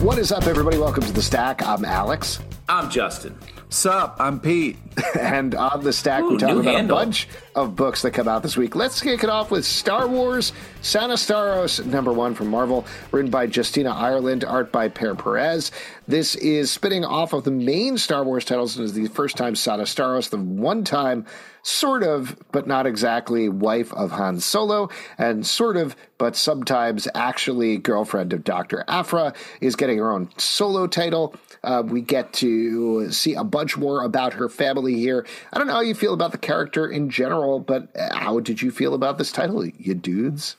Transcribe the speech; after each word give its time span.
What 0.00 0.16
is 0.16 0.32
up, 0.32 0.46
everybody? 0.46 0.78
Welcome 0.78 1.02
to 1.02 1.12
the 1.12 1.20
Stack. 1.20 1.62
I'm 1.62 1.84
Alex. 1.84 2.40
I'm 2.70 2.88
Justin. 2.88 3.36
Sup? 3.68 4.16
I'm 4.18 4.40
Pete. 4.40 4.78
and 5.20 5.54
on 5.54 5.84
the 5.84 5.92
stack, 5.92 6.22
Ooh, 6.22 6.30
we're 6.30 6.38
talking 6.38 6.60
about 6.60 6.74
handle. 6.74 6.96
a 6.96 7.00
bunch 7.04 7.28
of 7.54 7.76
books 7.76 8.00
that 8.00 8.12
come 8.12 8.26
out 8.26 8.42
this 8.42 8.56
week. 8.56 8.74
Let's 8.74 9.02
kick 9.02 9.22
it 9.22 9.28
off 9.28 9.50
with 9.50 9.66
Star 9.66 10.08
Wars 10.08 10.54
Sana 10.80 11.14
Starros, 11.14 11.84
number 11.84 12.14
one 12.14 12.34
from 12.34 12.48
Marvel, 12.48 12.86
written 13.12 13.30
by 13.30 13.44
Justina 13.44 13.90
Ireland, 13.90 14.42
art 14.42 14.72
by 14.72 14.88
Per 14.88 15.14
Perez. 15.14 15.70
This 16.08 16.34
is 16.34 16.70
spinning 16.70 17.04
off 17.04 17.34
of 17.34 17.44
the 17.44 17.50
main 17.50 17.98
Star 17.98 18.24
Wars 18.24 18.46
titles 18.46 18.78
and 18.78 18.86
is 18.86 18.94
the 18.94 19.06
first 19.08 19.36
time 19.36 19.54
Sana 19.54 19.82
Starros, 19.82 20.30
the 20.30 20.38
one 20.38 20.82
time 20.82 21.26
sort 21.62 22.02
of, 22.02 22.36
but 22.52 22.66
not 22.66 22.86
exactly, 22.86 23.48
wife 23.48 23.92
of 23.94 24.10
Han 24.12 24.40
Solo, 24.40 24.88
and 25.18 25.46
sort 25.46 25.76
of, 25.76 25.94
but 26.18 26.36
sometimes 26.36 27.06
actually 27.14 27.76
girlfriend 27.78 28.32
of 28.32 28.44
Dr. 28.44 28.84
Aphra, 28.88 29.32
is 29.60 29.76
getting 29.76 29.98
her 29.98 30.10
own 30.12 30.28
solo 30.38 30.86
title. 30.86 31.34
Uh, 31.62 31.82
we 31.84 32.00
get 32.00 32.32
to 32.32 33.10
see 33.12 33.34
a 33.34 33.44
bunch 33.44 33.76
more 33.76 34.02
about 34.04 34.32
her 34.34 34.48
family 34.48 34.94
here. 34.94 35.26
I 35.52 35.58
don't 35.58 35.66
know 35.66 35.74
how 35.74 35.80
you 35.80 35.94
feel 35.94 36.14
about 36.14 36.32
the 36.32 36.38
character 36.38 36.86
in 36.90 37.10
general, 37.10 37.60
but 37.60 37.88
uh, 37.94 38.14
how 38.16 38.40
did 38.40 38.62
you 38.62 38.70
feel 38.70 38.94
about 38.94 39.18
this 39.18 39.30
title, 39.30 39.66
you 39.66 39.94
dudes? 39.94 40.56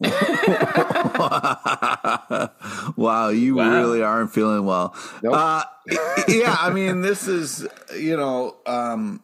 wow, 2.96 3.28
you 3.28 3.56
Wow. 3.56 3.70
really 3.74 4.02
aren't 4.02 4.32
feeling 4.32 4.64
well. 4.64 4.94
Nope. 5.22 5.34
Uh, 5.34 5.64
yeah, 6.28 6.56
I 6.58 6.70
mean, 6.70 7.02
this 7.02 7.28
is, 7.28 7.66
you 7.96 8.16
know, 8.16 8.56
um, 8.66 9.20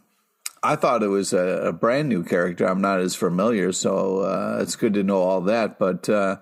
I 0.66 0.76
thought 0.76 1.02
it 1.02 1.08
was 1.08 1.32
a, 1.32 1.68
a 1.68 1.72
brand 1.72 2.08
new 2.08 2.24
character. 2.24 2.66
I'm 2.66 2.80
not 2.80 3.00
as 3.00 3.14
familiar, 3.14 3.72
so 3.72 4.20
uh, 4.20 4.58
it's 4.60 4.76
good 4.76 4.94
to 4.94 5.02
know 5.02 5.22
all 5.22 5.40
that. 5.42 5.78
But 5.78 6.08
uh, 6.08 6.36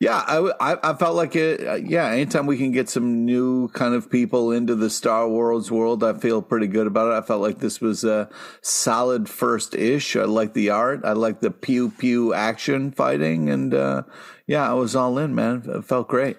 yeah, 0.00 0.22
I 0.60 0.94
felt 0.94 1.16
like 1.16 1.34
it. 1.36 1.66
Uh, 1.66 1.74
yeah, 1.74 2.06
anytime 2.06 2.46
we 2.46 2.56
can 2.56 2.72
get 2.72 2.88
some 2.88 3.24
new 3.24 3.68
kind 3.68 3.94
of 3.94 4.10
people 4.10 4.52
into 4.52 4.74
the 4.74 4.88
Star 4.88 5.28
Wars 5.28 5.70
world, 5.70 6.04
I 6.04 6.14
feel 6.14 6.40
pretty 6.40 6.68
good 6.68 6.86
about 6.86 7.12
it. 7.12 7.22
I 7.22 7.26
felt 7.26 7.42
like 7.42 7.58
this 7.58 7.80
was 7.80 8.04
a 8.04 8.30
solid 8.62 9.28
first 9.28 9.74
ish. 9.74 10.16
I 10.16 10.24
like 10.24 10.54
the 10.54 10.70
art. 10.70 11.00
I 11.04 11.12
like 11.12 11.40
the 11.40 11.50
pew 11.50 11.90
pew 11.90 12.32
action 12.32 12.92
fighting, 12.92 13.50
and 13.50 13.74
uh, 13.74 14.02
yeah, 14.46 14.70
I 14.70 14.74
was 14.74 14.94
all 14.94 15.18
in, 15.18 15.34
man. 15.34 15.64
It 15.66 15.84
felt 15.84 16.08
great. 16.08 16.36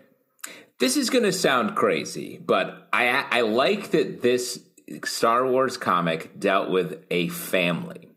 This 0.79 0.95
is 0.95 1.09
going 1.09 1.25
to 1.25 1.33
sound 1.33 1.75
crazy, 1.75 2.39
but 2.43 2.87
I 2.93 3.25
I 3.29 3.41
like 3.41 3.91
that 3.91 4.21
this 4.21 4.63
Star 5.03 5.45
Wars 5.45 5.77
comic 5.77 6.39
dealt 6.39 6.69
with 6.69 7.05
a 7.09 7.29
family. 7.29 8.09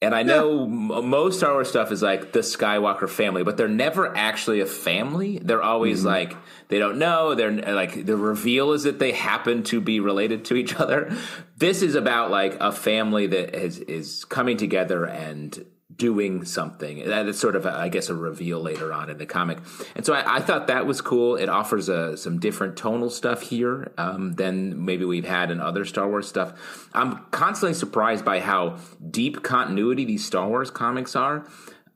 And 0.00 0.14
I 0.14 0.22
know 0.22 0.64
m- 0.64 1.08
most 1.08 1.38
Star 1.38 1.54
Wars 1.54 1.68
stuff 1.68 1.90
is 1.90 2.02
like 2.02 2.32
the 2.32 2.40
Skywalker 2.40 3.08
family, 3.08 3.42
but 3.42 3.56
they're 3.56 3.66
never 3.66 4.16
actually 4.16 4.60
a 4.60 4.66
family. 4.66 5.38
They're 5.38 5.62
always 5.62 6.00
mm-hmm. 6.00 6.08
like 6.08 6.36
they 6.68 6.78
don't 6.78 6.98
know. 6.98 7.34
They're 7.34 7.50
like 7.50 8.06
the 8.06 8.16
reveal 8.16 8.72
is 8.72 8.84
that 8.84 9.00
they 9.00 9.10
happen 9.10 9.64
to 9.64 9.80
be 9.80 9.98
related 9.98 10.44
to 10.46 10.54
each 10.54 10.76
other. 10.76 11.12
This 11.56 11.82
is 11.82 11.96
about 11.96 12.30
like 12.30 12.56
a 12.60 12.70
family 12.70 13.26
that 13.26 13.60
is 13.60 13.78
is 13.80 14.24
coming 14.24 14.56
together 14.56 15.04
and 15.04 15.64
doing 15.98 16.44
something. 16.44 17.04
That 17.08 17.26
is 17.26 17.38
sort 17.38 17.56
of, 17.56 17.66
a, 17.66 17.72
I 17.72 17.88
guess, 17.88 18.08
a 18.08 18.14
reveal 18.14 18.60
later 18.60 18.92
on 18.92 19.10
in 19.10 19.18
the 19.18 19.26
comic. 19.26 19.58
And 19.96 20.06
so 20.06 20.14
I, 20.14 20.36
I 20.36 20.40
thought 20.40 20.68
that 20.68 20.86
was 20.86 21.00
cool. 21.00 21.36
It 21.36 21.48
offers 21.48 21.90
uh, 21.90 22.16
some 22.16 22.38
different 22.38 22.76
tonal 22.76 23.10
stuff 23.10 23.42
here 23.42 23.92
um, 23.98 24.34
than 24.34 24.84
maybe 24.84 25.04
we've 25.04 25.26
had 25.26 25.50
in 25.50 25.60
other 25.60 25.84
Star 25.84 26.08
Wars 26.08 26.28
stuff. 26.28 26.88
I'm 26.94 27.26
constantly 27.32 27.74
surprised 27.74 28.24
by 28.24 28.40
how 28.40 28.78
deep 29.10 29.42
continuity 29.42 30.04
these 30.04 30.24
Star 30.24 30.48
Wars 30.48 30.70
comics 30.70 31.16
are. 31.16 31.46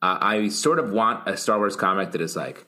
Uh, 0.03 0.19
I 0.21 0.49
sort 0.49 0.81
of 0.81 0.91
want 0.91 1.29
a 1.29 1.37
Star 1.37 1.59
Wars 1.59 1.77
comic 1.77 2.11
that 2.11 2.21
is 2.21 2.37
like, 2.37 2.67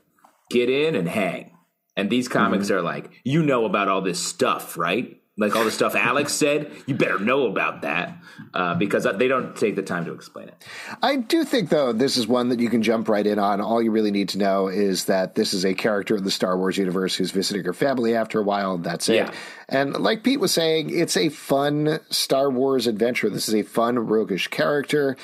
get 0.51 0.71
in 0.71 0.95
and 0.95 1.09
hang. 1.09 1.51
And 1.97 2.11
these 2.11 2.29
comics 2.29 2.71
are 2.71 2.83
like, 2.83 3.11
you 3.25 3.43
know 3.43 3.65
about 3.65 3.89
all 3.89 4.03
this 4.03 4.25
stuff, 4.25 4.77
right? 4.77 5.21
Like 5.37 5.57
all 5.57 5.65
the 5.65 5.73
stuff 5.73 5.97
Alex 5.97 6.33
said, 6.33 6.71
you 6.87 6.95
better 6.95 7.19
know 7.19 7.47
about 7.47 7.83
that 7.83 8.19
uh, 8.53 8.77
because 8.77 9.03
they 9.17 9.27
don't 9.27 9.57
take 9.57 9.75
the 9.75 9.83
time 9.83 10.05
to 10.05 10.13
explain 10.13 10.47
it. 10.47 10.65
I 11.03 11.17
do 11.17 11.45
think, 11.45 11.71
though, 11.71 11.93
this 11.93 12.17
is 12.17 12.29
one 12.29 12.51
that 12.51 12.61
you 12.61 12.71
can 12.71 12.83
jump 12.83 13.09
right 13.09 13.27
in 13.27 13.41
on. 13.41 13.61
All 13.61 13.83
you 13.83 13.91
really 13.91 14.13
need 14.13 14.29
to 14.31 14.39
know 14.39 14.69
is 14.69 15.07
that 15.07 15.35
this 15.35 15.53
is 15.53 15.65
a 15.65 15.75
character 15.75 16.15
in 16.17 16.23
the 16.23 16.31
Star 16.31 16.57
Wars 16.57 16.79
universe 16.79 17.17
who's 17.17 17.33
visiting 17.33 17.65
her 17.65 17.73
family 17.73 18.15
after 18.15 18.39
a 18.39 18.45
while, 18.45 18.75
and 18.75 18.85
that's 18.85 19.09
it. 19.09 19.17
Yeah. 19.17 19.33
And 19.69 19.97
like 19.97 20.23
Pete 20.23 20.39
was 20.39 20.53
saying, 20.53 20.91
it's 20.97 21.17
a 21.17 21.31
fun 21.31 21.99
Star 22.11 22.49
Wars 22.49 22.87
adventure. 22.87 23.29
This 23.29 23.49
is 23.49 23.57
a 23.57 23.63
fun, 23.63 23.99
roguish 23.99 24.47
character. 24.49 25.17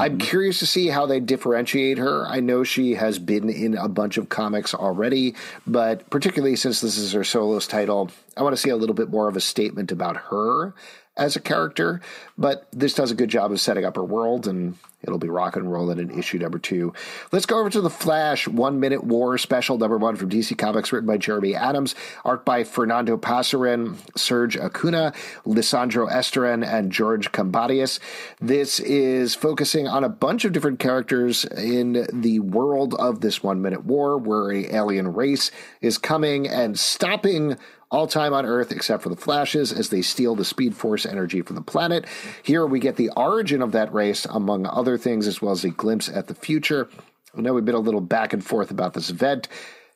I'm 0.00 0.18
mm-hmm. 0.18 0.18
curious 0.18 0.58
to 0.58 0.66
see 0.66 0.88
how 0.88 1.06
they 1.06 1.20
differentiate 1.20 1.98
her. 1.98 2.26
I 2.26 2.40
know 2.40 2.64
she 2.64 2.94
has 2.94 3.18
been 3.18 3.48
in 3.48 3.76
a 3.76 3.88
bunch 3.88 4.16
of 4.16 4.28
comics 4.28 4.74
already, 4.74 5.34
but 5.66 6.08
particularly 6.10 6.56
since 6.56 6.80
this 6.80 6.98
is 6.98 7.12
her 7.12 7.24
solo's 7.24 7.66
title, 7.66 8.10
I 8.36 8.42
want 8.42 8.54
to 8.54 8.60
see 8.60 8.70
a 8.70 8.76
little 8.76 8.94
bit 8.94 9.10
more 9.10 9.28
of 9.28 9.36
a 9.36 9.40
statement 9.40 9.92
about 9.92 10.16
her 10.16 10.74
as 11.16 11.36
a 11.36 11.40
character. 11.40 12.00
But 12.36 12.66
this 12.72 12.94
does 12.94 13.10
a 13.10 13.14
good 13.14 13.30
job 13.30 13.52
of 13.52 13.60
setting 13.60 13.84
up 13.84 13.96
her 13.96 14.04
world, 14.04 14.48
and 14.48 14.76
it'll 15.02 15.18
be 15.18 15.28
rock 15.28 15.54
and 15.54 15.70
rolling 15.70 15.98
in 15.98 16.18
issue 16.18 16.38
number 16.38 16.58
two. 16.58 16.92
Let's 17.30 17.46
go 17.46 17.60
over 17.60 17.70
to 17.70 17.80
the 17.80 17.90
Flash 17.90 18.48
One 18.48 18.80
Minute 18.80 19.04
War 19.04 19.38
Special 19.38 19.78
number 19.78 19.98
one 19.98 20.16
from 20.16 20.30
DC 20.30 20.56
Comics, 20.58 20.92
written 20.92 21.06
by 21.06 21.18
Jeremy 21.18 21.54
Adams, 21.54 21.94
art 22.24 22.44
by 22.44 22.64
Fernando 22.64 23.16
Pasarin, 23.16 23.96
Serge 24.16 24.56
Acuna, 24.56 25.12
Lisandro 25.46 26.10
Estherren, 26.10 26.66
and 26.66 26.90
George 26.90 27.30
Combatius. 27.30 28.00
This 28.40 28.80
is 28.80 29.34
focusing 29.34 29.86
on 29.86 30.02
a 30.02 30.08
bunch 30.08 30.44
of 30.44 30.52
different 30.52 30.80
characters 30.80 31.44
in 31.44 32.06
the 32.12 32.40
world 32.40 32.94
of 32.94 33.20
this 33.20 33.42
One 33.42 33.62
Minute 33.62 33.84
War, 33.84 34.18
where 34.18 34.50
a 34.50 34.74
alien 34.74 35.14
race 35.14 35.50
is 35.80 35.98
coming 35.98 36.48
and 36.48 36.78
stopping 36.78 37.56
all 37.94 38.08
time 38.08 38.34
on 38.34 38.44
Earth 38.44 38.72
except 38.72 39.04
for 39.04 39.08
the 39.08 39.16
Flashes 39.16 39.72
as 39.72 39.88
they 39.88 40.02
steal 40.02 40.34
the 40.34 40.44
Speed 40.44 40.74
Force 40.74 41.06
energy 41.06 41.42
from 41.42 41.54
the 41.54 41.62
planet. 41.62 42.06
Here 42.42 42.66
we 42.66 42.80
get 42.80 42.96
the 42.96 43.10
origin 43.16 43.62
of 43.62 43.70
that 43.72 43.94
race, 43.94 44.24
among 44.24 44.66
other 44.66 44.98
things, 44.98 45.28
as 45.28 45.40
well 45.40 45.52
as 45.52 45.64
a 45.64 45.70
glimpse 45.70 46.08
at 46.08 46.26
the 46.26 46.34
future. 46.34 46.88
I 47.36 47.40
know 47.40 47.54
we've 47.54 47.64
been 47.64 47.76
a 47.76 47.78
little 47.78 48.00
back 48.00 48.32
and 48.32 48.44
forth 48.44 48.72
about 48.72 48.94
this 48.94 49.10
event. 49.10 49.48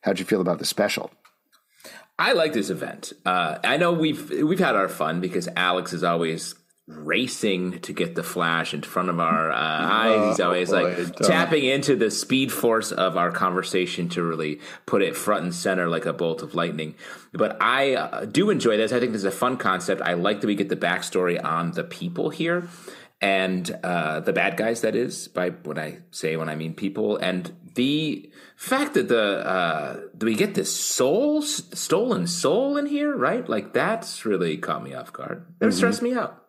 How'd 0.03 0.21
you 0.21 0.25
feel 0.25 0.41
about 0.41 0.61
the 0.61 0.65
special? 0.65 1.11
I 2.17 2.35
like 2.35 2.53
this 2.53 2.71
event. 2.71 3.15
Uh, 3.27 3.59
I 3.65 3.77
know 3.77 3.93
we've 3.93 4.31
we've 4.31 4.59
had 4.61 4.77
our 4.77 4.89
fun 4.89 5.21
because 5.21 5.49
Alex 5.57 5.93
is 5.93 6.05
always 6.05 6.55
racing 6.89 7.81
to 7.81 7.93
get 7.93 8.15
the 8.15 8.23
flash 8.23 8.73
in 8.73 8.81
front 8.81 9.11
of 9.11 9.21
our 9.21 9.51
uh, 9.51 9.57
eyes. 9.57 10.31
He's 10.31 10.41
always 10.41 10.71
boy, 10.71 10.97
like 10.97 11.17
tapping 11.17 11.65
into 11.65 11.95
the 11.95 12.11
speed 12.11 12.51
force 12.51 12.93
of 12.93 13.17
our 13.17 13.31
conversation 13.31 14.09
to 14.11 14.23
really 14.23 14.61
put 14.87 15.03
it 15.03 15.15
front 15.15 15.45
and 15.45 15.55
center 15.55 15.89
like 15.89 16.07
a 16.07 16.15
bolt 16.15 16.43
of 16.43 16.55
lightning. 16.55 16.95
But 17.33 17.59
I 17.61 17.95
uh, 17.95 18.25
do 18.25 18.49
enjoy 18.49 18.79
this. 18.79 18.93
I 18.93 19.01
think 19.01 19.13
this 19.13 19.21
is 19.21 19.27
a 19.27 19.31
fun 19.31 19.59
concept. 19.59 20.01
I 20.01 20.15
like 20.15 20.41
that 20.41 20.47
we 20.47 20.55
get 20.55 20.71
the 20.71 20.77
backstory 20.77 21.43
on 21.43 21.73
the 21.73 21.85
people 21.85 22.31
here 22.31 22.69
and 23.21 23.71
uh, 23.85 24.21
the 24.21 24.33
bad 24.33 24.57
guys. 24.57 24.81
That 24.81 24.97
is 24.97 25.29
by 25.29 25.51
what 25.51 25.79
I 25.79 25.99
say 26.11 26.37
when 26.37 26.49
I 26.49 26.55
mean 26.55 26.75
people, 26.75 27.17
and 27.19 27.55
the 27.75 28.31
fact 28.57 28.95
that 28.95 29.09
the 29.09 29.47
uh, 29.47 30.01
do 30.17 30.27
we 30.27 30.35
get 30.35 30.55
this 30.55 30.75
soul 30.75 31.43
stolen 31.43 32.27
soul 32.27 32.77
in 32.79 32.87
here, 32.87 33.15
right? 33.15 33.47
Like 33.47 33.75
that's 33.75 34.25
really 34.25 34.57
caught 34.57 34.83
me 34.83 34.95
off 34.95 35.13
guard. 35.13 35.45
That 35.59 35.73
stressed 35.73 36.03
me 36.03 36.15
out. 36.15 36.45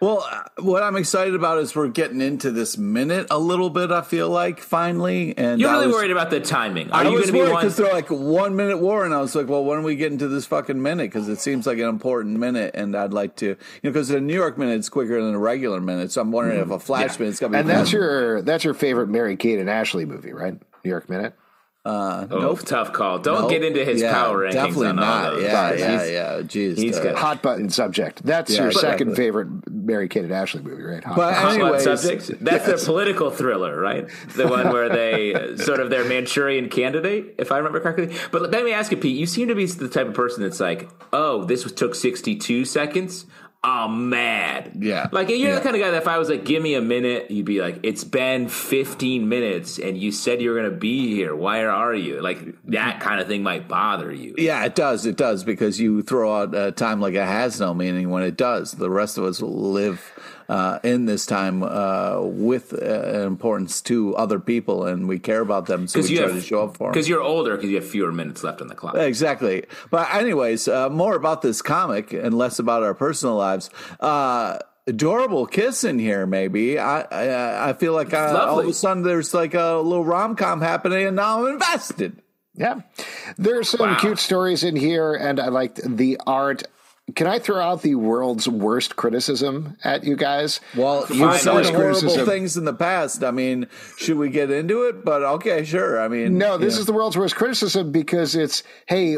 Well, 0.00 0.26
uh, 0.30 0.42
what 0.62 0.82
I'm 0.82 0.96
excited 0.96 1.34
about 1.34 1.58
is 1.58 1.74
we're 1.74 1.88
getting 1.88 2.20
into 2.20 2.50
this 2.50 2.76
minute 2.76 3.28
a 3.30 3.38
little 3.38 3.70
bit. 3.70 3.90
I 3.90 4.02
feel 4.02 4.28
like 4.28 4.60
finally, 4.60 5.36
and 5.38 5.60
You're 5.60 5.70
I 5.70 5.74
really 5.74 5.86
was- 5.86 5.96
worried 5.96 6.10
about 6.10 6.28
the 6.30 6.40
timing. 6.40 6.90
Are 6.90 7.00
I 7.00 7.04
you 7.04 7.10
going 7.12 7.26
to 7.26 7.32
be 7.32 7.38
worried 7.38 7.52
one? 7.52 7.62
because 7.62 7.76
they're 7.76 7.92
like 7.92 8.10
one 8.10 8.54
minute 8.56 8.78
war, 8.78 9.04
and 9.04 9.14
I 9.14 9.20
was 9.20 9.34
like, 9.34 9.48
well, 9.48 9.64
when 9.64 9.78
are 9.78 9.82
we 9.82 9.96
getting 9.96 10.18
to 10.18 10.28
this 10.28 10.44
fucking 10.46 10.82
minute? 10.82 11.04
Because 11.04 11.28
it 11.28 11.38
seems 11.40 11.66
like 11.66 11.78
an 11.78 11.88
important 11.88 12.38
minute, 12.38 12.72
and 12.74 12.94
I'd 12.96 13.12
like 13.14 13.36
to, 13.36 13.46
you 13.46 13.56
know, 13.82 13.90
because 13.90 14.08
the 14.08 14.20
New 14.20 14.34
York 14.34 14.58
minute 14.58 14.78
is 14.80 14.88
quicker 14.90 15.22
than 15.22 15.34
a 15.34 15.38
regular 15.38 15.80
minute, 15.80 16.12
so 16.12 16.20
I'm 16.20 16.32
wondering 16.32 16.60
if 16.60 16.70
a 16.70 16.78
flash 16.78 17.12
Yeah. 17.12 17.18
minute's 17.20 17.40
gonna 17.40 17.52
be. 17.52 17.58
And 17.58 17.68
that's 17.70 17.92
your 17.92 18.42
that's 18.42 18.64
your 18.64 18.74
favorite 18.74 19.08
Mary 19.08 19.36
Kate 19.36 19.58
and 19.58 19.70
Ashley 19.70 20.04
movie, 20.04 20.32
right? 20.32 20.54
New 20.84 20.90
York 20.90 21.08
Minute. 21.08 21.34
Uh, 21.86 22.26
Oh, 22.30 22.38
nope. 22.38 22.60
tough 22.64 22.94
call. 22.94 23.18
Don't 23.18 23.42
Nope. 23.42 23.50
get 23.50 23.62
into 23.62 23.84
his 23.84 24.00
Yeah, 24.00 24.14
power 24.14 24.38
rankings 24.38 24.52
Definitely 24.54 24.86
on 24.88 24.96
not. 24.96 25.30
those. 25.34 25.42
Yeah, 25.42 25.52
guys. 25.52 25.80
yeah, 25.80 26.04
yeah. 26.04 26.40
Jeez, 26.42 26.78
he's 26.78 26.98
good. 26.98 27.14
Hot 27.14 27.42
button 27.42 27.68
subject. 27.68 28.24
That's 28.24 28.50
Yeah, 28.52 28.60
your 28.60 28.66
exactly. 28.68 28.90
second 28.90 29.16
favorite 29.16 29.48
Mary 29.70 30.08
Kate 30.08 30.24
and 30.24 30.32
Ashley 30.32 30.62
movie, 30.62 30.82
right? 30.82 31.04
Hot 31.04 31.14
But 31.14 31.22
Button. 31.32 31.34
Hot 31.34 31.42
button 31.50 31.60
Anyways, 31.60 31.82
subject. 32.00 32.42
That's 32.42 32.66
yes. 32.66 32.80
the 32.80 32.86
political 32.86 33.30
thriller, 33.30 33.78
right? 33.78 34.08
The 34.34 34.48
one 34.48 34.72
where 34.72 34.88
they 34.88 35.34
uh, 35.34 35.56
sort 35.58 35.80
of 35.80 35.90
their 35.90 36.04
Manchurian 36.06 36.70
candidate, 36.70 37.34
if 37.36 37.52
I 37.52 37.58
remember 37.58 37.80
correctly. 37.80 38.16
But 38.32 38.50
let 38.50 38.64
me 38.64 38.72
ask 38.72 38.90
you, 38.90 38.96
Pete. 38.96 39.16
You 39.18 39.26
seem 39.26 39.48
to 39.48 39.54
be 39.54 39.66
the 39.66 39.88
type 39.90 40.06
of 40.08 40.14
person 40.14 40.42
that's 40.42 40.60
like, 40.60 40.88
"Oh, 41.12 41.44
this 41.44 41.70
took 41.70 41.94
sixty-two 41.94 42.64
seconds." 42.64 43.26
I'm 43.66 44.10
mad. 44.10 44.72
Yeah. 44.78 45.08
Like 45.10 45.30
you're 45.30 45.38
Yeah. 45.38 45.54
the 45.54 45.60
kind 45.62 45.74
of 45.74 45.80
guy 45.80 45.90
that 45.90 46.02
if 46.02 46.06
I 46.06 46.18
was 46.18 46.28
like, 46.28 46.44
"Give 46.44 46.62
me 46.62 46.74
a 46.74 46.82
minute," 46.82 47.30
you'd 47.30 47.46
be 47.46 47.62
like, 47.62 47.80
"It's 47.82 48.04
been 48.04 48.48
fifteen 48.48 49.28
minutes, 49.28 49.78
and 49.78 49.96
you 49.96 50.12
said 50.12 50.42
you 50.42 50.50
were 50.50 50.56
going 50.60 50.70
to 50.70 50.76
be 50.76 51.14
here. 51.14 51.34
Why 51.34 51.64
are 51.64 51.94
you?" 51.94 52.20
Like 52.20 52.40
that 52.66 53.00
kind 53.06 53.20
of 53.22 53.26
thing 53.26 53.42
might 53.42 53.66
bother 53.66 54.12
you. 54.12 54.34
Yeah, 54.36 54.64
it 54.66 54.74
does. 54.74 55.06
It 55.06 55.16
does 55.16 55.44
because 55.44 55.80
you 55.80 56.02
throw 56.02 56.42
out 56.42 56.54
uh, 56.54 56.72
time 56.72 57.00
like 57.00 57.14
it 57.14 57.24
has 57.26 57.58
no 57.58 57.72
meaning 57.72 58.10
when 58.10 58.22
it 58.22 58.36
does. 58.36 58.72
The 58.72 58.90
rest 58.90 59.16
of 59.16 59.24
us 59.24 59.40
live 59.40 60.12
uh, 60.48 60.78
in 60.82 61.06
this 61.06 61.26
time 61.26 61.62
uh, 61.62 62.20
with 62.22 62.72
uh, 62.72 63.20
importance 63.26 63.80
to 63.82 64.14
other 64.16 64.38
people, 64.38 64.84
and 64.86 65.08
we 65.08 65.18
care 65.18 65.40
about 65.40 65.66
them, 65.66 65.86
so 65.86 66.00
we 66.00 66.08
you 66.08 66.18
try 66.18 66.26
have 66.26 66.36
to 66.36 66.42
show 66.42 66.64
up 66.64 66.76
for 66.76 66.84
them. 66.88 66.92
because 66.92 67.08
you're 67.08 67.22
older 67.22 67.56
because 67.56 67.70
you 67.70 67.76
have 67.76 67.86
fewer 67.88 68.12
minutes 68.12 68.42
left 68.44 68.60
on 68.60 68.68
the 68.68 68.74
clock. 68.74 68.94
Exactly. 68.96 69.64
But 69.90 70.12
anyways, 70.14 70.68
uh, 70.68 70.88
more 70.90 71.14
about 71.16 71.42
this 71.42 71.62
comic 71.62 72.12
and 72.12 72.34
less 72.36 72.58
about 72.58 72.82
our 72.82 72.94
personal 72.94 73.36
lives. 73.36 73.70
Uh, 74.00 74.58
adorable 74.86 75.46
kiss 75.46 75.82
in 75.84 75.98
here, 75.98 76.26
maybe. 76.26 76.78
I 76.78 77.00
I, 77.02 77.70
I 77.70 77.72
feel 77.72 77.94
like 77.94 78.12
I, 78.12 78.32
all 78.32 78.60
of 78.60 78.68
a 78.68 78.72
sudden 78.74 79.02
there's 79.02 79.32
like 79.32 79.54
a 79.54 79.76
little 79.76 80.04
rom 80.04 80.36
com 80.36 80.60
happening, 80.60 81.06
and 81.06 81.16
now 81.16 81.46
I'm 81.46 81.54
invested. 81.54 82.20
Yeah. 82.56 82.82
There's 83.36 83.68
some 83.68 83.80
Wow. 83.80 83.98
cute 83.98 84.18
stories 84.20 84.62
in 84.62 84.76
here, 84.76 85.14
and 85.14 85.40
I 85.40 85.48
liked 85.48 85.80
the 85.84 86.20
art. 86.26 86.62
Can 87.14 87.26
I 87.26 87.38
throw 87.38 87.60
out 87.60 87.82
the 87.82 87.96
world's 87.96 88.48
worst 88.48 88.96
criticism 88.96 89.76
at 89.84 90.04
you 90.04 90.16
guys? 90.16 90.60
Well, 90.74 91.04
The 91.04 91.14
you've 91.14 91.20
world's 91.22 91.42
said 91.42 91.50
horrible 91.52 91.78
criticism- 91.78 92.24
things 92.26 92.56
in 92.56 92.64
the 92.64 92.72
past. 92.72 93.22
I 93.22 93.30
mean, 93.30 93.66
should 93.98 94.16
we 94.16 94.30
get 94.30 94.50
into 94.50 94.84
it? 94.84 95.04
But 95.04 95.22
okay, 95.22 95.64
sure. 95.64 96.00
I 96.00 96.08
mean, 96.08 96.38
No, 96.38 96.56
this 96.56 96.74
yeah. 96.74 96.80
is 96.80 96.86
the 96.86 96.94
world's 96.94 97.18
worst 97.18 97.36
criticism 97.36 97.92
because 97.92 98.34
it's, 98.34 98.62
hey, 98.86 99.16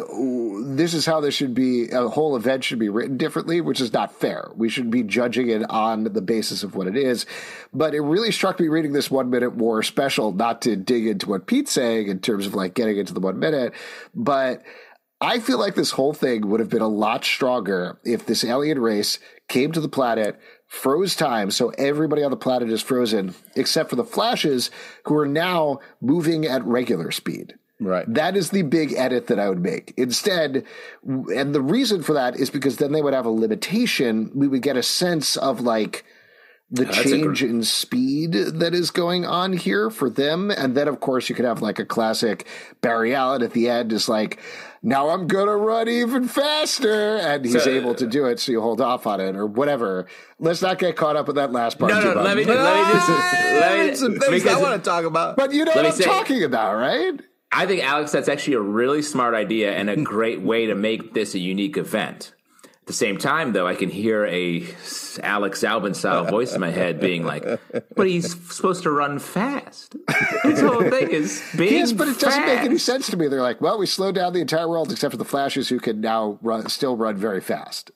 this 0.64 0.94
is 0.94 1.06
how 1.06 1.20
this 1.20 1.32
should 1.36 1.54
be, 1.54 1.88
a 1.90 2.08
whole 2.08 2.34
event 2.34 2.64
should 2.64 2.80
be 2.80 2.88
written 2.88 3.16
differently, 3.16 3.60
which 3.60 3.80
is 3.80 3.92
not 3.92 4.12
fair. 4.12 4.50
We 4.56 4.68
should 4.68 4.90
be 4.90 5.04
judging 5.04 5.48
it 5.48 5.62
on 5.70 6.02
the 6.04 6.20
basis 6.22 6.64
of 6.64 6.74
what 6.74 6.88
it 6.88 6.96
is. 6.96 7.24
But 7.72 7.94
it 7.94 8.00
really 8.00 8.32
struck 8.32 8.58
me 8.58 8.66
reading 8.66 8.94
this 8.94 9.12
one 9.12 9.30
minute 9.30 9.54
war 9.54 9.84
special, 9.84 10.32
not 10.32 10.60
to 10.62 10.74
dig 10.74 11.06
into 11.06 11.28
what 11.28 11.46
Pete's 11.46 11.70
saying 11.70 12.08
in 12.08 12.18
terms 12.18 12.46
of 12.46 12.54
like 12.56 12.74
getting 12.74 12.96
into 12.98 13.14
the 13.14 13.20
one 13.20 13.38
minute, 13.38 13.72
but 14.12 14.62
I 15.20 15.38
feel 15.38 15.58
like 15.58 15.74
this 15.74 15.92
whole 15.92 16.12
thing 16.12 16.48
would 16.48 16.60
have 16.60 16.68
been 16.68 16.82
a 16.82 16.88
lot 16.88 17.24
stronger 17.24 17.98
if 18.04 18.26
this 18.26 18.44
alien 18.44 18.78
race 18.78 19.18
came 19.48 19.72
to 19.72 19.80
the 19.80 19.88
planet, 19.88 20.38
froze 20.66 21.16
time, 21.16 21.50
so 21.50 21.70
everybody 21.78 22.22
on 22.22 22.30
the 22.30 22.36
planet 22.36 22.70
is 22.70 22.82
frozen, 22.82 23.34
except 23.54 23.88
for 23.88 23.96
the 23.96 24.04
Flashes, 24.04 24.70
who 25.04 25.16
are 25.16 25.26
now 25.26 25.80
moving 26.00 26.44
at 26.44 26.64
regular 26.64 27.10
speed. 27.10 27.54
Right. 27.78 28.04
That 28.12 28.36
is 28.36 28.50
the 28.50 28.62
big 28.62 28.94
edit 28.94 29.26
that 29.26 29.38
I 29.38 29.48
would 29.48 29.62
make. 29.62 29.92
Instead, 29.96 30.64
and 31.04 31.54
the 31.54 31.60
reason 31.60 32.02
for 32.02 32.14
that 32.14 32.36
is 32.36 32.50
because 32.50 32.76
then 32.76 32.92
they 32.92 33.02
would 33.02 33.14
have 33.14 33.26
a 33.26 33.30
limitation. 33.30 34.30
We 34.34 34.48
would 34.48 34.62
get 34.62 34.76
a 34.76 34.82
sense 34.82 35.36
of 35.36 35.60
like 35.60 36.04
the 36.70 36.84
That's 36.84 37.02
change 37.02 37.42
in 37.42 37.62
speed 37.62 38.32
that 38.32 38.74
is 38.74 38.90
going 38.90 39.24
on 39.24 39.52
here 39.52 39.90
for 39.90 40.10
them. 40.10 40.50
And 40.50 40.74
then, 40.74 40.88
of 40.88 41.00
course, 41.00 41.28
you 41.28 41.34
could 41.34 41.44
have 41.44 41.62
like 41.62 41.78
a 41.78 41.84
classic 41.84 42.46
Barry 42.80 43.14
Allen 43.14 43.42
at 43.42 43.52
the 43.52 43.68
end 43.68 43.92
is 43.92 44.08
like, 44.08 44.40
now 44.82 45.08
I'm 45.10 45.26
going 45.26 45.46
to 45.46 45.56
run 45.56 45.88
even 45.88 46.28
faster. 46.28 47.16
And 47.16 47.44
he's 47.44 47.62
So- 47.64 47.70
able 47.70 47.94
to 47.94 48.06
do 48.06 48.26
it. 48.26 48.40
So 48.40 48.52
you 48.52 48.60
hold 48.60 48.80
off 48.80 49.06
on 49.06 49.20
it 49.20 49.36
or 49.36 49.46
whatever. 49.46 50.06
Let's 50.38 50.62
not 50.62 50.78
get 50.78 50.96
caught 50.96 51.16
up 51.16 51.26
with 51.26 51.36
that 51.36 51.52
last 51.52 51.78
part. 51.78 51.92
No, 51.92 52.00
too 52.00 52.14
no, 52.14 52.22
let 52.22 52.36
me, 52.36 52.44
let 52.44 52.56
me 52.56 52.92
just. 52.92 53.06
Ah, 53.10 53.56
Let 53.60 53.86
me, 53.90 53.94
some 53.96 54.12
things 54.18 54.42
because 54.42 54.58
I 54.58 54.60
want 54.62 54.82
to 54.84 54.88
talk 54.90 55.04
about. 55.04 55.36
but 55.36 55.52
you 55.52 55.64
know 55.64 55.72
what 55.72 55.86
I'm 55.86 55.92
say- 55.92 56.04
talking 56.04 56.42
about, 56.44 56.76
right? 56.76 57.20
I 57.52 57.64
think, 57.66 57.82
Alex, 57.82 58.12
that's 58.12 58.28
actually 58.28 58.54
a 58.54 58.60
really 58.60 59.02
smart 59.02 59.34
idea 59.34 59.72
and 59.72 59.88
a 59.88 59.96
great 60.02 60.42
way 60.42 60.66
to 60.66 60.74
make 60.74 61.14
this 61.14 61.34
a 61.34 61.38
unique 61.38 61.76
event. 61.76 62.32
At 62.86 62.90
the 62.90 62.98
same 62.98 63.18
time, 63.18 63.52
though, 63.52 63.66
I 63.66 63.74
can 63.74 63.88
hear 63.90 64.26
a 64.26 64.64
Alex 65.20 65.60
Zalben 65.60 65.92
style 65.96 66.24
voice 66.24 66.54
in 66.54 66.60
my 66.60 66.70
head 66.70 67.00
being 67.00 67.24
like, 67.24 67.44
but 67.96 68.06
he's 68.06 68.30
supposed 68.54 68.84
to 68.84 68.92
run 68.92 69.18
fast. 69.18 69.96
His 70.44 70.60
whole 70.60 70.88
thing 70.88 71.10
is 71.10 71.42
being 71.58 71.72
Yes, 71.72 71.92
but 71.92 72.06
it 72.06 72.20
doesn't 72.20 72.46
make 72.46 72.60
any 72.60 72.78
sense 72.78 73.08
to 73.08 73.16
me. 73.16 73.26
They're 73.26 73.42
like, 73.42 73.60
well, 73.60 73.76
we 73.76 73.86
slowed 73.86 74.14
down 74.14 74.34
the 74.34 74.40
entire 74.40 74.68
world 74.68 74.92
except 74.92 75.10
for 75.10 75.18
the 75.18 75.24
Flashes, 75.24 75.68
who 75.68 75.80
can 75.80 76.00
now 76.00 76.38
run, 76.42 76.68
still 76.68 76.96
run 76.96 77.16
very 77.16 77.40
fast. 77.40 77.90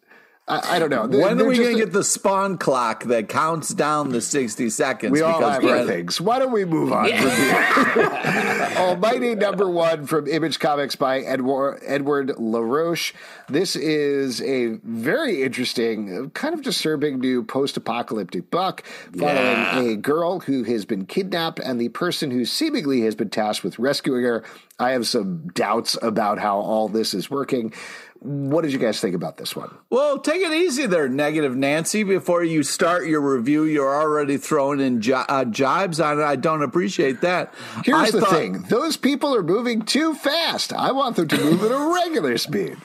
I, 0.50 0.76
I 0.76 0.78
don't 0.78 0.90
know. 0.90 1.06
When 1.06 1.32
are 1.32 1.34
they're 1.36 1.46
we 1.46 1.56
going 1.56 1.76
to 1.76 1.84
get 1.84 1.92
the 1.92 2.02
spawn 2.02 2.58
clock 2.58 3.04
that 3.04 3.28
counts 3.28 3.68
down 3.72 4.10
the 4.10 4.20
60 4.20 4.68
seconds? 4.70 5.12
We 5.12 5.20
all 5.20 5.40
have 5.40 5.64
our 5.64 5.86
things. 5.86 6.20
Why 6.20 6.38
don't 6.38 6.52
we 6.52 6.64
move 6.64 6.92
on 6.92 7.08
from 7.08 7.30
here? 7.30 8.72
Almighty 8.76 9.34
number 9.34 9.68
one 9.70 10.06
from 10.06 10.26
Image 10.26 10.58
Comics 10.58 10.96
by 10.96 11.20
Edward, 11.20 11.80
Edward 11.86 12.32
LaRoche. 12.38 13.12
This 13.48 13.76
is 13.76 14.42
a 14.42 14.78
very 14.82 15.42
interesting, 15.42 16.30
kind 16.30 16.54
of 16.54 16.62
disturbing 16.62 17.20
new 17.20 17.42
post 17.44 17.76
apocalyptic 17.76 18.50
book 18.50 18.82
following 19.16 19.36
Yeah. 19.36 19.80
a 19.80 19.96
girl 19.96 20.40
who 20.40 20.64
has 20.64 20.84
been 20.84 21.06
kidnapped 21.06 21.58
and 21.60 21.80
the 21.80 21.88
person 21.90 22.30
who 22.30 22.44
seemingly 22.44 23.02
has 23.02 23.14
been 23.14 23.30
tasked 23.30 23.62
with 23.64 23.78
rescuing 23.78 24.24
her. 24.24 24.44
I 24.78 24.92
have 24.92 25.06
some 25.06 25.48
doubts 25.48 25.96
about 26.00 26.38
how 26.38 26.58
all 26.58 26.88
this 26.88 27.12
is 27.12 27.30
working. 27.30 27.72
What 28.22 28.62
did 28.62 28.72
you 28.74 28.78
guys 28.78 29.00
think 29.00 29.14
about 29.14 29.38
this 29.38 29.56
one? 29.56 29.74
Well, 29.88 30.18
take 30.18 30.42
it 30.42 30.52
easy 30.52 30.84
there, 30.86 31.08
negative 31.08 31.56
Nancy. 31.56 32.02
Before 32.02 32.44
you 32.44 32.62
start 32.62 33.06
your 33.06 33.20
review, 33.22 33.64
you're 33.64 33.94
already 33.94 34.36
throwing 34.36 34.78
in 34.80 34.96
uh, 35.10 35.44
jibes 35.46 36.00
on 36.04 36.20
it. 36.20 36.22
I 36.24 36.36
don't 36.36 36.62
appreciate 36.62 37.22
that. 37.22 37.54
Here's 37.82 37.96
I 37.98 38.10
the 38.10 38.20
thought- 38.20 38.30
thing 38.30 38.62
those 38.68 38.98
people 38.98 39.34
are 39.34 39.42
moving 39.42 39.82
too 39.82 40.12
fast. 40.14 40.72
I 40.74 40.92
want 40.92 41.16
them 41.16 41.28
to 41.28 41.36
move 41.44 41.62
at 41.64 41.70
a 41.72 41.92
regular 41.94 42.36
speed. 42.36 42.76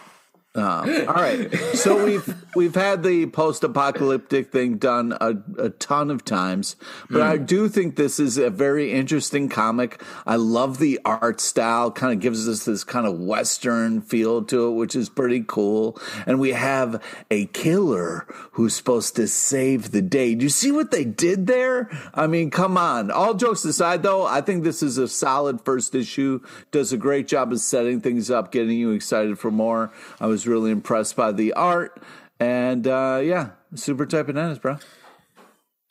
Um, 0.56 0.90
all 1.08 1.16
right. 1.16 1.54
So 1.74 2.04
we've 2.06 2.36
we've 2.56 2.76
had 2.76 3.04
the 3.04 3.26
post-apocalyptic 3.26 4.52
thing 4.52 4.78
done 4.78 5.18
a, 5.20 5.36
a 5.58 5.70
ton 5.70 6.10
of 6.10 6.24
times, 6.24 6.78
but 7.10 7.22
I 7.22 7.38
hmm. 7.38 7.46
do 7.46 7.70
think 7.70 7.96
this 7.96 8.20
is 8.20 8.38
a 8.38 8.50
very 8.50 8.94
interesting 8.94 9.50
comic. 9.50 10.02
I 10.26 10.38
love 10.38 10.80
the 10.80 11.00
art 11.04 11.42
style; 11.42 11.92
kind 11.92 12.14
of 12.14 12.22
gives 12.22 12.48
us 12.48 12.64
this 12.64 12.86
kind 12.86 13.06
of 13.06 13.20
western 13.20 14.02
feel 14.02 14.44
to 14.46 14.68
it, 14.68 14.72
which 14.72 14.96
is 14.96 15.10
pretty 15.10 15.44
cool. 15.46 16.00
And 16.26 16.40
we 16.40 16.54
have 16.54 17.04
a 17.30 17.48
killer 17.48 18.26
who's 18.54 18.76
supposed 18.76 19.18
to 19.18 19.28
save 19.28 19.92
the 19.92 20.02
day. 20.02 20.36
Do 20.36 20.44
you 20.44 20.50
see 20.50 20.72
what 20.72 20.92
they 20.92 21.04
did 21.04 21.48
there? 21.48 21.90
I 22.14 22.28
mean, 22.28 22.50
come 22.50 22.78
on. 22.78 23.12
All 23.12 23.34
jokes 23.34 23.66
aside, 23.66 24.04
though, 24.04 24.26
I 24.26 24.40
think 24.40 24.64
this 24.64 24.82
is 24.82 24.98
a 24.98 25.08
solid 25.10 25.62
first 25.62 25.94
issue. 25.94 26.42
Does 26.72 26.94
a 26.94 26.98
great 26.98 27.28
job 27.28 27.52
of 27.52 27.60
setting 27.60 28.00
things 28.00 28.32
up, 28.32 28.52
getting 28.52 28.78
you 28.78 28.92
excited 28.92 29.38
for 29.38 29.52
more. 29.52 29.92
I 30.22 30.28
was 30.28 30.45
really 30.48 30.72
impressed 30.72 31.16
by 31.16 31.32
the 31.32 31.54
art, 31.54 32.02
and 32.40 32.88
uh, 32.88 33.22
yeah, 33.24 33.50
super 33.76 34.06
type 34.06 34.28
bananas, 34.28 34.60
bro. 34.60 34.78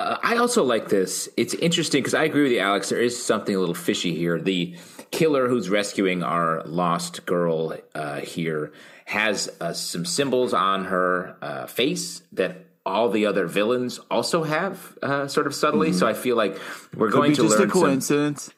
Uh, 0.00 0.16
I 0.22 0.36
also 0.36 0.64
like 0.64 0.88
this. 0.88 1.28
It's 1.36 1.54
interesting 1.54 2.00
because 2.02 2.14
I 2.14 2.24
agree 2.24 2.42
with 2.44 2.52
you, 2.52 2.58
Alex. 2.58 2.88
There 2.88 3.00
is 3.00 3.20
something 3.22 3.54
a 3.54 3.58
little 3.60 3.74
fishy 3.74 4.14
here. 4.14 4.40
The 4.40 4.76
killer 5.10 5.48
who's 5.48 5.70
rescuing 5.70 6.22
our 6.22 6.62
lost 6.64 7.24
girl 7.26 7.74
uh, 7.94 8.20
here 8.20 8.72
has 9.06 9.48
uh, 9.60 9.72
some 9.72 10.04
symbols 10.04 10.52
on 10.52 10.86
her 10.86 11.36
uh, 11.40 11.66
face 11.66 12.22
that 12.32 12.66
all 12.86 13.08
the 13.08 13.24
other 13.26 13.46
villains 13.46 13.98
also 14.10 14.42
have, 14.42 14.98
uh, 15.02 15.28
sort 15.28 15.46
of 15.46 15.54
subtly. 15.54 15.92
So 15.92 16.06
I 16.06 16.12
feel 16.12 16.36
like 16.36 16.58
we're 16.96 17.08
Could 17.10 17.14
going 17.16 17.34
to 17.34 17.42
just 17.42 17.56
a 17.56 17.60
learn 17.60 17.70
some. 17.70 17.80
coincidence. 17.82 18.50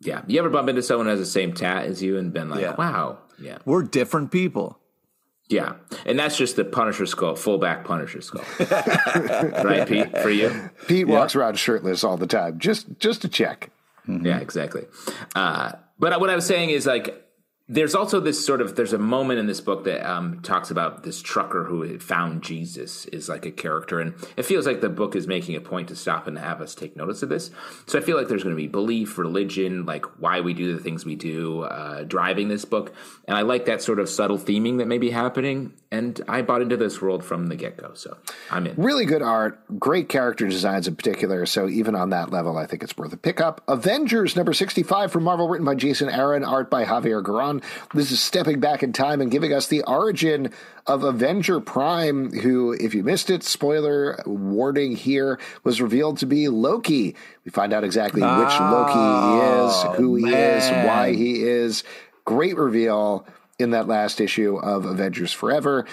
Yeah, 0.00 0.22
you 0.28 0.38
ever 0.38 0.48
bump 0.48 0.68
into 0.68 0.82
someone 0.82 1.06
who 1.06 1.10
has 1.10 1.18
the 1.18 1.26
same 1.26 1.52
tat 1.54 1.86
as 1.86 2.00
you 2.00 2.16
and 2.18 2.32
been 2.32 2.48
like, 2.48 2.60
Yeah. 2.60 2.76
"Wow, 2.76 3.18
yeah, 3.40 3.58
We're 3.64 3.82
different 3.82 4.30
people. 4.30 4.77
Yeah," 5.48 5.74
and 6.06 6.18
that's 6.18 6.36
just 6.36 6.56
the 6.56 6.64
Punisher 6.64 7.06
skull, 7.06 7.34
fullback 7.34 7.84
Punisher 7.84 8.20
skull, 8.20 8.44
right, 9.64 9.86
Pete? 9.86 10.16
For 10.18 10.30
you. 10.30 10.70
Pete 10.86 11.06
walks 11.08 11.34
around 11.34 11.58
shirtless 11.58 12.04
all 12.04 12.16
the 12.16 12.26
time, 12.26 12.58
just 12.58 12.86
just 12.98 13.22
to 13.22 13.28
check. 13.28 13.70
Yeah, 14.06 14.38
exactly. 14.38 14.86
Uh, 15.34 15.72
but 15.98 16.18
what 16.20 16.30
I 16.30 16.34
was 16.34 16.46
saying 16.46 16.70
is 16.70 16.86
like, 16.86 17.27
there's 17.70 17.94
also 17.94 18.18
this 18.18 18.44
sort 18.44 18.62
of 18.62 18.76
there's 18.76 18.94
a 18.94 18.98
moment 18.98 19.38
in 19.38 19.46
this 19.46 19.60
book 19.60 19.84
that 19.84 20.08
um, 20.08 20.40
talks 20.40 20.70
about 20.70 21.02
this 21.02 21.20
trucker 21.20 21.64
who 21.64 21.98
found 21.98 22.42
Jesus 22.42 23.04
is 23.06 23.28
like 23.28 23.44
a 23.44 23.50
character, 23.50 24.00
and 24.00 24.14
it 24.36 24.44
feels 24.44 24.66
like 24.66 24.80
the 24.80 24.88
book 24.88 25.14
is 25.14 25.26
making 25.26 25.54
a 25.54 25.60
point 25.60 25.88
to 25.88 25.96
stop 25.96 26.26
and 26.26 26.38
have 26.38 26.62
us 26.62 26.74
take 26.74 26.96
notice 26.96 27.22
of 27.22 27.28
this. 27.28 27.50
So 27.86 27.98
I 27.98 28.02
feel 28.02 28.16
like 28.16 28.28
there's 28.28 28.42
going 28.42 28.56
to 28.56 28.60
be 28.60 28.68
belief, 28.68 29.18
religion, 29.18 29.84
like 29.84 30.06
why 30.18 30.40
we 30.40 30.54
do 30.54 30.74
the 30.74 30.82
things 30.82 31.04
we 31.04 31.14
do, 31.14 31.62
uh, 31.62 32.04
driving 32.04 32.48
this 32.48 32.64
book, 32.64 32.94
and 33.26 33.36
I 33.36 33.42
like 33.42 33.66
that 33.66 33.82
sort 33.82 33.98
of 33.98 34.08
subtle 34.08 34.38
theming 34.38 34.78
that 34.78 34.86
may 34.86 34.98
be 34.98 35.10
happening. 35.10 35.74
and 35.90 36.20
I 36.28 36.42
bought 36.42 36.62
into 36.62 36.76
this 36.76 37.00
world 37.00 37.24
from 37.24 37.46
the 37.46 37.56
get 37.56 37.76
go. 37.76 37.92
So 37.94 38.16
I'm 38.50 38.66
in. 38.66 38.76
Really 38.76 39.04
good 39.04 39.22
art, 39.22 39.60
great 39.78 40.08
character 40.08 40.46
designs 40.46 40.88
in 40.88 40.96
particular. 40.96 41.46
So 41.46 41.68
even 41.68 41.94
on 41.94 42.10
that 42.10 42.30
level, 42.30 42.56
I 42.56 42.66
think 42.66 42.82
it's 42.82 42.96
worth 42.96 43.12
a 43.12 43.16
pickup. 43.16 43.62
Avengers 43.68 44.36
number 44.36 44.52
65 44.52 45.12
from 45.12 45.24
Marvel, 45.24 45.48
written 45.48 45.64
by 45.64 45.74
Jason 45.74 46.08
Aaron, 46.08 46.44
art 46.44 46.70
by 46.70 46.84
Javier 46.84 47.22
This 47.94 48.10
is 48.10 48.20
stepping 48.20 48.60
back 48.60 48.82
in 48.82 48.92
time 48.92 49.20
and 49.20 49.30
giving 49.30 49.52
us 49.52 49.66
the 49.66 49.82
origin 49.82 50.52
of 50.86 51.04
Avenger 51.04 51.60
Prime, 51.60 52.32
who, 52.32 52.72
if 52.72 52.94
you 52.94 53.02
missed 53.02 53.30
it, 53.30 53.42
spoiler 53.42 54.22
warning 54.26 54.96
here, 54.96 55.38
was 55.64 55.80
revealed 55.80 56.18
to 56.18 56.26
be 56.26 56.48
Loki. 56.48 57.14
We 57.44 57.50
find 57.50 57.72
out 57.72 57.84
exactly 57.84 58.22
which 58.22 58.60
Loki 58.60 58.92
he 58.92 59.92
is, 59.92 59.96
who 59.96 60.14
he 60.16 60.34
is, 60.34 60.70
why 60.86 61.14
he 61.14 61.42
is. 61.42 61.84
Great 62.24 62.56
reveal 62.56 63.26
in 63.58 63.70
that 63.70 63.88
last 63.88 64.20
issue 64.20 64.56
of 64.56 64.84
Avengers 64.84 65.32
Forever. 65.32 65.86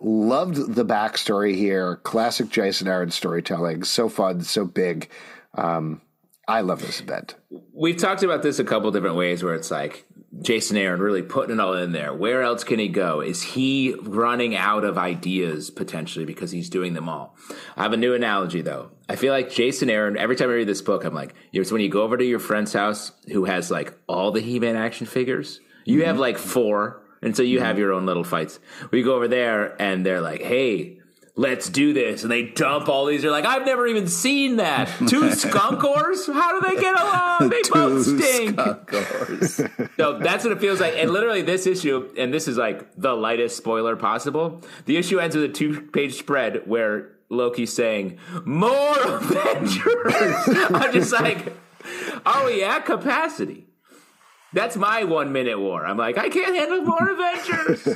Loved 0.00 0.74
the 0.74 0.84
backstory 0.84 1.54
here. 1.56 1.96
Classic 1.96 2.48
Jason 2.48 2.86
Aaron 2.86 3.10
storytelling. 3.10 3.82
So 3.82 4.08
fun, 4.08 4.42
so 4.42 4.64
big. 4.64 5.08
Um, 5.54 6.00
I 6.46 6.62
love 6.62 6.80
this 6.80 7.00
event. 7.00 7.34
We've 7.74 7.96
talked 7.96 8.22
about 8.22 8.42
this 8.42 8.58
a 8.58 8.64
couple 8.64 8.90
different 8.90 9.16
ways 9.16 9.42
where 9.42 9.54
it's 9.54 9.70
like 9.70 10.06
Jason 10.40 10.76
Aaron 10.76 11.00
really 11.00 11.22
putting 11.22 11.56
it 11.56 11.60
all 11.60 11.74
in 11.74 11.92
there. 11.92 12.14
Where 12.14 12.42
else 12.42 12.64
can 12.64 12.78
he 12.78 12.88
go? 12.88 13.20
Is 13.20 13.42
he 13.42 13.94
running 14.02 14.54
out 14.56 14.84
of 14.84 14.96
ideas 14.98 15.70
potentially 15.70 16.24
because 16.24 16.50
he's 16.50 16.70
doing 16.70 16.94
them 16.94 17.08
all? 17.08 17.36
I 17.76 17.82
have 17.82 17.92
a 17.92 17.96
new 17.96 18.14
analogy 18.14 18.62
though. 18.62 18.90
I 19.08 19.16
feel 19.16 19.32
like 19.32 19.50
Jason 19.50 19.90
Aaron, 19.90 20.16
every 20.16 20.36
time 20.36 20.50
I 20.50 20.54
read 20.54 20.68
this 20.68 20.82
book, 20.82 21.04
I'm 21.04 21.14
like, 21.14 21.34
it's 21.52 21.72
when 21.72 21.80
you 21.80 21.88
go 21.88 22.02
over 22.02 22.16
to 22.16 22.24
your 22.24 22.38
friend's 22.38 22.72
house 22.72 23.12
who 23.32 23.46
has 23.46 23.70
like 23.70 23.94
all 24.06 24.30
the 24.30 24.40
He 24.40 24.60
Man 24.60 24.76
action 24.76 25.06
figures. 25.06 25.60
You 25.84 26.00
mm-hmm. 26.00 26.06
have 26.06 26.18
like 26.18 26.38
four 26.38 27.02
and 27.22 27.36
so 27.36 27.42
you 27.42 27.58
mm-hmm. 27.58 27.66
have 27.66 27.78
your 27.78 27.92
own 27.92 28.06
little 28.06 28.24
fights. 28.24 28.60
We 28.90 29.02
go 29.02 29.14
over 29.14 29.28
there 29.28 29.80
and 29.80 30.04
they're 30.04 30.20
like, 30.20 30.42
hey, 30.42 30.97
let's 31.38 31.70
do 31.70 31.92
this. 31.92 32.22
And 32.22 32.30
they 32.30 32.42
dump 32.42 32.88
all 32.88 33.06
these. 33.06 33.22
They're 33.22 33.30
like, 33.30 33.46
I've 33.46 33.64
never 33.64 33.86
even 33.86 34.08
seen 34.08 34.56
that. 34.56 34.90
Two 35.08 35.30
skunkors? 35.34 36.26
How 36.26 36.60
do 36.60 36.68
they 36.68 36.80
get 36.80 37.00
along? 37.00 37.48
They 37.48 37.62
both 37.72 38.04
stink. 38.04 38.60
so 39.96 40.18
that's 40.18 40.44
what 40.44 40.52
it 40.52 40.60
feels 40.60 40.80
like. 40.80 40.94
And 40.96 41.10
literally, 41.10 41.42
this 41.42 41.66
issue, 41.66 42.12
and 42.18 42.34
this 42.34 42.48
is 42.48 42.58
like 42.58 42.86
the 42.96 43.14
lightest 43.14 43.56
spoiler 43.56 43.96
possible. 43.96 44.62
The 44.84 44.96
issue 44.96 45.18
ends 45.20 45.34
with 45.36 45.44
a 45.44 45.48
two 45.48 45.80
page 45.80 46.14
spread 46.18 46.66
where 46.66 47.12
Loki's 47.30 47.72
saying, 47.72 48.18
More 48.44 48.96
Avengers. 49.00 50.14
I'm 50.74 50.92
just 50.92 51.12
like, 51.12 51.54
are 52.26 52.44
we 52.46 52.64
at 52.64 52.84
capacity? 52.84 53.67
That's 54.52 54.76
my 54.76 55.04
one 55.04 55.32
minute 55.32 55.58
war. 55.60 55.84
I'm 55.84 55.98
like, 55.98 56.16
I 56.16 56.30
can't 56.30 56.54
handle 56.56 56.80
more 56.82 57.10
Avengers. 57.10 57.86
uh, 57.86 57.94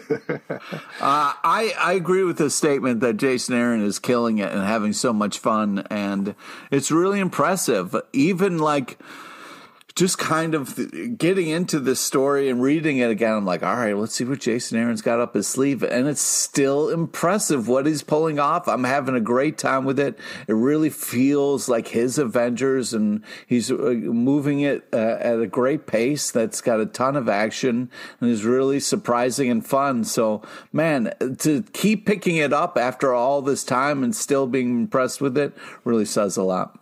I 1.00 1.72
I 1.78 1.94
agree 1.94 2.24
with 2.24 2.36
the 2.38 2.50
statement 2.50 3.00
that 3.00 3.16
Jason 3.16 3.54
Aaron 3.54 3.82
is 3.82 3.98
killing 3.98 4.38
it 4.38 4.52
and 4.52 4.62
having 4.62 4.92
so 4.92 5.12
much 5.12 5.38
fun, 5.38 5.86
and 5.88 6.34
it's 6.70 6.90
really 6.90 7.20
impressive. 7.20 7.96
Even 8.12 8.58
like 8.58 8.98
just 9.94 10.18
kind 10.18 10.54
of 10.54 11.18
getting 11.18 11.48
into 11.48 11.78
this 11.78 12.00
story 12.00 12.48
and 12.48 12.62
reading 12.62 12.98
it 12.98 13.10
again, 13.10 13.34
I'm 13.34 13.44
like, 13.44 13.62
all 13.62 13.76
right, 13.76 13.96
let's 13.96 14.14
see 14.14 14.24
what 14.24 14.40
Jason 14.40 14.78
Aaron's 14.78 15.02
got 15.02 15.20
up 15.20 15.34
his 15.34 15.46
sleeve. 15.46 15.82
And 15.82 16.08
it's 16.08 16.20
still 16.20 16.88
impressive 16.88 17.68
what 17.68 17.86
he's 17.86 18.02
pulling 18.02 18.38
off. 18.38 18.68
I'm 18.68 18.84
having 18.84 19.14
a 19.14 19.20
great 19.20 19.58
time 19.58 19.84
with 19.84 19.98
it. 19.98 20.18
It 20.48 20.54
really 20.54 20.90
feels 20.90 21.68
like 21.68 21.88
his 21.88 22.18
Avengers, 22.18 22.94
and 22.94 23.22
he's 23.46 23.70
uh, 23.70 23.74
moving 23.74 24.60
it 24.60 24.86
uh, 24.92 25.16
at 25.20 25.40
a 25.40 25.46
great 25.46 25.86
pace 25.86 26.30
that's 26.30 26.60
got 26.60 26.80
a 26.80 26.86
ton 26.86 27.16
of 27.16 27.28
action 27.28 27.90
and 28.20 28.30
is 28.30 28.44
really 28.44 28.80
surprising 28.80 29.50
and 29.50 29.66
fun. 29.66 30.04
So, 30.04 30.42
man, 30.72 31.12
to 31.38 31.62
keep 31.72 32.06
picking 32.06 32.36
it 32.36 32.52
up 32.52 32.78
after 32.78 33.12
all 33.12 33.42
this 33.42 33.64
time 33.64 34.02
and 34.02 34.16
still 34.16 34.46
being 34.46 34.80
impressed 34.80 35.20
with 35.20 35.36
it 35.36 35.52
really 35.84 36.04
says 36.04 36.36
a 36.36 36.42
lot. 36.42 36.78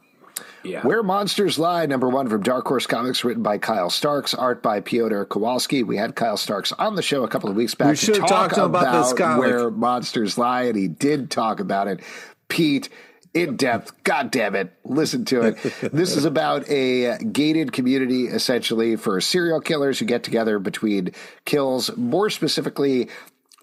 Yeah. 0.62 0.83
Where 0.83 1.02
Monsters 1.02 1.59
Lie, 1.59 1.87
number 1.87 2.09
one 2.09 2.29
from 2.29 2.43
Dark 2.43 2.67
Horse 2.67 2.87
Comics, 2.87 3.25
written 3.25 3.43
by 3.43 3.59
Kyle 3.59 3.90
Starks, 3.90 4.35
art 4.35 4.62
by 4.62 4.81
Piotr 4.81 5.25
Kowalski. 5.25 5.83
We 5.83 5.97
had 5.97 6.14
Kyle 6.14 6.37
Starks 6.37 6.73
on 6.73 6.97
the 6.97 7.02
show 7.02 7.25
a 7.25 7.29
couple 7.29 7.49
of 7.49 7.57
weeks 7.57 7.75
back 7.75 7.90
we 7.90 7.97
to 7.97 8.12
talk 8.21 8.52
about, 8.52 8.67
about 8.67 9.02
this 9.02 9.12
comic. 9.12 9.40
Where 9.40 9.71
Monsters 9.71 10.37
Lie, 10.37 10.64
and 10.64 10.76
he 10.76 10.88
did 10.88 11.31
talk 11.31 11.61
about 11.61 11.88
it. 11.88 12.00
Pete, 12.49 12.88
in 13.33 13.57
depth. 13.57 13.93
God 14.02 14.31
damn 14.31 14.55
it. 14.55 14.73
Listen 14.85 15.25
to 15.26 15.43
it. 15.43 15.55
this 15.93 16.17
is 16.17 16.25
about 16.25 16.69
a 16.69 17.19
gated 17.19 17.73
community, 17.73 18.26
essentially, 18.26 18.97
for 18.97 19.21
serial 19.21 19.61
killers 19.61 19.99
who 19.99 20.05
get 20.05 20.25
together 20.25 20.59
between 20.59 21.12
kills. 21.45 21.97
More 21.97 22.31
specifically, 22.31 23.09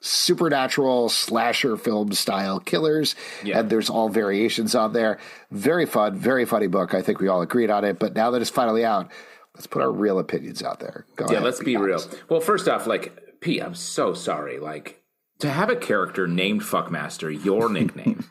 supernatural 0.02 1.10
slasher 1.10 1.78
film 1.78 2.14
style 2.14 2.60
killers. 2.60 3.16
Yeah. 3.44 3.60
And 3.60 3.70
there's 3.70 3.90
all 3.90 4.10
variations 4.10 4.76
on 4.76 4.94
there. 4.94 5.20
Very 5.52 5.86
fun, 5.86 6.16
very 6.16 6.46
funny 6.46 6.68
book. 6.68 6.94
I 6.94 7.02
think 7.02 7.20
we 7.20 7.28
all 7.28 7.42
agreed 7.42 7.70
on 7.70 7.84
it. 7.84 8.00
But 8.00 8.16
now 8.16 8.32
that 8.32 8.42
it's 8.42 8.52
finally 8.52 8.86
out, 8.86 9.10
let's 9.56 9.68
put 9.68 9.82
our 9.82 9.92
real 9.92 10.20
opinions 10.20 10.62
out 10.62 10.80
there. 10.80 11.06
Go 11.16 11.26
yeah, 11.26 11.34
ahead, 11.34 11.44
let's 11.44 11.60
be, 11.60 11.66
be 11.66 11.78
real. 11.78 12.02
Well, 12.30 12.42
first 12.42 12.68
off, 12.68 12.88
like, 12.88 13.40
Pete, 13.42 13.62
I'm 13.62 13.76
so 13.76 14.14
sorry. 14.14 14.60
Like, 14.60 15.02
to 15.40 15.50
have 15.50 15.70
a 15.70 15.76
character 15.76 16.28
named 16.28 16.62
Fuckmaster 16.62 17.44
your 17.44 17.70
nickname 17.78 18.24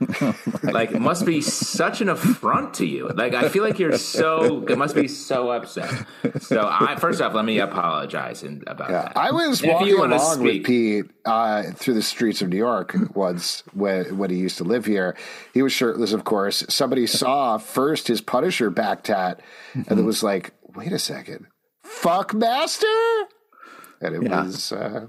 like 0.63 0.93
it 0.93 1.01
must 1.01 1.25
be 1.25 1.41
such 1.41 2.01
an 2.01 2.09
affront 2.09 2.75
to 2.75 2.87
you. 2.87 3.09
Like 3.09 3.35
i 3.35 3.49
feel 3.49 3.63
like 3.63 3.79
you're 3.79 3.97
so 3.99 4.65
it 4.67 4.77
must 4.77 4.95
be 4.95 5.09
so 5.09 5.51
upset. 5.51 6.07
So 6.41 6.69
i 6.71 6.97
first 6.97 7.21
off 7.21 7.35
let 7.35 7.45
me 7.45 7.59
apologize 7.59 8.43
about 8.43 8.91
yeah, 8.91 9.03
that. 9.03 9.17
I 9.17 9.31
was 9.31 9.63
and 9.63 9.73
walking 9.73 9.95
along 9.95 10.41
speak, 10.41 10.43
with 10.43 10.67
pete 10.67 11.11
uh, 11.25 11.65
through 11.73 11.95
the 11.95 12.03
streets 12.03 12.43
of 12.43 12.49
new 12.49 12.57
york 12.57 12.97
once 13.15 13.63
when, 13.73 14.19
when 14.19 14.31
he 14.31 14.37
used 14.37 14.59
to 14.59 14.65
live 14.65 14.85
here. 14.85 15.17
He 15.55 15.63
was 15.63 15.73
shirtless 15.73 16.13
of 16.13 16.25
course. 16.25 16.65
Somebody 16.69 17.07
saw 17.07 17.59
first 17.59 18.09
his 18.09 18.21
punisher 18.21 18.71
back 18.71 19.05
tat 19.05 19.41
and 19.75 19.99
it 19.99 20.03
was 20.03 20.23
like 20.23 20.53
wait 20.75 20.93
a 20.93 20.99
second. 20.99 21.47
Fuckmaster? 21.85 23.25
And 24.01 24.15
it 24.15 24.23
yeah. 24.25 24.45
was 24.45 24.73
uh, 24.73 25.07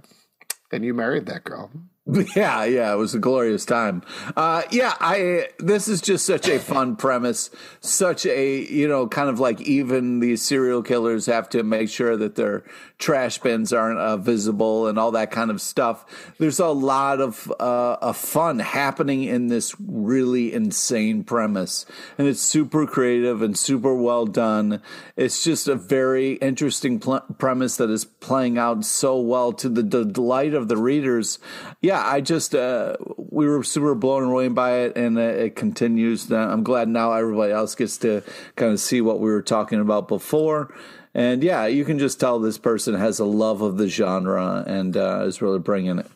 and 0.72 0.84
you 0.84 0.94
married 0.94 1.26
that 1.28 1.44
girl. 1.44 1.72
Yeah, 2.36 2.64
yeah, 2.66 2.94
it 2.94 2.98
was 2.98 3.14
a 3.16 3.20
glorious 3.20 3.66
time. 3.66 4.02
Uh, 4.36 4.64
yeah, 4.72 4.94
I. 5.00 5.50
This 5.60 5.88
is 5.88 6.02
just 6.02 6.26
such 6.26 6.48
a 6.48 6.60
fun 6.60 6.96
premise. 6.98 7.50
Such 7.82 8.26
a 8.26 8.62
you 8.72 8.88
know, 8.88 9.08
kind 9.08 9.30
of 9.30 9.40
like 9.40 9.60
even 9.62 10.20
these 10.20 10.42
serial 10.42 10.84
killers 10.84 11.26
have 11.26 11.50
to 11.50 11.64
make 11.64 11.90
sure 11.90 12.16
that 12.16 12.36
their 12.36 12.64
trash 12.98 13.40
bins 13.40 13.74
aren't 13.74 14.00
uh, 14.00 14.18
visible 14.18 14.88
and 14.88 14.98
all 14.98 15.12
that 15.12 15.32
kind 15.32 15.52
of 15.52 15.62
stuff. 15.62 16.06
There's 16.40 16.60
a 16.60 16.68
lot 16.68 17.20
of 17.20 17.52
uh, 17.60 17.98
of 18.02 18.16
fun 18.16 18.60
happening 18.60 19.24
in 19.24 19.48
this 19.48 19.76
really 19.80 20.54
insane 20.54 21.24
premise, 21.24 21.86
and 22.18 22.28
it's 22.28 22.42
super 22.42 22.88
creative 22.88 23.42
and 23.42 23.58
super 23.58 23.94
well 23.94 24.26
done. 24.26 24.82
It's 25.16 25.44
just 25.44 25.68
a 25.68 25.76
very 25.76 26.34
interesting 26.34 27.00
pl- 27.00 27.26
premise 27.38 27.76
that 27.78 27.90
is 27.90 28.06
playing 28.06 28.58
out 28.58 28.86
so 28.86 29.20
well 29.20 29.52
to 29.54 29.68
the 29.68 29.84
delight 29.84 30.54
of 30.54 30.68
the 30.68 30.78
readers. 30.78 31.40
Yeah, 31.82 31.97
I 32.06 32.22
just 32.22 32.56
uh, 32.56 32.98
we 33.18 33.48
were 33.48 33.64
super 33.64 33.96
blown 33.96 34.24
away 34.24 34.48
by 34.48 34.80
it, 34.80 34.98
and 34.98 35.18
uh, 35.18 35.22
it 35.22 35.56
continues. 35.56 36.32
I'm 36.32 36.64
glad 36.64 36.88
now 36.88 37.14
everybody 37.14 37.54
else 37.54 37.76
gets 37.76 37.98
to 38.00 38.24
kind 38.56 38.72
of 38.72 38.80
see 38.80 39.02
what 39.02 39.20
we 39.20 39.30
were 39.30 39.42
talking 39.42 39.80
about 39.80 40.08
before. 40.08 40.74
And 41.14 41.44
yeah, 41.44 41.66
you 41.66 41.84
can 41.84 41.98
just 41.98 42.20
tell 42.20 42.40
this 42.40 42.60
person 42.60 42.94
has 42.94 43.20
a 43.20 43.26
love 43.26 43.62
of 43.62 43.78
the 43.78 43.88
genre 43.88 44.64
and 44.68 44.96
uh, 44.96 45.24
is 45.26 45.42
really 45.42 45.60
bringing 45.60 45.98
it. 46.00 46.08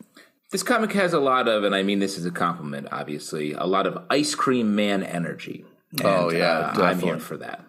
This 0.50 0.62
comic 0.62 0.92
has 0.92 1.12
a 1.12 1.18
lot 1.18 1.48
of, 1.48 1.64
and 1.64 1.74
I 1.74 1.82
mean 1.82 1.98
this 1.98 2.18
is 2.18 2.26
a 2.26 2.30
compliment, 2.30 2.88
obviously, 2.92 3.52
a 3.52 3.64
lot 3.64 3.86
of 3.86 4.04
ice 4.10 4.34
cream 4.34 4.74
man 4.74 5.02
energy. 5.02 5.64
Oh, 6.04 6.06
and, 6.06 6.06
oh 6.06 6.30
yeah, 6.30 6.72
uh, 6.76 6.82
I'm 6.82 7.00
here 7.00 7.18
for 7.18 7.36
that. 7.38 7.64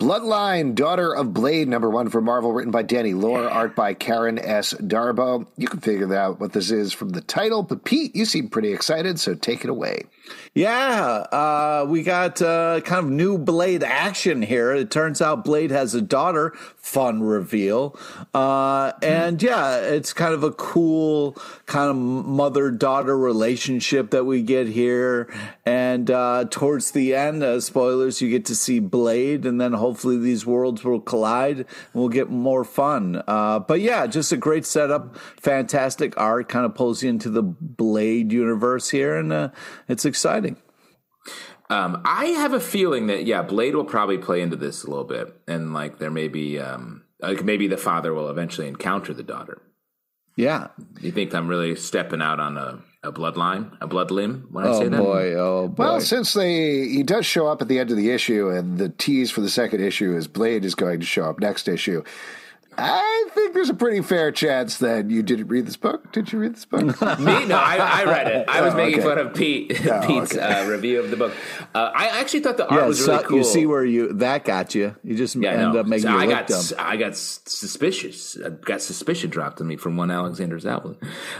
Bloodline, 0.00 0.74
Daughter 0.74 1.14
of 1.14 1.34
Blade, 1.34 1.68
number 1.68 1.90
one 1.90 2.08
for 2.08 2.22
Marvel, 2.22 2.52
written 2.52 2.70
by 2.70 2.82
Danny 2.82 3.12
Lore, 3.12 3.46
art 3.46 3.76
by 3.76 3.92
Karen 3.92 4.38
S. 4.38 4.72
Darboe. 4.72 5.46
You 5.58 5.68
can 5.68 5.80
figure 5.80 6.14
out 6.14 6.40
what 6.40 6.54
this 6.54 6.70
is 6.70 6.94
from 6.94 7.10
the 7.10 7.20
title, 7.20 7.62
but 7.62 7.84
Pete, 7.84 8.16
you 8.16 8.24
seem 8.24 8.48
pretty 8.48 8.72
excited, 8.72 9.20
so 9.20 9.34
take 9.34 9.62
it 9.62 9.68
away. 9.68 10.04
Yeah, 10.54 11.26
uh, 11.30 11.86
we 11.88 12.02
got 12.02 12.42
uh, 12.42 12.80
kind 12.80 13.04
of 13.04 13.10
new 13.10 13.38
Blade 13.38 13.84
action 13.84 14.42
here. 14.42 14.72
It 14.72 14.90
turns 14.90 15.22
out 15.22 15.44
Blade 15.44 15.70
has 15.70 15.94
a 15.94 16.00
daughter. 16.02 16.52
Fun 16.76 17.22
reveal. 17.22 17.96
Uh, 18.34 18.92
and 19.00 19.40
yeah, 19.42 19.76
it's 19.76 20.12
kind 20.12 20.34
of 20.34 20.42
a 20.42 20.50
cool 20.50 21.36
kind 21.66 21.90
of 21.90 21.96
mother 21.96 22.72
daughter 22.72 23.16
relationship 23.16 24.10
that 24.10 24.24
we 24.24 24.42
get 24.42 24.66
here. 24.66 25.32
And 25.64 26.10
uh, 26.10 26.46
towards 26.50 26.90
the 26.90 27.14
end, 27.14 27.44
uh, 27.44 27.60
spoilers, 27.60 28.20
you 28.20 28.28
get 28.28 28.44
to 28.46 28.56
see 28.56 28.80
Blade, 28.80 29.46
and 29.46 29.60
then 29.60 29.74
hopefully 29.74 30.18
these 30.18 30.44
worlds 30.44 30.82
will 30.82 31.00
collide 31.00 31.58
and 31.58 31.66
we'll 31.94 32.08
get 32.08 32.28
more 32.28 32.64
fun. 32.64 33.22
Uh, 33.28 33.60
but 33.60 33.80
yeah, 33.80 34.08
just 34.08 34.32
a 34.32 34.36
great 34.36 34.66
setup. 34.66 35.16
Fantastic 35.40 36.18
art, 36.18 36.48
kind 36.48 36.66
of 36.66 36.74
pulls 36.74 37.04
you 37.04 37.10
into 37.10 37.30
the 37.30 37.42
Blade 37.42 38.32
universe 38.32 38.90
here. 38.90 39.16
And 39.16 39.52
it's 39.86 40.04
exciting 40.04 40.19
exciting. 40.20 40.56
Um, 41.70 42.02
I 42.04 42.26
have 42.26 42.52
a 42.52 42.60
feeling 42.60 43.06
that 43.06 43.24
yeah, 43.26 43.42
Blade 43.42 43.74
will 43.74 43.84
probably 43.84 44.18
play 44.18 44.42
into 44.42 44.56
this 44.56 44.84
a 44.84 44.90
little 44.90 45.04
bit, 45.04 45.34
and 45.48 45.72
like 45.72 45.98
there 45.98 46.10
may 46.10 46.28
be 46.28 46.58
um, 46.58 47.04
like 47.20 47.42
maybe 47.44 47.68
the 47.68 47.76
father 47.78 48.12
will 48.12 48.28
eventually 48.28 48.66
encounter 48.68 49.14
the 49.14 49.22
daughter. 49.22 49.62
Yeah. 50.36 50.68
You 51.00 51.10
think 51.12 51.34
I'm 51.34 51.48
really 51.48 51.74
stepping 51.76 52.22
out 52.22 52.40
on 52.40 52.56
a, 52.56 52.82
a 53.02 53.12
bloodline, 53.12 53.76
a 53.80 53.86
blood 53.86 54.10
limb 54.10 54.48
when 54.50 54.64
I 54.64 54.68
Oh 54.68 54.78
say 54.80 54.88
that? 54.88 54.98
boy, 55.00 55.34
oh 55.34 55.68
boy. 55.68 55.82
Well, 55.82 56.00
since 56.00 56.32
they 56.34 56.86
he 56.88 57.02
does 57.02 57.24
show 57.24 57.46
up 57.46 57.62
at 57.62 57.68
the 57.68 57.78
end 57.78 57.90
of 57.90 57.96
the 57.96 58.10
issue, 58.10 58.48
and 58.50 58.76
the 58.78 58.88
tease 58.90 59.30
for 59.30 59.40
the 59.40 59.48
second 59.50 59.80
issue 59.80 60.14
is 60.16 60.26
Blade 60.28 60.64
is 60.64 60.74
going 60.74 61.00
to 61.00 61.06
show 61.06 61.24
up 61.24 61.40
next 61.40 61.66
issue. 61.68 62.02
I 62.78 63.28
think 63.34 63.52
there's 63.52 63.68
a 63.68 63.74
pretty 63.74 64.00
fair 64.00 64.32
chance 64.32 64.78
that 64.78 65.10
you 65.10 65.22
didn't 65.22 65.48
read 65.48 65.66
this 65.66 65.76
book. 65.76 66.12
Did 66.12 66.32
you 66.32 66.38
read 66.38 66.54
this 66.54 66.64
book? 66.64 66.82
Me? 67.20 67.46
No, 67.46 67.56
I, 67.58 67.76
I 67.76 68.04
read 68.04 68.28
it. 68.28 68.48
I 68.48 68.62
was 68.62 68.72
Oh, 68.74 68.76
making 68.76 69.00
okay. 69.00 69.08
fun 69.08 69.18
of 69.18 69.34
Pete, 69.34 69.86
Oh, 69.90 70.06
Pete's 70.06 70.34
okay. 70.34 70.40
uh, 70.40 70.66
review 70.66 71.00
of 71.00 71.10
the 71.10 71.16
book. 71.16 71.34
Uh, 71.74 71.90
I 71.94 72.20
actually 72.20 72.40
thought 72.40 72.56
the 72.56 72.68
art 72.68 72.80
yeah, 72.82 72.86
was 72.86 73.04
so 73.04 73.12
really 73.12 73.24
cool. 73.24 73.38
you 73.38 73.44
see 73.44 73.66
where 73.66 73.84
you 73.84 74.12
that 74.14 74.44
got 74.44 74.74
you. 74.74 74.94
You 75.04 75.16
just 75.16 75.34
Yeah, 75.36 75.50
I 75.50 75.54
end 75.54 75.74
know. 75.74 75.80
up 75.80 75.86
making 75.86 76.04
So 76.04 76.10
you 76.12 76.18
I 76.20 76.26
got 76.26 76.46
dumb. 76.46 76.64
I 76.78 76.96
got 76.96 77.16
suspicious. 77.16 78.38
I 78.44 78.48
got 78.50 78.80
suspicion 78.80 79.30
dropped 79.30 79.60
on 79.60 79.66
me 79.66 79.76
from 79.76 79.96
one 79.96 80.10
Alexander 80.10 80.58
Zalben. 80.58 80.96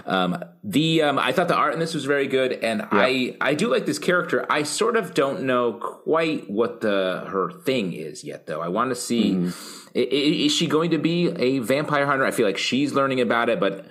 Um, 0.07 0.43
the 0.65 1.03
um, 1.03 1.19
I 1.19 1.33
thought 1.33 1.49
the 1.49 1.57
art 1.57 1.73
in 1.75 1.81
this 1.81 1.95
was 1.95 2.05
very 2.05 2.27
good, 2.27 2.53
and 2.53 2.83
I 2.91 3.37
I 3.41 3.55
do 3.55 3.69
like 3.69 3.87
this 3.87 3.99
character. 3.99 4.45
I 4.51 4.65
sort 4.65 4.97
of 4.97 5.15
don't 5.15 5.43
know 5.45 5.73
quite 5.75 6.51
what 6.51 6.81
the 6.81 7.25
her 7.29 7.51
thing 7.51 7.93
is 7.93 8.25
yet, 8.25 8.47
though. 8.47 8.61
I 8.61 8.69
want 8.69 8.91
to 8.91 8.97
see. 8.97 9.33
Mm-hmm. 9.35 9.89
i- 9.97 9.99
i- 10.01 10.45
Is 10.47 10.53
she 10.55 10.67
going 10.67 10.91
to 10.93 10.99
be 10.99 11.20
a 11.29 11.59
vampire 11.59 12.07
hunter? 12.07 12.25
I 12.25 12.31
feel 12.31 12.47
like 12.47 12.59
she's 12.59 12.93
learning 12.93 13.21
about 13.21 13.49
it, 13.49 13.61
but 13.61 13.87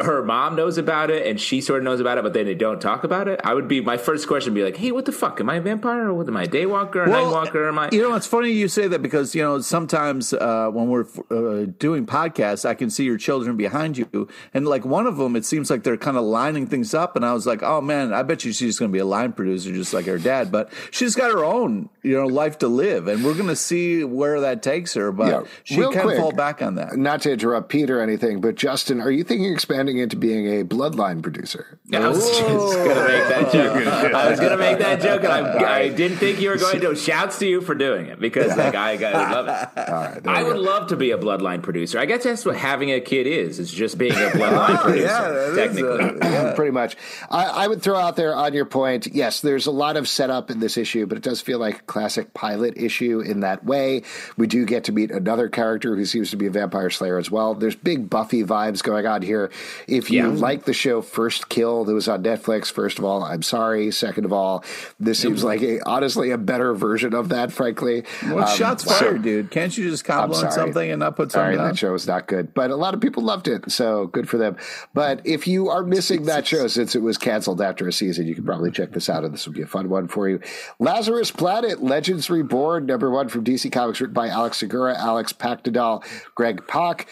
her 0.00 0.22
mom 0.24 0.56
knows 0.56 0.78
about 0.78 1.10
it 1.10 1.26
and 1.26 1.40
she 1.40 1.60
sort 1.60 1.78
of 1.78 1.84
knows 1.84 2.00
about 2.00 2.18
it, 2.18 2.22
but 2.24 2.32
then 2.32 2.44
they 2.46 2.54
don't 2.54 2.80
talk 2.80 3.04
about 3.04 3.28
it. 3.28 3.40
I 3.44 3.54
would 3.54 3.68
be 3.68 3.80
my 3.80 3.96
first 3.96 4.26
question 4.26 4.52
would 4.52 4.58
be 4.58 4.64
like, 4.64 4.76
"Hey, 4.76 4.90
what 4.90 5.04
the 5.04 5.12
fuck? 5.12 5.40
Am 5.40 5.48
I 5.48 5.56
a 5.56 5.60
vampire 5.60 6.08
or 6.08 6.14
what 6.14 6.26
am 6.26 6.36
I? 6.36 6.44
A 6.44 6.48
daywalker, 6.48 7.06
a 7.06 7.10
Well, 7.10 7.32
nightwalker? 7.32 7.68
Am 7.68 7.78
I?" 7.78 7.88
You 7.92 8.02
know, 8.02 8.14
it's 8.14 8.26
funny 8.26 8.50
you 8.50 8.68
say 8.68 8.88
that 8.88 9.00
because 9.02 9.34
you 9.34 9.42
know 9.42 9.60
sometimes 9.60 10.32
uh, 10.32 10.70
when 10.72 10.88
we're 10.88 11.06
uh, 11.30 11.66
doing 11.78 12.04
podcasts, 12.06 12.64
I 12.64 12.74
can 12.74 12.90
see 12.90 13.04
your 13.04 13.16
children 13.16 13.56
behind 13.56 13.96
you, 13.96 14.28
and 14.52 14.66
like 14.66 14.84
one 14.84 15.06
of 15.06 15.18
them, 15.18 15.36
it 15.36 15.44
seems 15.44 15.70
like 15.70 15.84
they're 15.84 15.96
kind 15.96 16.16
of 16.16 16.24
lining 16.24 16.66
things 16.66 16.92
up, 16.94 17.14
and 17.16 17.24
I 17.24 17.32
was 17.32 17.46
like, 17.46 17.62
oh 17.62 17.80
man, 17.80 18.12
I 18.12 18.22
bet 18.24 18.44
you 18.44 18.52
she's 18.52 18.78
going 18.78 18.90
to 18.90 18.92
be 18.92 18.98
a 19.00 19.04
line 19.06 19.32
producer 19.32 19.72
just 19.72 19.94
like 19.94 20.06
her 20.06 20.18
dad, 20.18 20.50
but 20.50 20.72
she's 20.90 21.14
got 21.14 21.30
her 21.30 21.44
own 21.44 21.88
you 22.02 22.16
know 22.16 22.26
life 22.26 22.58
to 22.58 22.68
live, 22.68 23.06
and 23.06 23.24
we're 23.24 23.34
going 23.34 23.46
to 23.48 23.56
see 23.56 24.02
where 24.04 24.40
that 24.40 24.62
takes 24.62 24.94
her, 24.94 25.12
but 25.12 25.28
Yeah. 25.28 25.42
she 25.64 25.78
Real 25.80 25.92
can 25.92 26.02
quick, 26.02 26.16
fall 26.18 26.32
back 26.32 26.60
on 26.62 26.74
that. 26.76 26.96
Not 26.96 27.20
to 27.22 27.32
interrupt 27.32 27.68
Pete 27.68 27.90
or 27.90 28.00
anything, 28.00 28.40
but 28.40 28.56
Justin, 28.56 29.00
are 29.00 29.10
you 29.10 29.22
thinking 29.24 29.46
of 29.48 29.54
expanding 29.76 29.98
into 29.98 30.16
being 30.16 30.60
a 30.60 30.64
bloodline 30.64 31.22
producer? 31.22 31.78
I 31.92 32.08
was 32.08 32.18
just 32.38 32.42
gonna 32.42 33.08
make 33.08 33.28
that 33.28 33.52
joke. 33.52 33.86
I 34.14 34.30
was 34.30 34.40
gonna 34.40 34.56
make 34.56 34.78
that 34.78 35.02
joke, 35.02 35.22
and 35.22 35.32
I, 35.32 35.80
I 35.80 35.88
didn't 35.88 36.16
think 36.16 36.40
you 36.40 36.48
were 36.48 36.56
going 36.56 36.80
to. 36.80 36.96
Shouts 37.06 37.38
to 37.40 37.46
you 37.46 37.60
for 37.60 37.74
doing 37.74 38.06
it 38.06 38.18
because 38.18 38.56
like 38.56 38.74
I, 38.74 38.92
I 38.92 39.32
love 39.32 39.48
it. 39.48 39.88
All 39.88 39.94
right, 39.94 40.26
I 40.26 40.42
would 40.42 40.54
go. 40.54 40.60
love 40.60 40.88
to 40.88 40.96
be 40.96 41.10
a 41.10 41.18
bloodline 41.18 41.62
producer. 41.62 41.98
I 41.98 42.06
guess 42.06 42.24
that's 42.24 42.44
what 42.44 42.56
having 42.56 42.90
a 42.90 43.00
kid 43.00 43.26
is. 43.26 43.58
Is 43.58 43.70
just 43.70 43.98
being 43.98 44.12
a 44.12 44.30
bloodline 44.30 44.80
producer. 44.80 45.04
yeah, 45.06 45.28
that 45.28 45.48
is, 45.48 45.56
technically. 45.56 46.20
uh, 46.22 46.54
pretty 46.54 46.70
much. 46.70 46.96
I, 47.30 47.44
I 47.44 47.68
would 47.68 47.82
throw 47.82 47.96
out 47.96 48.16
there 48.16 48.34
on 48.34 48.54
your 48.54 48.64
point. 48.64 49.08
Yes, 49.08 49.42
there's 49.42 49.66
a 49.66 49.70
lot 49.70 49.96
of 49.96 50.08
setup 50.08 50.50
in 50.50 50.60
this 50.60 50.76
issue, 50.78 51.06
but 51.06 51.18
it 51.18 51.22
does 51.24 51.40
feel 51.40 51.58
like 51.58 51.80
a 51.80 51.82
classic 51.82 52.32
pilot 52.32 52.78
issue 52.78 53.20
in 53.20 53.40
that 53.40 53.64
way. 53.64 54.02
We 54.38 54.46
do 54.46 54.64
get 54.64 54.84
to 54.84 54.92
meet 54.92 55.10
another 55.10 55.48
character 55.48 55.94
who 55.94 56.06
seems 56.06 56.30
to 56.30 56.36
be 56.36 56.46
a 56.46 56.50
vampire 56.50 56.90
slayer 56.90 57.18
as 57.18 57.30
well. 57.30 57.54
There's 57.54 57.76
big 57.76 58.08
Buffy 58.08 58.42
vibes 58.42 58.82
going 58.82 59.06
on 59.06 59.22
here. 59.22 59.50
If 59.88 60.10
you 60.10 60.22
Yeah. 60.32 60.38
like 60.38 60.64
the 60.64 60.72
show 60.72 61.00
First 61.02 61.48
Kill 61.48 61.84
that 61.84 61.94
was 61.94 62.08
on 62.08 62.22
Netflix, 62.22 62.70
first 62.70 62.98
of 62.98 63.04
all, 63.04 63.22
I'm 63.22 63.42
sorry. 63.42 63.90
Second 63.90 64.24
of 64.24 64.32
all, 64.32 64.64
this 65.00 65.18
seems 65.18 65.42
like 65.44 65.62
a 65.62 65.80
honestly 65.86 66.30
a 66.30 66.38
better 66.38 66.74
version 66.74 67.14
of 67.14 67.28
that. 67.30 67.52
Frankly, 67.52 68.04
Well, 68.26 68.40
Um, 68.40 68.56
shots 68.56 68.84
so- 68.84 68.90
fired, 68.94 69.22
dude. 69.22 69.50
Can't 69.50 69.76
you 69.76 69.90
just 69.90 70.04
compliment 70.04 70.52
sorry. 70.52 70.66
something 70.66 70.90
and 70.90 71.00
not 71.00 71.16
put 71.16 71.32
Sorry, 71.32 71.54
something 71.54 71.58
down? 71.58 71.68
that 71.68 71.78
show 71.78 71.92
was 71.92 72.06
not 72.06 72.26
good, 72.26 72.54
but 72.54 72.70
a 72.70 72.76
lot 72.76 72.94
of 72.94 73.00
people 73.00 73.22
loved 73.22 73.48
it, 73.48 73.70
so 73.70 74.06
good 74.08 74.28
for 74.28 74.36
them. 74.38 74.56
But 74.94 75.20
if 75.24 75.46
you 75.46 75.68
are 75.68 75.82
missing 75.82 76.24
that 76.24 76.46
show 76.46 76.66
since 76.66 76.94
it 76.94 77.02
was 77.02 77.18
canceled 77.18 77.60
after 77.60 77.86
a 77.86 77.92
season, 77.92 78.26
you 78.26 78.34
can 78.34 78.44
probably 78.44 78.70
check 78.70 78.92
this 78.92 79.08
out, 79.08 79.24
and 79.24 79.32
this 79.32 79.46
will 79.46 79.52
be 79.54 79.62
a 79.62 79.66
fun 79.66 79.88
one 79.88 80.08
for 80.08 80.28
you. 80.28 80.40
Lazarus 80.78 81.30
Planet, 81.30 81.82
Legends 81.82 82.28
Reborn, 82.30 82.86
number 82.86 83.10
one 83.10 83.28
from 83.28 83.44
DC 83.44 83.70
Comics, 83.70 84.00
written 84.00 84.14
by 84.14 84.28
Alex 84.28 84.58
Segura, 84.58 84.96
Alex 84.98 85.32
Paknadel, 85.32 86.02
Greg 86.34 86.66
Pak, 86.66 87.06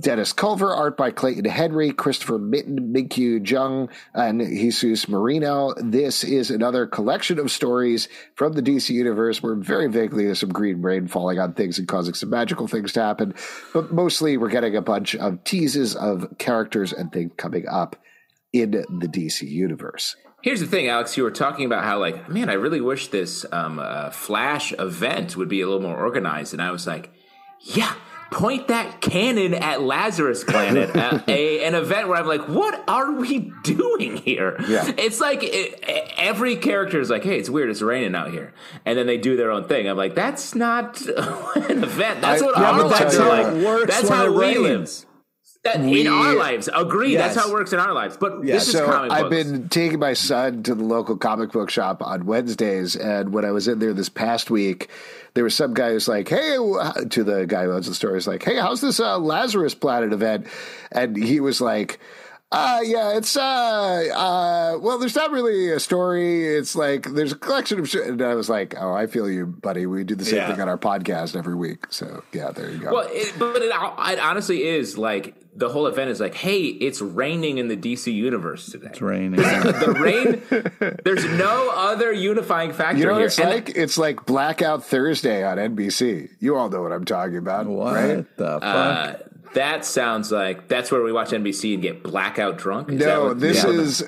Dennis 0.00 0.32
Culver, 0.32 0.70
art 0.74 0.96
by 0.96 1.10
Clayton 1.10 1.44
Henry, 1.46 1.79
Christopher 1.88 2.38
Mitten, 2.38 2.92
Minkyu 2.92 3.48
Jung, 3.48 3.88
and 4.12 4.40
Jesus 4.40 5.08
Merino. 5.08 5.72
This 5.78 6.22
is 6.22 6.50
another 6.50 6.86
collection 6.86 7.38
of 7.38 7.50
stories 7.50 8.08
from 8.34 8.52
the 8.52 8.62
DC 8.62 8.90
universe 8.90 9.42
where 9.42 9.54
very 9.54 9.88
vaguely 9.88 10.26
there's 10.26 10.40
some 10.40 10.52
green 10.52 10.82
rain 10.82 11.08
falling 11.08 11.38
on 11.38 11.54
things 11.54 11.78
and 11.78 11.88
causing 11.88 12.14
some 12.14 12.30
magical 12.30 12.68
things 12.68 12.92
to 12.92 13.00
happen. 13.00 13.34
But 13.72 13.92
mostly 13.92 14.36
we're 14.36 14.50
getting 14.50 14.76
a 14.76 14.82
bunch 14.82 15.16
of 15.16 15.42
teases 15.44 15.96
of 15.96 16.36
characters 16.38 16.92
and 16.92 17.10
things 17.10 17.32
coming 17.38 17.66
up 17.66 17.96
in 18.52 18.72
the 18.72 19.08
DC 19.08 19.48
universe. 19.48 20.16
Here's 20.42 20.60
the 20.60 20.66
thing, 20.66 20.88
Alex. 20.88 21.16
You 21.16 21.22
were 21.22 21.30
talking 21.30 21.66
about 21.66 21.84
how, 21.84 21.98
like, 21.98 22.28
man, 22.28 22.48
I 22.48 22.54
really 22.54 22.80
wish 22.80 23.08
this 23.08 23.44
um, 23.52 23.78
uh, 23.78 24.10
Flash 24.10 24.72
event 24.78 25.36
would 25.36 25.48
be 25.48 25.60
a 25.60 25.66
little 25.66 25.82
more 25.82 25.98
organized. 25.98 26.54
And 26.54 26.62
I 26.62 26.70
was 26.70 26.86
like, 26.86 27.10
yeah, 27.60 27.94
point 28.30 28.68
that 28.68 29.00
cannon 29.00 29.54
at 29.54 29.82
Lazarus 29.82 30.44
Planet, 30.44 30.90
uh, 30.96 31.20
a, 31.26 31.64
an 31.64 31.74
event 31.74 32.08
where 32.08 32.16
I'm 32.18 32.26
like, 32.26 32.48
what 32.48 32.82
are 32.88 33.12
we 33.12 33.52
doing 33.62 34.16
here? 34.18 34.56
Yeah. 34.68 34.90
It's 34.96 35.20
like 35.20 35.40
it, 35.42 35.82
every 36.16 36.56
character 36.56 37.00
is 37.00 37.10
like, 37.10 37.24
hey, 37.24 37.38
it's 37.38 37.50
weird, 37.50 37.70
it's 37.70 37.82
raining 37.82 38.14
out 38.14 38.30
here. 38.30 38.52
And 38.84 38.96
then 38.96 39.06
they 39.06 39.18
do 39.18 39.36
their 39.36 39.50
own 39.50 39.64
thing. 39.64 39.88
I'm 39.88 39.96
like, 39.96 40.14
that's 40.14 40.54
not 40.54 41.00
an 41.06 41.82
event. 41.84 42.20
That's 42.20 42.42
I- 42.42 42.46
what 42.46 42.56
yeah, 42.58 42.70
our 42.70 42.84
lives 42.84 43.16
are 43.16 43.28
like. 43.28 43.64
works 43.64 43.94
that's 43.94 44.08
how 44.08 44.32
we 44.32 44.56
live. 44.58 44.88
That, 45.62 45.80
We- 45.80 46.00
in 46.00 46.06
our 46.06 46.34
lives, 46.34 46.70
agree. 46.74 47.16
That's 47.16 47.36
how 47.36 47.48
it 47.50 47.52
works 47.52 47.74
in 47.74 47.78
our 47.78 47.92
lives. 47.92 48.16
But 48.16 48.42
Yeah, 48.44 48.54
this 48.54 48.68
is 48.68 48.72
so 48.72 48.86
I've 48.90 49.28
been 49.28 49.68
taking 49.68 49.98
my 49.98 50.14
son 50.14 50.62
to 50.62 50.74
the 50.74 50.84
local 50.84 51.18
comic 51.18 51.52
book 51.52 51.68
shop 51.68 52.02
on 52.02 52.24
Wednesdays, 52.24 52.96
and 52.96 53.34
when 53.34 53.44
I 53.44 53.50
was 53.50 53.68
in 53.68 53.78
there 53.78 53.92
this 53.92 54.08
past 54.08 54.50
week, 54.50 54.88
there 55.34 55.44
was 55.44 55.54
some 55.54 55.74
guy 55.74 55.90
who's 55.90 56.08
like, 56.08 56.28
"Hey," 56.30 56.56
to 57.10 57.24
the 57.24 57.44
guy 57.46 57.64
who 57.64 57.72
owns 57.72 57.86
the 57.86 57.94
store, 57.94 58.14
he's 58.14 58.26
like, 58.26 58.42
"Hey, 58.42 58.56
how's 58.56 58.80
this 58.80 59.00
uh, 59.00 59.18
Lazarus 59.18 59.74
Planet 59.74 60.14
event?" 60.14 60.46
And 60.92 61.16
he 61.16 61.40
was 61.40 61.60
like. 61.60 62.00
Uh, 62.52 62.80
yeah, 62.82 63.16
it's, 63.16 63.36
uh, 63.36 63.42
uh, 63.42 64.78
well, 64.80 64.98
there's 64.98 65.14
not 65.14 65.30
really 65.30 65.70
a 65.70 65.78
story. 65.78 66.48
It's 66.48 66.74
like, 66.74 67.04
there's 67.12 67.30
a 67.30 67.36
collection 67.36 67.78
of 67.78 67.88
shit. 67.88 68.08
And 68.08 68.20
I 68.20 68.34
was 68.34 68.48
like, 68.48 68.74
oh, 68.76 68.92
I 68.92 69.06
feel 69.06 69.30
you, 69.30 69.46
buddy. 69.46 69.86
We 69.86 70.02
do 70.02 70.16
the 70.16 70.24
same 70.24 70.36
Yeah. 70.38 70.50
thing 70.50 70.60
on 70.60 70.68
our 70.68 70.76
podcast 70.78 71.36
every 71.36 71.54
week. 71.54 71.84
So, 71.90 72.24
yeah, 72.32 72.50
there 72.50 72.68
you 72.68 72.78
go. 72.78 72.92
Well, 72.92 73.08
it, 73.08 73.34
but 73.38 73.62
it, 73.62 73.70
it 73.72 74.18
honestly 74.18 74.64
is 74.64 74.98
like 74.98 75.36
the 75.54 75.68
whole 75.68 75.86
event 75.86 76.10
is 76.10 76.18
like, 76.18 76.34
hey, 76.34 76.62
it's 76.64 77.00
raining 77.00 77.58
in 77.58 77.68
the 77.68 77.76
DC 77.76 78.12
universe 78.12 78.66
today. 78.66 78.88
It's 78.90 79.00
raining. 79.00 79.32
the 79.36 79.94
rain. 80.00 80.96
There's 81.04 81.24
no 81.38 81.70
other 81.72 82.10
unifying 82.12 82.72
factor 82.72 82.98
you 82.98 83.04
know 83.06 83.12
what 83.12 83.18
here. 83.18 83.26
it's 83.26 83.38
And 83.38 83.50
like? 83.50 83.68
It's 83.76 83.96
like 83.96 84.26
Blackout 84.26 84.84
Thursday 84.84 85.44
on 85.44 85.56
NBC. 85.58 86.30
You 86.40 86.56
all 86.56 86.68
know 86.68 86.82
what 86.82 86.90
I'm 86.92 87.04
talking 87.04 87.36
about, 87.36 87.66
what 87.66 87.94
right? 87.94 88.36
the 88.36 88.58
fuck? 88.60 88.62
uh, 88.62 89.14
that 89.54 89.84
sounds 89.84 90.30
like 90.32 90.68
that's 90.68 90.90
where 90.92 91.02
we 91.02 91.12
watch 91.12 91.30
NBC 91.30 91.74
and 91.74 91.82
get 91.82 92.02
blackout 92.02 92.56
drunk. 92.58 92.90
Is 92.90 92.98
that 93.00 93.06
No, 93.06 93.24
what- 93.26 93.40
this 93.40 93.64
yeah. 93.64 93.70
is 93.70 94.02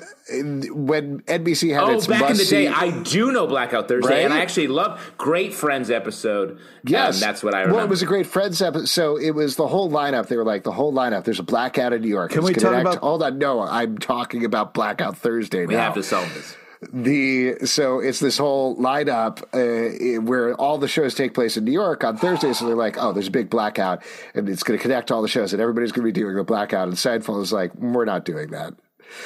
when 0.71 1.19
NBC 1.27 1.69
had 1.73 1.83
its. 1.83 1.89
Oh, 1.89 1.97
its 1.97 2.07
back 2.07 2.21
in 2.21 2.27
the 2.27 2.33
must-see- 2.35 2.55
day, 2.63 2.67
I 2.67 2.91
do 3.01 3.31
know 3.31 3.45
Blackout 3.45 3.87
Thursday, 3.87 4.23
and 4.23 4.33
I 4.33 4.39
actually 4.39 4.67
love 4.67 4.99
Great 5.17 5.53
Friends 5.53 5.91
episode. 5.91 6.51
Um, 6.51 6.57
yes, 6.85 7.15
and 7.15 7.23
that's 7.23 7.43
what 7.43 7.53
I 7.53 7.59
remember. 7.59 7.75
Well, 7.77 7.85
it 7.85 7.89
was 7.89 8.01
a 8.01 8.05
great 8.05 8.25
Friends 8.25 8.61
episode. 8.61 8.87
So 8.87 9.17
it 9.17 9.31
was 9.31 9.55
the 9.57 9.67
whole 9.67 9.91
lineup. 9.91 10.27
They 10.27 10.37
were 10.37 10.45
like 10.45 10.63
the 10.63 10.71
whole 10.71 10.93
lineup. 10.93 11.23
There's 11.25 11.39
a 11.39 11.43
blackout 11.43 11.91
in 11.93 12.01
New 12.01 12.07
York. 12.07 12.31
Can 12.31 12.39
It's 12.39 12.47
we 12.47 12.53
gonna 12.53 12.77
talk 12.77 12.85
act- 12.87 12.95
about- 12.97 13.07
Hold 13.07 13.23
on, 13.23 13.37
no, 13.37 13.59
I'm 13.61 13.97
talking 13.97 14.45
about 14.45 14.73
Blackout 14.73 15.17
Thursday. 15.17 15.65
we 15.65 15.75
now. 15.75 15.81
have 15.81 15.93
to 15.95 16.03
solve 16.03 16.33
this. 16.33 16.55
The 16.91 17.65
so 17.65 17.99
it's 17.99 18.19
this 18.19 18.37
whole 18.37 18.75
lineup 18.77 19.43
uh, 19.53 20.21
where 20.21 20.53
all 20.55 20.77
the 20.77 20.87
shows 20.87 21.13
take 21.13 21.33
place 21.33 21.57
in 21.57 21.65
New 21.65 21.71
York 21.71 22.03
on 22.03 22.17
Thursday. 22.17 22.53
So 22.53 22.65
they're 22.65 22.75
like, 22.75 22.97
oh, 22.97 23.13
there's 23.13 23.27
a 23.27 23.31
big 23.31 23.49
blackout, 23.49 24.03
and 24.33 24.49
it's 24.49 24.63
going 24.63 24.77
to 24.77 24.81
connect 24.81 25.11
all 25.11 25.21
the 25.21 25.27
shows, 25.27 25.53
and 25.53 25.61
everybody's 25.61 25.91
going 25.91 26.05
to 26.05 26.11
be 26.13 26.19
doing 26.19 26.37
a 26.37 26.43
blackout. 26.43 26.87
And 26.87 26.97
Seinfeld 26.97 27.41
is 27.41 27.53
like, 27.53 27.73
we're 27.75 28.05
not 28.05 28.25
doing 28.25 28.51
that. 28.51 28.73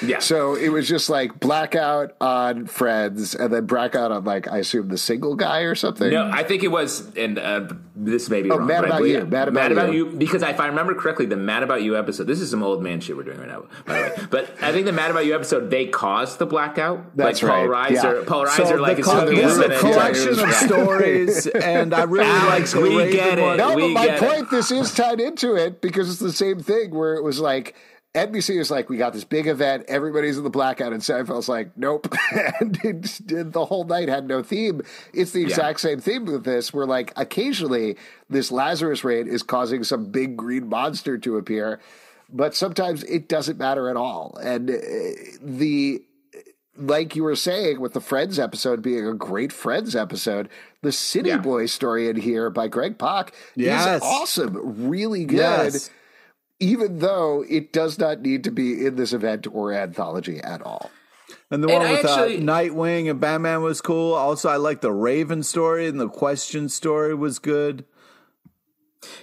Yeah. 0.05 0.19
So 0.19 0.55
it 0.55 0.69
was 0.69 0.87
just 0.87 1.09
like 1.09 1.39
blackout 1.39 2.15
on 2.21 2.65
Friends, 2.67 3.33
and 3.35 3.51
then 3.53 3.65
blackout 3.65 4.11
on 4.11 4.23
like 4.23 4.47
I 4.47 4.57
assume 4.59 4.89
the 4.89 4.97
single 4.97 5.35
guy 5.35 5.61
or 5.61 5.75
something. 5.75 6.09
No, 6.11 6.29
I 6.31 6.43
think 6.43 6.63
it 6.63 6.67
was, 6.69 7.15
and 7.15 7.39
uh, 7.39 7.67
this 7.95 8.29
may 8.29 8.41
be 8.43 8.51
Oh, 8.51 8.57
wrong. 8.57 8.67
Mad 8.67 8.81
but 8.81 8.85
I 8.85 8.87
About 8.89 8.97
believe- 8.99 9.15
You, 9.15 9.25
Mad 9.25 9.47
About 9.71 9.93
You. 9.93 10.05
Because 10.07 10.43
if 10.43 10.59
I 10.59 10.67
remember 10.67 10.93
correctly, 10.93 11.25
the 11.25 11.35
Mad 11.37 11.63
About 11.63 11.81
You 11.81 11.97
episode. 11.97 12.27
This 12.27 12.39
is 12.41 12.51
some 12.51 12.63
old 12.63 12.83
man 12.83 12.99
shit 12.99 13.17
we're 13.17 13.23
doing 13.23 13.39
right 13.39 13.47
now, 13.47 13.65
by 13.85 13.93
the 13.95 14.01
way. 14.21 14.27
But 14.29 14.49
I 14.61 14.71
think 14.71 14.85
the 14.85 14.91
Mad 14.91 15.09
About 15.11 15.25
You 15.25 15.35
episode 15.35 15.69
they 15.71 15.87
caused 15.87 16.37
the 16.39 16.45
blackout. 16.45 17.15
That's 17.15 17.41
like 17.41 17.51
Paul 17.51 17.67
right, 17.67 17.91
Reiser, 17.91 18.19
yeah. 18.19 18.23
Paul 18.27 18.45
Reiser, 18.45 18.67
So 18.67 18.75
like 18.75 18.97
the 18.97 19.01
is 19.01 19.05
col- 19.07 19.19
hooking 19.21 19.35
this 19.37 19.57
up 19.57 19.57
is 19.57 19.63
and 19.63 19.73
a 19.73 19.79
collection 19.79 20.39
of 20.39 20.53
stories, 20.53 21.47
and 21.47 21.93
I 21.93 22.03
really 22.03 22.25
Alex, 22.25 22.75
like 22.75 22.83
we 22.83 23.11
get 23.11 23.39
it. 23.39 23.57
No, 23.57 23.75
We 23.75 23.81
but 23.83 23.87
my 23.93 24.05
get 24.07 24.21
it. 24.23 24.29
point, 24.29 24.51
this 24.51 24.71
is 24.71 24.93
tied 24.93 25.19
into 25.19 25.55
it 25.55 25.81
because 25.81 26.09
it's 26.09 26.19
the 26.19 26.31
same 26.33 26.59
thing 26.59 26.93
where 26.93 27.15
it 27.15 27.23
was 27.23 27.39
like 27.39 27.75
NBC 28.17 28.57
was 28.57 28.69
like, 28.71 28.89
we 28.89 28.97
got 28.97 29.13
this 29.13 29.23
big 29.23 29.47
event, 29.47 29.85
everybody's 29.87 30.37
in 30.37 30.43
the 30.43 30.49
blackout, 30.49 30.91
and 30.93 31.01
Seinfeld's 31.01 31.47
like, 31.47 31.77
nope. 31.77 32.07
and 32.59 32.77
it, 32.83 33.19
it- 33.31 33.51
the 33.53 33.65
whole 33.65 33.83
night 33.85 34.09
had 34.09 34.27
no 34.27 34.41
theme. 34.43 34.81
It's 35.13 35.31
the 35.31 35.43
exact 35.43 35.79
same 35.79 35.99
theme 35.99 36.25
with 36.25 36.43
this, 36.43 36.73
where 36.73 36.85
like 36.85 37.13
occasionally 37.15 37.97
this 38.29 38.51
Lazarus 38.51 39.03
raid 39.03 39.27
is 39.27 39.43
causing 39.43 39.83
some 39.83 40.05
big 40.11 40.35
green 40.35 40.67
monster 40.67 41.17
to 41.19 41.37
appear. 41.37 41.79
but 42.29 42.53
sometimes 42.55 43.03
it 43.03 43.29
doesn't 43.29 43.57
matter 43.57 43.89
at 43.89 43.95
all. 43.95 44.37
And 44.41 44.69
uh, 44.69 44.73
the 45.41 46.01
like 46.79 47.15
you 47.15 47.23
were 47.23 47.35
saying 47.35 47.79
with 47.79 47.93
the 47.93 48.01
Friends 48.01 48.37
episode 48.37 48.81
being 48.83 49.07
a 49.07 49.13
great 49.13 49.51
Friends 49.51 49.95
episode, 49.95 50.47
the 50.83 50.91
City 50.91 51.29
Yeah. 51.29 51.37
Boy 51.39 51.65
story 51.65 52.07
in 52.09 52.15
here 52.17 52.49
by 52.51 52.67
Greg 52.67 52.99
Pak 52.99 53.33
Yes. 53.55 53.97
is 53.97 54.01
awesome, 54.03 54.87
really 54.87 55.25
good. 55.25 55.37
Yes. 55.37 55.89
Even 56.59 56.99
though 56.99 57.45
it 57.47 57.71
does 57.71 57.99
not 57.99 58.21
need 58.21 58.43
to 58.45 58.51
be 58.51 58.85
in 58.85 58.95
this 58.95 59.13
event 59.13 59.45
or 59.51 59.71
anthology 59.73 60.39
at 60.39 60.61
all. 60.61 60.89
And 61.51 61.63
the 61.63 61.67
And 61.67 61.77
one 61.79 61.85
I 61.87 61.91
with 61.91 62.05
actually- 62.05 62.37
uh, 62.37 62.41
Nightwing 62.41 63.09
and 63.09 63.19
Batman 63.19 63.61
was 63.61 63.81
cool. 63.81 64.13
Also, 64.13 64.49
I 64.49 64.55
like 64.57 64.81
the 64.81 64.91
Raven 64.91 65.43
story 65.43 65.87
and 65.87 65.99
the 65.99 66.09
Question 66.09 66.67
story 66.69 67.13
was 67.13 67.39
good. 67.39 67.85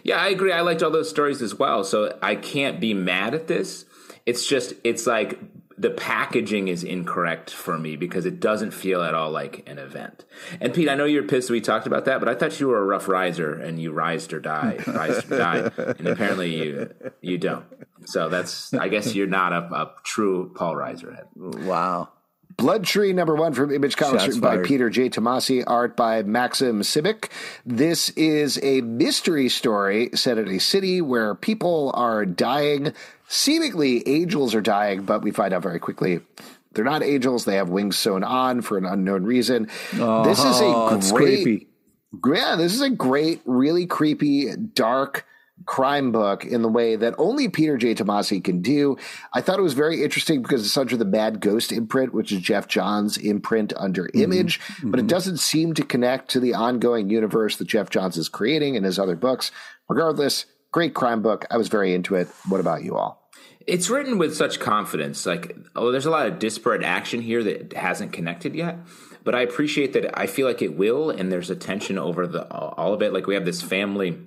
Yeah, 0.03 0.18
I 0.18 0.29
agree. 0.29 0.53
I 0.53 0.61
liked 0.61 0.83
all 0.83 0.90
those 0.90 1.11
stories 1.11 1.42
as 1.42 1.59
well. 1.59 1.83
So 1.85 2.16
I 2.23 2.37
can't 2.37 2.81
be 2.81 2.94
mad 2.94 3.35
at 3.35 3.49
this. 3.49 3.85
It's 4.27 4.47
just, 4.47 4.75
it's 4.85 5.07
like 5.07 5.38
the 5.76 5.90
packaging 5.90 6.68
is 6.68 6.84
incorrect 6.84 7.50
for 7.50 7.78
me 7.78 7.96
because 7.96 8.26
it 8.26 8.40
doesn't 8.40 8.70
feel 8.70 9.02
at 9.02 9.14
all 9.14 9.30
like 9.30 9.68
an 9.68 9.78
event. 9.78 10.24
And 10.60 10.72
Pete, 10.72 10.88
I 10.88 10.94
know 10.94 11.04
you're 11.04 11.24
pissed 11.24 11.50
we 11.50 11.60
talked 11.60 11.87
about 11.87 12.04
that, 12.04 12.20
but 12.20 12.28
I 12.28 12.34
thought 12.34 12.60
you 12.60 12.68
were 12.68 12.80
a 12.80 12.84
rough 12.84 13.08
riser 13.08 13.52
and 13.52 13.80
you 13.80 13.92
rised 13.92 14.32
or 14.32 14.40
died, 14.40 14.87
rised 14.87 15.30
or 15.30 15.38
died, 15.38 15.72
and 15.76 16.06
apparently 16.06 16.54
you 16.54 16.90
you 17.20 17.38
don't. 17.38 17.64
So 18.06 18.28
that's, 18.28 18.72
I 18.74 18.88
guess 18.88 19.14
you're 19.14 19.26
not 19.26 19.52
a, 19.52 19.74
a 19.74 19.92
true 20.04 20.52
Paul 20.54 20.76
Riser 20.76 21.12
head. 21.12 21.26
Wow. 21.34 22.10
Blood 22.56 22.84
Tree 22.84 23.12
number 23.12 23.34
one 23.34 23.52
from 23.52 23.72
Image 23.72 23.96
Comics, 23.96 24.22
Shots 24.22 24.37
written 24.37 24.40
by. 24.40 24.62
Peter 24.62 24.88
J. 24.88 25.08
Tomasi, 25.08 25.64
art 25.66 25.96
by 25.96 26.22
Maxim 26.22 26.82
Simic. 26.82 27.30
This 27.66 28.10
is 28.10 28.60
a 28.62 28.80
mystery 28.82 29.48
story 29.48 30.10
set 30.14 30.38
in 30.38 30.48
a 30.48 30.60
city 30.60 31.00
where 31.00 31.34
people 31.34 31.90
are 31.94 32.24
dying. 32.24 32.92
Seemingly, 33.35 34.07
angels 34.09 34.55
are 34.55 34.61
dying, 34.61 35.03
but 35.03 35.23
we 35.23 35.33
find 35.33 35.53
out 35.53 35.64
very 35.64 35.81
quickly 35.81 36.20
they're 36.73 36.85
not 36.85 37.03
angels. 37.03 37.44
They 37.44 37.57
have 37.57 37.68
wings 37.68 37.99
sewn 37.99 38.23
on 38.23 38.62
for 38.62 38.79
an 38.79 38.85
unknown 38.87 39.25
reason. 39.25 39.64
this 39.92 40.38
is 40.38 40.61
Oh, 40.61 40.88
a 40.88 41.12
great, 41.12 41.42
creepy. 41.42 41.68
yeah, 42.33 42.55
this 42.55 42.73
is 42.73 42.81
a 42.81 42.90
great, 42.90 43.40
really 43.44 43.87
creepy, 43.87 44.55
dark 44.55 45.27
crime 45.66 46.12
book 46.12 46.44
in 46.44 46.62
the 46.62 46.68
way 46.68 46.94
that 46.94 47.16
only 47.18 47.49
Peter 47.49 47.77
J. 47.77 47.97
Tomasi 47.97 48.42
can 48.42 48.62
do. 48.62 48.97
I 49.33 49.40
thought 49.40 49.59
it 49.59 49.62
was 49.62 49.75
very 49.75 50.05
interesting 50.05 50.40
because 50.40 50.64
it's 50.64 50.77
under 50.77 50.97
the 50.97 51.05
Mad 51.05 51.40
Ghost 51.40 51.73
imprint, 51.73 52.14
which 52.14 52.31
is 52.31 52.40
Geoff 52.40 52.68
Johns' 52.68 53.16
imprint 53.16 53.73
under 53.77 54.05
mm-hmm. 54.05 54.23
Image, 54.23 54.61
but 54.85 55.01
it 55.01 55.03
mm-hmm. 55.03 55.09
doesn't 55.09 55.38
seem 55.38 55.75
to 55.75 55.83
connect 55.83 56.31
to 56.31 56.40
the 56.40 56.55
ongoing 56.55 57.11
universe 57.11 57.57
that 57.57 57.66
Geoff 57.66 57.90
Johns 57.90 58.16
is 58.16 58.29
creating 58.29 58.77
in 58.77 58.85
his 58.85 58.97
other 58.97 59.16
books. 59.16 59.51
Regardless, 59.88 60.47
great 60.70 60.94
crime 60.94 61.20
book. 61.20 61.47
I 61.51 61.57
was 61.57 61.66
very 61.66 61.94
into 61.94 62.14
it. 62.14 62.29
What 62.49 62.61
about 62.61 62.85
you 62.85 62.97
all? 62.97 63.23
It's 63.66 63.88
written 63.88 64.18
with 64.18 64.37
such 64.37 64.61
confidence. 64.61 65.24
Like, 65.24 65.57
oh, 65.74 65.90
there's 65.90 66.07
a 66.07 66.11
lot 66.11 66.27
of 66.27 66.38
disparate 66.38 66.83
action 66.83 67.22
here 67.22 67.42
that 67.44 67.72
hasn't 67.72 68.12
connected 68.12 68.55
yet. 68.55 68.79
But 69.24 69.35
I 69.35 69.40
appreciate 69.40 69.94
that. 69.94 70.18
I 70.18 70.27
feel 70.27 70.46
like 70.46 70.61
it 70.61 70.77
will, 70.77 71.09
and 71.09 71.33
there's 71.33 71.48
a 71.48 71.57
tension 71.57 71.98
over 71.98 72.27
the 72.27 72.46
all 72.53 72.92
of 72.92 73.03
it. 73.03 73.12
Like 73.12 73.27
we 73.27 73.35
have 73.35 73.46
this 73.46 73.62
family 73.62 74.18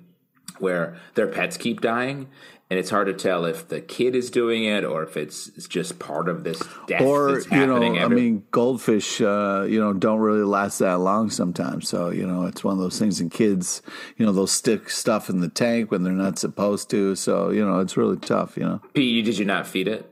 where 0.58 0.96
their 1.14 1.28
pets 1.28 1.56
keep 1.56 1.80
dying, 1.80 2.28
and 2.70 2.78
it's 2.78 2.90
hard 2.90 3.06
to 3.06 3.14
tell 3.14 3.46
if 3.46 3.68
the 3.68 3.80
kid 3.80 4.14
is 4.14 4.30
doing 4.30 4.64
it 4.64 4.84
or 4.84 5.02
if 5.02 5.16
it's, 5.16 5.48
it's 5.56 5.66
just 5.66 5.98
part 5.98 6.28
of 6.28 6.44
this 6.44 6.60
death 6.86 7.00
Or, 7.00 7.40
you 7.40 7.66
know, 7.66 7.74
happening. 7.80 7.98
I 7.98 8.08
mean, 8.08 8.44
goldfish, 8.50 9.20
uh, 9.22 9.66
you 9.68 9.80
know, 9.80 9.94
don't 9.94 10.20
really 10.20 10.42
last 10.44 10.78
that 10.80 10.98
long 10.98 11.30
sometimes. 11.30 11.88
So, 11.88 12.10
you 12.10 12.26
know, 12.26 12.44
it's 12.44 12.62
one 12.62 12.74
of 12.74 12.78
those 12.80 12.98
things. 12.98 13.20
And 13.20 13.30
kids, 13.30 13.80
you 14.16 14.26
know, 14.26 14.32
they'll 14.32 14.46
stick 14.46 14.90
stuff 14.90 15.30
in 15.30 15.40
the 15.40 15.48
tank 15.48 15.90
when 15.90 16.02
they're 16.02 16.12
not 16.12 16.38
supposed 16.38 16.90
to. 16.90 17.14
So, 17.16 17.50
you 17.50 17.64
know, 17.64 17.80
it's 17.80 17.96
really 17.96 18.18
tough, 18.18 18.56
you 18.56 18.64
know. 18.64 18.82
Pete, 18.92 19.24
did 19.24 19.38
you 19.38 19.46
not 19.46 19.66
feed 19.66 19.88
it? 19.88 20.10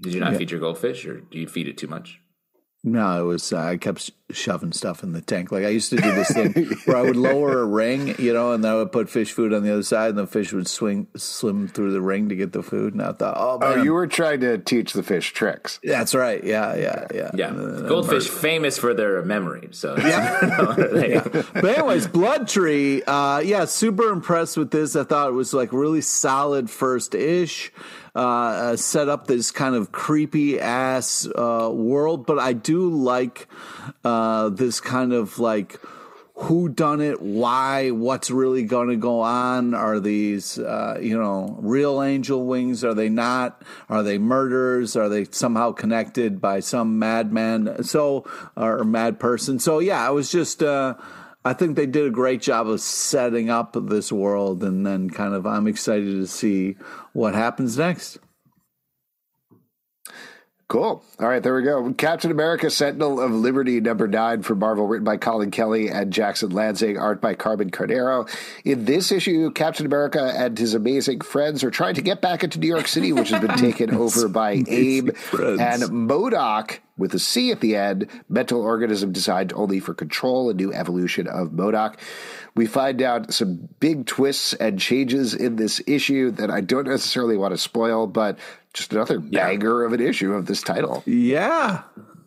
Did 0.00 0.12
you 0.12 0.20
not 0.20 0.32
Yeah. 0.32 0.38
feed 0.38 0.50
your 0.50 0.60
goldfish, 0.60 1.06
or 1.06 1.20
do 1.20 1.38
you 1.38 1.46
feed 1.46 1.68
it 1.68 1.78
too 1.78 1.86
much? 1.86 2.20
No, 2.86 3.18
it 3.22 3.24
was 3.26 3.50
uh, 3.50 3.58
I 3.60 3.76
kept 3.78 4.10
shoving 4.30 4.72
stuff 4.72 5.02
in 5.02 5.12
the 5.14 5.22
tank. 5.22 5.50
Like 5.50 5.64
I 5.64 5.68
used 5.68 5.88
to 5.90 5.96
do 5.96 6.12
this 6.12 6.30
thing 6.30 6.52
where 6.84 6.98
I 6.98 7.02
would 7.02 7.16
lower 7.16 7.62
a 7.62 7.64
ring, 7.64 8.14
you 8.18 8.34
know, 8.34 8.52
and 8.52 8.62
then 8.62 8.72
I 8.72 8.74
would 8.76 8.92
put 8.92 9.08
fish 9.08 9.32
food 9.32 9.54
on 9.54 9.62
the 9.62 9.72
other 9.72 9.82
side, 9.82 10.10
and 10.10 10.18
the 10.18 10.26
fish 10.26 10.52
would 10.52 10.68
swing 10.68 11.06
swim 11.16 11.66
through 11.68 11.92
the 11.92 12.02
ring 12.02 12.28
to 12.28 12.36
get 12.36 12.52
the 12.52 12.62
food. 12.62 12.92
And 12.92 13.02
I 13.02 13.12
thought, 13.12 13.36
oh 13.38 13.58
man, 13.58 13.78
Oh, 13.78 13.82
you 13.82 13.94
were 13.94 14.06
trying 14.06 14.40
to 14.40 14.58
teach 14.58 14.92
the 14.92 15.02
fish 15.02 15.32
tricks. 15.32 15.80
that's 15.82 16.14
right. 16.14 16.44
Yeah, 16.44 16.74
yeah, 16.76 17.06
yeah. 17.14 17.30
Yeah, 17.34 17.46
Uh, 17.52 17.88
goldfish 17.88 18.28
famous 18.28 18.76
for 18.76 18.92
their 18.92 19.22
memory. 19.22 19.68
So 19.70 19.96
yeah, 19.96 20.74
but 21.54 21.64
anyways, 21.64 22.06
Blood 22.08 22.48
Tree, 22.48 23.02
uh, 23.04 23.38
yeah, 23.38 23.64
super 23.64 24.10
impressed 24.10 24.58
with 24.58 24.70
this. 24.70 24.94
I 24.94 25.04
thought 25.04 25.28
it 25.28 25.32
was 25.32 25.54
like 25.54 25.72
really 25.72 26.02
solid 26.02 26.68
first 26.68 27.14
ish. 27.14 27.72
Uh, 28.16 28.18
uh, 28.18 28.76
set 28.76 29.08
up 29.08 29.26
this 29.26 29.50
kind 29.50 29.74
of 29.74 29.90
creepy 29.90 30.60
ass 30.60 31.26
uh, 31.34 31.68
world, 31.72 32.26
but 32.26 32.38
I 32.38 32.52
do 32.52 32.88
like 32.88 33.48
uh, 34.04 34.50
this 34.50 34.78
kind 34.78 35.12
of 35.12 35.40
like 35.40 35.80
who 36.36 36.68
done 36.68 37.00
it, 37.00 37.22
why, 37.22 37.90
what's 37.90 38.30
really 38.30 38.64
going 38.64 38.88
to 38.88 38.96
go 38.96 39.20
on? 39.20 39.72
Are 39.72 40.00
these, 40.00 40.58
uh, 40.58 40.98
you 41.00 41.16
know, 41.16 41.56
real 41.60 42.02
angel 42.02 42.44
wings? 42.44 42.84
Are 42.84 42.94
they 42.94 43.08
not? 43.08 43.62
Are 43.88 44.02
they 44.02 44.18
murders? 44.18 44.96
Are 44.96 45.08
they 45.08 45.26
somehow 45.26 45.72
connected 45.72 46.40
by 46.40 46.58
some 46.58 46.98
madman? 46.98 47.84
So, 47.84 48.24
or 48.56 48.82
mad 48.82 49.20
person? 49.20 49.60
So, 49.60 49.78
yeah, 49.78 50.04
I 50.04 50.10
was 50.10 50.30
just, 50.30 50.60
uh, 50.60 50.94
I 51.44 51.52
think 51.52 51.76
they 51.76 51.86
did 51.86 52.06
a 52.06 52.10
great 52.10 52.40
job 52.40 52.68
of 52.68 52.80
setting 52.80 53.50
up 53.50 53.76
this 53.78 54.10
world, 54.10 54.64
and 54.64 54.86
then 54.86 55.10
kind 55.10 55.34
of, 55.34 55.46
I'm 55.46 55.66
excited 55.66 56.06
to 56.12 56.26
see 56.26 56.76
what 57.12 57.34
happens 57.34 57.76
next. 57.76 58.18
Cool. 60.68 61.04
All 61.20 61.28
right, 61.28 61.42
there 61.42 61.54
we 61.54 61.62
go. 61.62 61.92
Captain 61.92 62.30
America 62.30 62.70
Sentinel 62.70 63.20
of 63.20 63.30
Liberty, 63.30 63.80
number 63.80 64.08
nine 64.08 64.42
for 64.42 64.54
Marvel, 64.54 64.86
written 64.86 65.04
by 65.04 65.18
Collin 65.18 65.50
Kelly 65.50 65.90
and 65.90 66.10
Jackson 66.10 66.50
Lanzing, 66.50 66.98
art 66.98 67.20
by 67.20 67.34
Carmen 67.34 67.70
Carnero. 67.70 68.26
In 68.64 68.86
this 68.86 69.12
issue, 69.12 69.50
Captain 69.52 69.84
America 69.84 70.32
and 70.34 70.58
his 70.58 70.72
amazing 70.72 71.20
friends 71.20 71.62
are 71.62 71.70
trying 71.70 71.94
to 71.96 72.02
get 72.02 72.22
back 72.22 72.42
into 72.42 72.58
New 72.58 72.66
York 72.66 72.88
City, 72.88 73.12
which 73.12 73.28
has 73.28 73.42
been 73.42 73.56
taken 73.58 73.94
over 73.94 74.26
by 74.26 74.64
Abe 74.66 75.14
friends. 75.14 75.60
and 75.60 75.92
Modoc 75.92 76.80
with 76.96 77.14
a 77.14 77.18
C 77.18 77.50
at 77.50 77.60
the 77.60 77.76
end, 77.76 78.08
mental 78.28 78.60
organism 78.60 79.12
designed 79.12 79.52
only 79.54 79.80
for 79.80 79.94
control, 79.94 80.48
a 80.50 80.54
new 80.54 80.72
evolution 80.72 81.26
of 81.26 81.52
Modoc. 81.52 81.98
We 82.54 82.66
find 82.66 83.02
out 83.02 83.34
some 83.34 83.68
big 83.80 84.06
twists 84.06 84.54
and 84.54 84.78
changes 84.78 85.34
in 85.34 85.56
this 85.56 85.82
issue 85.86 86.30
that 86.32 86.50
I 86.50 86.60
don't 86.60 86.86
necessarily 86.86 87.36
want 87.36 87.52
to 87.52 87.58
spoil, 87.58 88.06
but 88.06 88.38
just 88.72 88.92
another 88.92 89.18
banger 89.18 89.84
of 89.84 89.92
an 89.92 90.00
issue 90.00 90.32
of 90.34 90.46
this 90.46 90.62
title. 90.62 91.02
Yeah. 91.06 91.82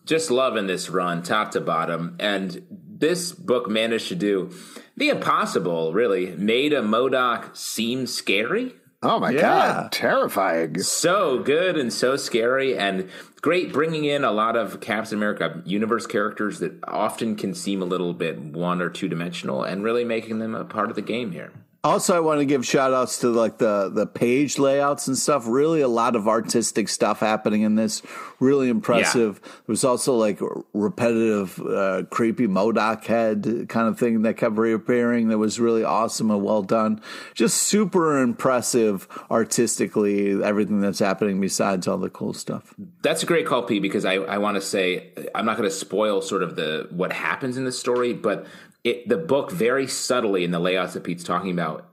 just 0.06 0.32
loving 0.32 0.68
this 0.68 0.90
run 0.90 1.22
top 1.22 1.52
to 1.52 1.62
bottom 1.62 2.16
and 2.20 2.66
this 3.00 3.32
book 3.32 3.70
managed 3.70 4.08
to 4.08 4.16
do 4.16 4.50
the 4.96 5.10
impossible 5.10 5.94
really 5.94 6.36
made 6.38 6.74
a 6.74 6.82
modoc 6.82 7.56
seem 7.56 8.08
scary 8.08 8.74
Oh 9.04 9.20
my 9.20 9.30
Yeah. 9.30 9.42
god, 9.42 9.92
terrifying. 9.92 10.80
so 10.80 11.40
good 11.40 11.78
and 11.78 11.94
so 11.94 12.16
scary 12.16 12.76
and 12.78 13.10
great 13.42 13.72
bringing 13.72 14.06
in 14.06 14.24
a 14.24 14.32
lot 14.32 14.56
of 14.56 14.80
captain 14.82 15.18
america 15.18 15.62
universe 15.66 16.08
characters 16.08 16.58
that 16.60 16.74
often 16.88 17.36
can 17.36 17.54
seem 17.54 17.82
a 17.82 17.86
little 17.86 18.14
bit 18.14 18.40
one 18.40 18.82
or 18.82 18.90
two 18.90 19.08
dimensional 19.08 19.64
and 19.64 19.84
really 19.84 20.04
making 20.04 20.40
them 20.40 20.56
a 20.56 20.66
part 20.66 20.90
of 20.90 20.96
the 20.96 21.02
game 21.04 21.32
here 21.32 21.52
Also, 21.84 22.16
I 22.16 22.20
want 22.20 22.40
to 22.40 22.46
give 22.46 22.66
shout 22.66 22.94
outs 22.94 23.20
to 23.20 23.30
like 23.30 23.60
the, 23.60 23.90
the 23.90 24.06
page 24.06 24.58
layouts 24.58 25.08
and 25.08 25.18
stuff. 25.18 25.46
Really, 25.48 25.82
a 25.82 25.88
lot 25.88 26.16
of 26.16 26.28
artistic 26.28 26.90
stuff 26.90 27.20
happening 27.20 27.62
in 27.62 27.76
this. 27.76 28.02
Really 28.40 28.70
impressive. 28.70 29.40
There 29.42 29.52
was 29.68 29.84
also 29.84 30.16
like 30.16 30.40
repetitive, 30.74 31.60
uh, 31.62 32.04
creepy 32.10 32.48
Modoc 32.48 33.06
head 33.06 33.68
kind 33.70 33.88
of 33.88 33.98
thing 33.98 34.24
that 34.24 34.38
kept 34.38 34.58
reappearing. 34.58 35.30
That 35.30 35.38
was 35.38 35.60
really 35.60 35.84
awesome 35.84 36.30
and 36.30 36.44
well 36.44 36.62
done. 36.64 37.02
Just 37.34 37.58
super 37.58 38.22
impressive 38.22 39.08
artistically, 39.32 40.44
everything 40.44 40.82
that's 40.82 41.00
happening 41.00 41.40
besides 41.40 41.88
all 41.88 41.98
the 41.98 42.10
cool 42.10 42.34
stuff. 42.34 42.74
That's 43.02 43.24
a 43.24 43.26
great 43.26 43.46
call, 43.46 43.64
Pete, 43.64 43.82
because 43.82 44.04
I, 44.04 44.16
I 44.16 44.40
want 44.40 44.56
to 44.56 44.62
say 44.62 45.12
I'm 45.34 45.46
not 45.46 45.58
going 45.58 45.70
to 45.70 45.76
spoil 45.76 46.22
sort 46.22 46.44
of 46.44 46.56
the 46.56 46.88
what 46.92 47.14
happens 47.14 47.58
in 47.58 47.64
the 47.64 47.72
story, 47.72 48.14
but 48.14 48.46
it, 48.88 49.10
the 49.10 49.18
book 49.18 49.52
very 49.52 49.86
subtly 49.86 50.44
in 50.44 50.52
the 50.52 50.60
layouts 50.60 50.94
that 50.94 51.04
Pete's 51.04 51.24
talking 51.24 51.52
about 51.52 51.90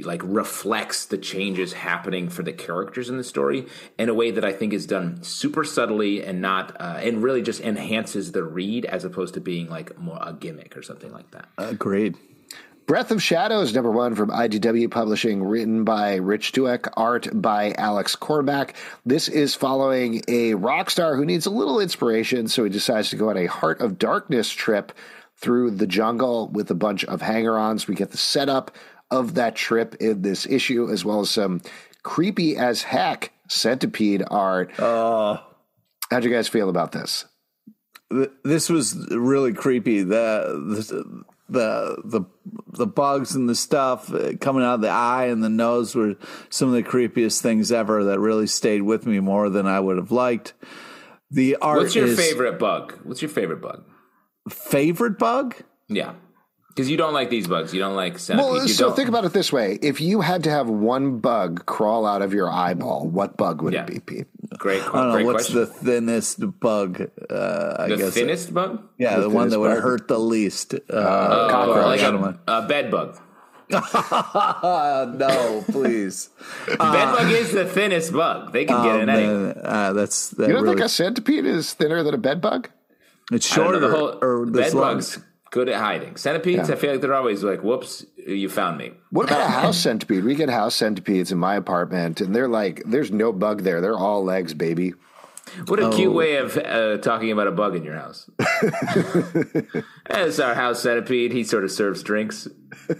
like 0.00 0.22
reflects 0.24 1.06
the 1.06 1.18
changes 1.18 1.72
happening 1.72 2.28
for 2.28 2.44
the 2.44 2.52
characters 2.52 3.10
in 3.10 3.16
the 3.16 3.24
story 3.24 3.66
in 3.98 4.08
a 4.08 4.14
way 4.14 4.30
that 4.30 4.44
I 4.44 4.52
think 4.52 4.72
is 4.72 4.86
done 4.86 5.24
super 5.24 5.64
subtly 5.64 6.24
and 6.24 6.40
not 6.40 6.80
uh, 6.80 7.00
and 7.02 7.20
really 7.20 7.42
just 7.42 7.60
enhances 7.60 8.30
the 8.30 8.44
read 8.44 8.84
as 8.84 9.04
opposed 9.04 9.34
to 9.34 9.40
being 9.40 9.68
like 9.68 9.98
more 9.98 10.18
a 10.20 10.32
gimmick 10.32 10.76
or 10.76 10.82
something 10.82 11.12
like 11.12 11.28
that. 11.32 11.48
Agreed. 11.58 12.16
Breath 12.86 13.10
of 13.10 13.22
Shadows, 13.22 13.74
number 13.74 13.90
one 13.90 14.14
from 14.14 14.30
IDW 14.30 14.90
Publishing, 14.90 15.42
written 15.42 15.84
by 15.84 16.14
Rich 16.14 16.52
Douek, 16.52 16.88
art 16.96 17.28
by 17.34 17.74
Alex 17.76 18.16
Cormack. 18.16 18.74
This 19.04 19.28
is 19.28 19.54
following 19.54 20.22
a 20.26 20.54
rock 20.54 20.88
star 20.88 21.14
who 21.14 21.26
needs 21.26 21.44
a 21.44 21.50
little 21.50 21.80
inspiration, 21.80 22.48
so 22.48 22.64
he 22.64 22.70
decides 22.70 23.10
to 23.10 23.16
go 23.16 23.28
on 23.28 23.36
a 23.36 23.44
Heart 23.44 23.82
of 23.82 23.98
Darkness 23.98 24.48
trip 24.48 24.92
through 25.40 25.72
the 25.72 25.86
jungle 25.86 26.48
with 26.48 26.70
a 26.70 26.74
bunch 26.74 27.04
of 27.04 27.22
hanger 27.22 27.56
ons. 27.58 27.86
We 27.86 27.94
get 27.94 28.10
the 28.10 28.16
setup 28.16 28.70
of 29.10 29.34
that 29.34 29.54
trip 29.56 29.94
in 30.00 30.22
this 30.22 30.46
issue, 30.46 30.90
as 30.90 31.04
well 31.04 31.20
as 31.20 31.30
some 31.30 31.60
creepy 32.02 32.56
as 32.56 32.82
heck 32.82 33.32
centipede 33.48 34.22
art. 34.30 34.70
Oh, 34.78 35.40
How'd 36.10 36.24
you 36.24 36.30
guys 36.30 36.48
feel 36.48 36.68
about 36.70 36.92
this? 36.92 37.24
th- 38.10 38.30
this 38.44 38.68
was 38.68 39.06
really 39.10 39.52
creepy. 39.52 40.02
The 40.02 40.84
the 40.88 41.24
the 41.50 42.02
the, 42.04 42.24
the 42.78 42.86
bugs 42.86 43.34
and 43.34 43.48
the 43.48 43.54
stuff 43.54 44.12
uh, 44.12 44.32
coming 44.40 44.62
out 44.64 44.74
of 44.76 44.80
the 44.80 44.88
eye 44.90 45.26
and 45.26 45.42
the 45.42 45.48
nose 45.48 45.94
were 45.94 46.16
some 46.50 46.68
of 46.68 46.74
the 46.74 46.82
creepiest 46.82 47.40
things 47.40 47.70
ever. 47.72 48.04
That 48.04 48.20
really 48.20 48.46
stayed 48.46 48.82
with 48.82 49.06
me 49.06 49.20
more 49.20 49.48
than 49.50 49.66
I 49.66 49.80
would 49.80 49.96
have 49.98 50.10
liked. 50.10 50.54
The 51.30 51.56
art. 51.56 51.78
What's 51.78 51.94
your 51.94 52.06
is- 52.06 52.18
favorite 52.18 52.58
bug? 52.58 52.94
What's 53.04 53.20
your 53.22 53.28
favorite 53.30 53.60
bug? 53.60 53.84
Favorite 54.48 55.18
bug? 55.18 55.54
Yeah. 55.88 56.12
Because 56.68 56.88
you 56.88 56.96
don't 56.96 57.12
like 57.12 57.28
these 57.28 57.48
bugs. 57.48 57.74
You 57.74 57.80
don't 57.80 57.96
like 57.96 58.20
centipedes. 58.20 58.52
Well, 58.52 58.62
you 58.62 58.72
so 58.72 58.86
don't. 58.86 58.94
think 58.96 59.08
about 59.08 59.24
it 59.24 59.32
this 59.32 59.52
way: 59.52 59.80
if 59.82 60.00
you 60.00 60.20
had 60.20 60.44
to 60.44 60.50
have 60.50 60.68
one 60.70 61.18
bug 61.18 61.66
crawl 61.66 62.06
out 62.06 62.22
of 62.22 62.32
your 62.32 62.48
eyeball, 62.48 63.08
what 63.08 63.36
bug 63.36 63.62
would 63.62 63.72
Yeah. 63.72 63.82
it 63.82 63.86
be, 63.88 63.98
Pete? 63.98 64.26
great, 64.58 64.82
I 64.82 64.84
don't 64.92 65.10
great 65.12 65.22
know. 65.26 65.32
What's 65.32 65.50
question. 65.50 65.58
the 65.60 65.66
thinnest 65.66 66.60
bug? 66.60 67.00
Uh, 67.28 67.74
I 67.80 67.88
the 67.88 67.96
guess. 67.96 68.14
thinnest 68.14 68.54
bug? 68.54 68.80
yeah, 68.96 69.16
the, 69.16 69.22
the 69.22 69.28
one 69.30 69.48
that 69.48 69.56
thinnest 69.56 69.58
would 69.60 69.74
bug? 69.74 69.82
hurt 69.82 70.06
the 70.08 70.20
least. 70.20 70.74
Uh, 70.74 70.78
Oh, 70.88 71.48
cockroach. 71.50 71.84
like 71.86 72.00
gentlemen. 72.00 72.38
a, 72.46 72.52
a 72.58 72.66
bed 72.68 72.92
bug. 72.92 73.18
Uh, 73.72 75.12
no, 75.18 75.64
please. 75.70 76.30
bed 76.68 76.78
bug 76.78 77.32
is 77.32 77.52
the 77.52 77.66
thinnest 77.66 78.12
bug. 78.12 78.52
They 78.52 78.64
can 78.64 78.82
get 78.84 79.00
in 79.00 79.08
any. 79.08 79.26
Uh, 79.26 79.92
that's 79.94 80.30
that 80.30 80.46
You 80.48 80.54
don't 80.54 80.62
really, 80.62 80.76
think 80.76 80.86
a 80.86 80.88
centipede 80.88 81.44
is 81.44 81.72
thinner 81.74 82.02
than 82.04 82.14
a 82.14 82.18
bed 82.18 82.40
bug? 82.40 82.70
It's 83.32 83.50
I 83.52 83.56
don't 83.56 83.64
shorter 83.66 83.78
the 83.80 83.90
whole 83.96 84.18
or 84.22 84.46
this 84.46 84.72
bed 84.72 84.74
long. 84.74 84.94
bugs 84.94 85.18
good 85.50 85.68
at 85.68 85.76
hiding. 85.80 86.16
Centipedes, 86.16 86.68
Yeah. 86.68 86.74
I 86.74 86.78
feel 86.78 86.92
like 86.92 87.00
they're 87.00 87.14
always 87.14 87.42
like, 87.42 87.62
"Whoops, 87.62 88.04
you 88.26 88.48
found 88.48 88.76
me." 88.78 88.92
What 89.10 89.26
about 89.26 89.40
a 89.40 89.44
house 89.62 89.78
centipede? 89.78 90.24
We 90.24 90.34
get 90.34 90.50
house 90.50 90.74
centipedes 90.74 91.32
in 91.32 91.38
my 91.38 91.56
apartment, 91.56 92.20
and 92.20 92.34
they're 92.34 92.48
like, 92.48 92.82
"There's 92.86 93.10
no 93.10 93.32
bug 93.32 93.62
there. 93.62 93.80
They're 93.80 93.96
all 93.96 94.22
legs, 94.24 94.52
baby." 94.54 94.92
What 95.66 95.80
a 95.80 95.86
Oh. 95.86 95.90
cute 95.92 96.12
way 96.12 96.36
of 96.36 96.58
uh, 96.58 96.98
talking 96.98 97.32
about 97.32 97.46
a 97.46 97.50
bug 97.50 97.74
in 97.74 97.82
your 97.82 97.94
house. 97.94 98.28
As 100.06 100.38
our 100.40 100.54
house 100.54 100.82
centipede, 100.82 101.32
he 101.32 101.44
sort 101.44 101.64
of 101.64 101.70
serves 101.70 102.02
drinks. 102.02 102.48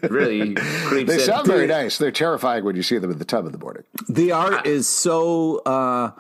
Really 0.08 0.54
creeps 0.54 1.08
They 1.10 1.14
in. 1.14 1.20
sound 1.20 1.46
very 1.46 1.66
nice. 1.66 1.98
They're 1.98 2.10
terrifying 2.10 2.64
when 2.64 2.74
you 2.76 2.82
see 2.82 2.96
them 2.98 3.10
in 3.10 3.18
the 3.18 3.24
tub 3.26 3.44
in 3.46 3.52
the 3.52 3.58
morning. 3.58 3.84
The 4.08 4.32
art 4.32 4.66
is 4.66 4.86
so 4.88 5.58
uh, 5.66 6.10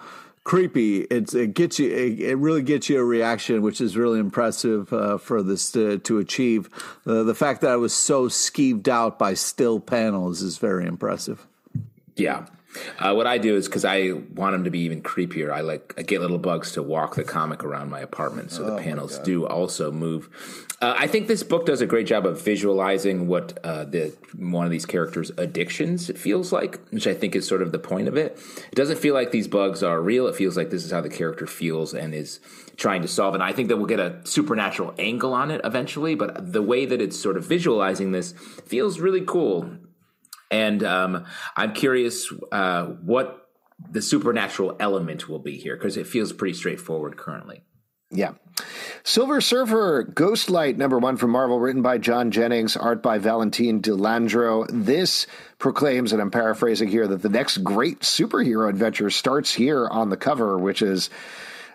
creepy. 0.48 1.02
It's 1.02 1.34
it 1.34 1.52
gets 1.52 1.78
you. 1.78 1.90
It, 1.90 2.18
it 2.20 2.36
really 2.36 2.62
gets 2.62 2.88
you 2.88 2.98
a 2.98 3.04
reaction, 3.04 3.60
which 3.60 3.82
is 3.82 3.98
really 3.98 4.18
impressive 4.18 4.90
uh, 4.92 5.18
for 5.18 5.42
this 5.42 5.70
to, 5.72 5.98
to 5.98 6.18
achieve. 6.18 6.70
Uh, 7.06 7.22
the 7.22 7.34
fact 7.34 7.60
that 7.60 7.70
I 7.70 7.76
was 7.76 7.92
so 7.92 8.28
skeeved 8.28 8.88
out 8.88 9.18
by 9.18 9.34
still 9.34 9.78
panels 9.78 10.40
is 10.40 10.56
very 10.56 10.86
impressive. 10.86 11.46
Yeah. 12.16 12.46
Uh, 12.98 13.14
what 13.14 13.26
I 13.26 13.38
do 13.38 13.56
is 13.56 13.68
because 13.68 13.84
I 13.84 14.12
want 14.34 14.54
them 14.54 14.64
to 14.64 14.70
be 14.70 14.80
even 14.80 15.02
creepier. 15.02 15.52
I 15.52 15.60
like 15.60 15.94
I 15.96 16.02
get 16.02 16.20
little 16.20 16.38
bugs 16.38 16.72
to 16.72 16.82
walk 16.82 17.14
the 17.14 17.24
comic 17.24 17.64
around 17.64 17.90
my 17.90 18.00
apartment, 18.00 18.50
so 18.50 18.64
the 18.64 18.76
panels 18.82 19.18
do 19.20 19.46
also 19.46 19.90
move. 19.90 20.28
Uh, 20.80 20.94
I 20.96 21.08
think 21.08 21.26
this 21.26 21.42
book 21.42 21.66
does 21.66 21.80
a 21.80 21.86
great 21.86 22.06
job 22.06 22.24
of 22.24 22.40
visualizing 22.40 23.26
what 23.26 23.58
uh, 23.64 23.84
the 23.84 24.14
one 24.36 24.64
of 24.64 24.70
these 24.70 24.86
characters' 24.86 25.32
addictions 25.36 26.10
feels 26.16 26.52
like, 26.52 26.78
which 26.90 27.06
I 27.06 27.14
think 27.14 27.34
is 27.34 27.48
sort 27.48 27.62
of 27.62 27.72
the 27.72 27.80
point 27.80 28.06
of 28.06 28.16
it. 28.16 28.38
It 28.70 28.76
doesn't 28.76 28.98
feel 28.98 29.14
like 29.14 29.32
these 29.32 29.48
bugs 29.48 29.82
are 29.82 30.00
real. 30.00 30.28
It 30.28 30.36
feels 30.36 30.56
like 30.56 30.70
this 30.70 30.84
is 30.84 30.92
how 30.92 31.00
the 31.00 31.08
character 31.08 31.46
feels 31.46 31.94
and 31.94 32.14
is 32.14 32.38
trying 32.76 33.02
to 33.02 33.08
solve 33.08 33.34
it. 33.34 33.38
And 33.38 33.42
I 33.42 33.52
think 33.52 33.68
that 33.68 33.76
we'll 33.76 33.86
get 33.86 33.98
a 33.98 34.20
supernatural 34.24 34.94
angle 34.98 35.34
on 35.34 35.50
it 35.50 35.60
eventually, 35.64 36.14
but 36.14 36.52
the 36.52 36.62
way 36.62 36.86
that 36.86 37.02
it's 37.02 37.18
sort 37.18 37.36
of 37.36 37.44
visualizing 37.44 38.12
this 38.12 38.32
feels 38.64 39.00
really 39.00 39.22
cool. 39.22 39.70
And 40.50 40.82
um, 40.82 41.24
I'm 41.56 41.72
curious 41.74 42.32
uh, 42.52 42.86
what 42.86 43.48
the 43.90 44.02
supernatural 44.02 44.76
element 44.80 45.28
will 45.28 45.38
be 45.38 45.56
here 45.56 45.76
because 45.76 45.96
it 45.96 46.06
feels 46.06 46.32
pretty 46.32 46.54
straightforward 46.54 47.16
currently. 47.16 47.62
Yeah. 48.10 48.32
Silver 49.04 49.40
Surfer 49.40 50.04
Ghostlight, 50.04 50.76
number 50.78 50.98
one 50.98 51.16
from 51.18 51.30
Marvel, 51.30 51.60
written 51.60 51.82
by 51.82 51.98
John 51.98 52.30
Jennings, 52.30 52.76
art 52.76 53.02
by 53.02 53.18
Valentine 53.18 53.80
Delandro. 53.82 54.66
This 54.72 55.26
proclaims, 55.58 56.12
and 56.12 56.20
I'm 56.22 56.30
paraphrasing 56.30 56.88
here, 56.88 57.06
that 57.06 57.22
the 57.22 57.28
next 57.28 57.58
great 57.58 58.00
superhero 58.00 58.68
adventure 58.68 59.10
starts 59.10 59.52
here 59.52 59.86
on 59.86 60.08
the 60.08 60.16
cover, 60.16 60.58
which 60.58 60.80
is 60.80 61.10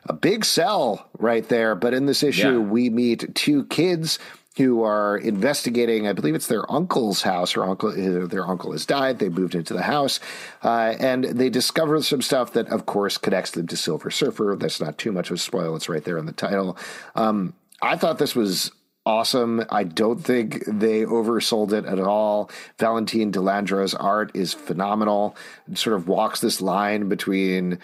a 0.06 0.14
big 0.14 0.44
sell 0.44 1.08
right 1.20 1.48
there. 1.48 1.76
But 1.76 1.94
in 1.94 2.08
this 2.08 2.24
issue, 2.24 2.60
Yeah. 2.60 2.68
we 2.68 2.90
meet 2.90 3.36
two 3.36 3.66
kids 3.66 4.18
who 4.58 4.84
are 4.84 5.18
investigating. 5.18 6.08
I 6.08 6.14
believe 6.14 6.36
it's 6.36 6.48
their 6.48 6.70
uncle's 6.72 7.24
house. 7.24 7.54
Her 7.54 7.64
uncle, 7.64 7.90
uh, 7.90 8.28
their 8.28 8.48
uncle 8.48 8.72
has 8.72 8.86
died. 8.86 9.20
They 9.20 9.30
moved 9.30 9.56
into 9.56 9.74
the 9.74 9.84
house, 9.84 10.20
uh, 10.64 10.96
and 11.00 11.24
they 11.24 11.50
discover 11.50 12.02
some 12.02 12.22
stuff 12.22 12.54
that, 12.54 12.68
of 12.68 12.86
course, 12.86 13.18
connects 13.18 13.52
them 13.52 13.68
to 13.68 13.78
Silver 13.78 14.12
Surfer. 14.12 14.56
That's 14.60 14.80
not 14.80 14.98
too 14.98 15.12
much 15.12 15.30
of 15.30 15.36
a 15.36 15.40
spoil. 15.40 15.76
It's 15.76 15.90
right 15.90 16.04
there 16.04 16.18
in 16.18 16.26
the 16.26 16.32
title. 16.34 16.78
Um, 17.16 17.54
I 17.82 17.98
thought 17.98 18.20
this 18.20 18.36
was 18.36 18.72
awesome. 19.06 19.64
I 19.70 19.84
don't 19.84 20.24
think 20.24 20.64
they 20.66 21.02
oversold 21.02 21.74
it 21.74 21.86
at 21.86 22.00
all. 22.00 22.50
Valentine 22.80 23.32
Delandro's 23.32 23.94
art 23.94 24.32
is 24.34 24.54
phenomenal. 24.54 25.36
It 25.70 25.78
sort 25.78 25.96
of 25.96 26.08
walks 26.08 26.40
this 26.40 26.62
line 26.62 27.10
between 27.10 27.80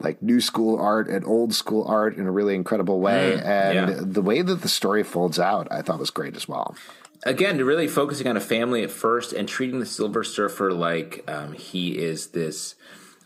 like 0.00 0.22
new 0.22 0.40
school 0.40 0.78
art 0.78 1.08
and 1.08 1.24
old 1.24 1.54
school 1.54 1.84
art 1.86 2.16
in 2.16 2.26
a 2.26 2.30
really 2.30 2.54
incredible 2.54 3.00
way. 3.00 3.34
and 3.34 3.74
yeah. 3.74 3.96
the 4.00 4.22
way 4.22 4.42
that 4.42 4.62
the 4.62 4.68
story 4.68 5.02
folds 5.02 5.38
out, 5.38 5.68
I 5.70 5.82
thought 5.82 5.98
was 5.98 6.10
great 6.10 6.36
as 6.36 6.48
well. 6.48 6.76
Again, 7.24 7.58
really 7.64 7.88
focusing 7.88 8.26
on 8.26 8.36
a 8.36 8.40
family 8.40 8.82
at 8.82 8.90
first 8.90 9.32
and 9.32 9.48
treating 9.48 9.80
the 9.80 9.86
Silver 9.86 10.24
Surfer 10.24 10.72
like 10.72 11.24
um, 11.26 11.54
he 11.54 11.96
is 11.96 12.28
this 12.28 12.74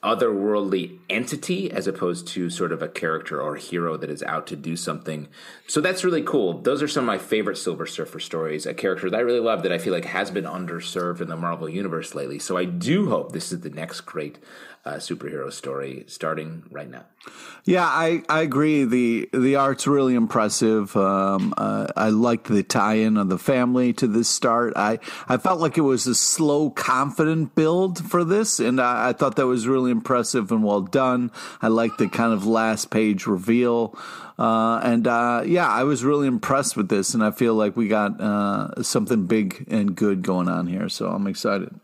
otherworldly 0.03 0.99
entity 1.11 1.71
as 1.71 1.89
opposed 1.89 2.29
to 2.29 2.49
sort 2.51 2.71
of 2.71 2.83
a 2.83 2.89
character 2.89 3.41
or 3.41 3.57
hero 3.57 3.97
that 3.97 4.11
is 4.11 4.23
out 4.23 4.47
to 4.47 4.55
do 4.55 4.77
something. 4.77 5.27
So 5.67 5.81
that's 5.81 6.05
really 6.05 6.23
cool. 6.23 6.61
Those 6.61 6.83
are 6.83 6.89
some 6.89 7.03
of 7.03 7.07
my 7.07 7.19
favorite 7.19 7.57
Silver 7.57 7.87
Surfer 7.87 8.21
stories, 8.21 8.65
a 8.67 8.75
character 8.75 9.11
that 9.11 9.17
I 9.17 9.21
really 9.21 9.41
love 9.41 9.65
that 9.65 9.73
I 9.73 9.79
feel 9.79 9.93
like 9.93 10.05
has 10.05 10.31
been 10.31 10.45
underserved 10.45 11.21
in 11.21 11.29
the 11.29 11.37
Marvel 11.37 11.69
Universe 11.69 12.15
lately. 12.15 12.39
So 12.39 12.57
I 12.57 12.65
do 12.65 13.09
hope 13.09 13.33
this 13.33 13.51
is 13.51 13.61
the 13.61 13.71
next 13.71 14.03
great 14.03 14.39
uh, 14.89 14.97
superhero 14.97 15.53
story 15.53 16.05
starting 16.07 16.65
right 16.71 16.89
now. 16.89 17.05
Yeah, 17.65 17.85
I, 17.85 18.23
I 18.29 18.41
agree. 18.41 18.85
the 18.85 19.29
The 19.33 19.57
art's 19.57 19.87
really 19.87 20.15
impressive. 20.15 20.97
Um, 20.97 21.53
uh, 21.59 21.89
I 21.95 22.09
liked 22.09 22.49
the 22.49 22.63
tie-in 22.63 23.19
of 23.19 23.29
the 23.29 23.39
family 23.39 23.93
to 23.95 24.07
this 24.07 24.29
start. 24.29 24.73
I, 24.77 24.99
I 25.29 25.37
felt 25.37 25.61
like 25.61 25.77
it 25.77 25.83
was 25.83 26.07
a 26.07 26.15
slow, 26.15 26.71
confident 26.71 27.55
build 27.55 28.11
for 28.11 28.25
this, 28.25 28.61
and 28.61 28.81
I, 28.81 29.11
I 29.11 29.13
thought 29.13 29.37
that 29.37 29.47
was 29.47 29.69
really 29.69 29.91
impressive 29.91 30.51
and 30.51 30.65
well 30.65 30.81
done. 30.81 31.31
I 31.61 31.69
liked 31.69 31.99
the 31.99 32.09
kind 32.09 32.33
of 32.33 32.47
last 32.47 32.91
page 32.91 33.27
reveal, 33.27 33.99
uh, 34.39 34.81
and 34.83 35.07
uh, 35.07 35.43
yeah, 35.45 35.69
I 35.69 35.85
was 35.85 36.05
really 36.05 36.29
impressed 36.29 36.77
with 36.77 36.89
this, 36.89 37.13
and 37.13 37.23
I 37.23 37.33
feel 37.33 37.55
like 37.55 37.77
we 37.77 37.89
got 37.89 38.19
uh, 38.21 38.83
something 38.83 39.27
big 39.27 39.67
and 39.69 39.95
good 39.95 40.23
going 40.23 40.49
on 40.49 40.67
here. 40.67 40.89
So 40.89 41.11
I'm 41.11 41.27
excited. 41.27 41.79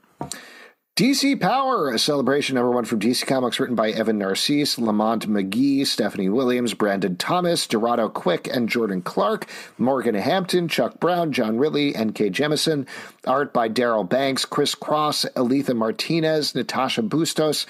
DC 0.97 1.41
Power, 1.41 1.91
a 1.91 1.99
celebration 1.99 2.55
number 2.55 2.71
one 2.71 2.85
from 2.85 3.01
DC 3.01 3.27
Comics, 3.27 3.59
written 3.59 3.75
by 3.75 3.91
Evan 3.91 4.17
Narcisse, 4.17 4.77
LaMont 4.77 5.27
Magee, 5.27 5.85
Stephanie 5.85 6.29
Williams, 6.29 6.73
Brandon 6.73 7.17
Thomas, 7.17 7.67
Dorado 7.67 8.09
Quick, 8.09 8.47
and 8.47 8.69
Jordan 8.69 9.03
Clark, 9.03 9.49
Morgan 9.77 10.15
Hampton, 10.15 10.69
Chuck 10.69 11.01
Brown, 11.01 11.33
John 11.33 11.59
Ridley, 11.59 11.97
and 11.97 12.15
Kay 12.15 12.31
Jemison. 12.31 12.87
Art 13.27 13.53
by 13.53 13.69
Darryl 13.69 14.09
Banks, 14.09 14.45
Chris 14.45 14.77
Cross, 14.77 15.27
Alitha 15.35 15.75
Martinez, 15.75 16.53
Natacha 16.53 17.03
Bustos. 17.09 17.67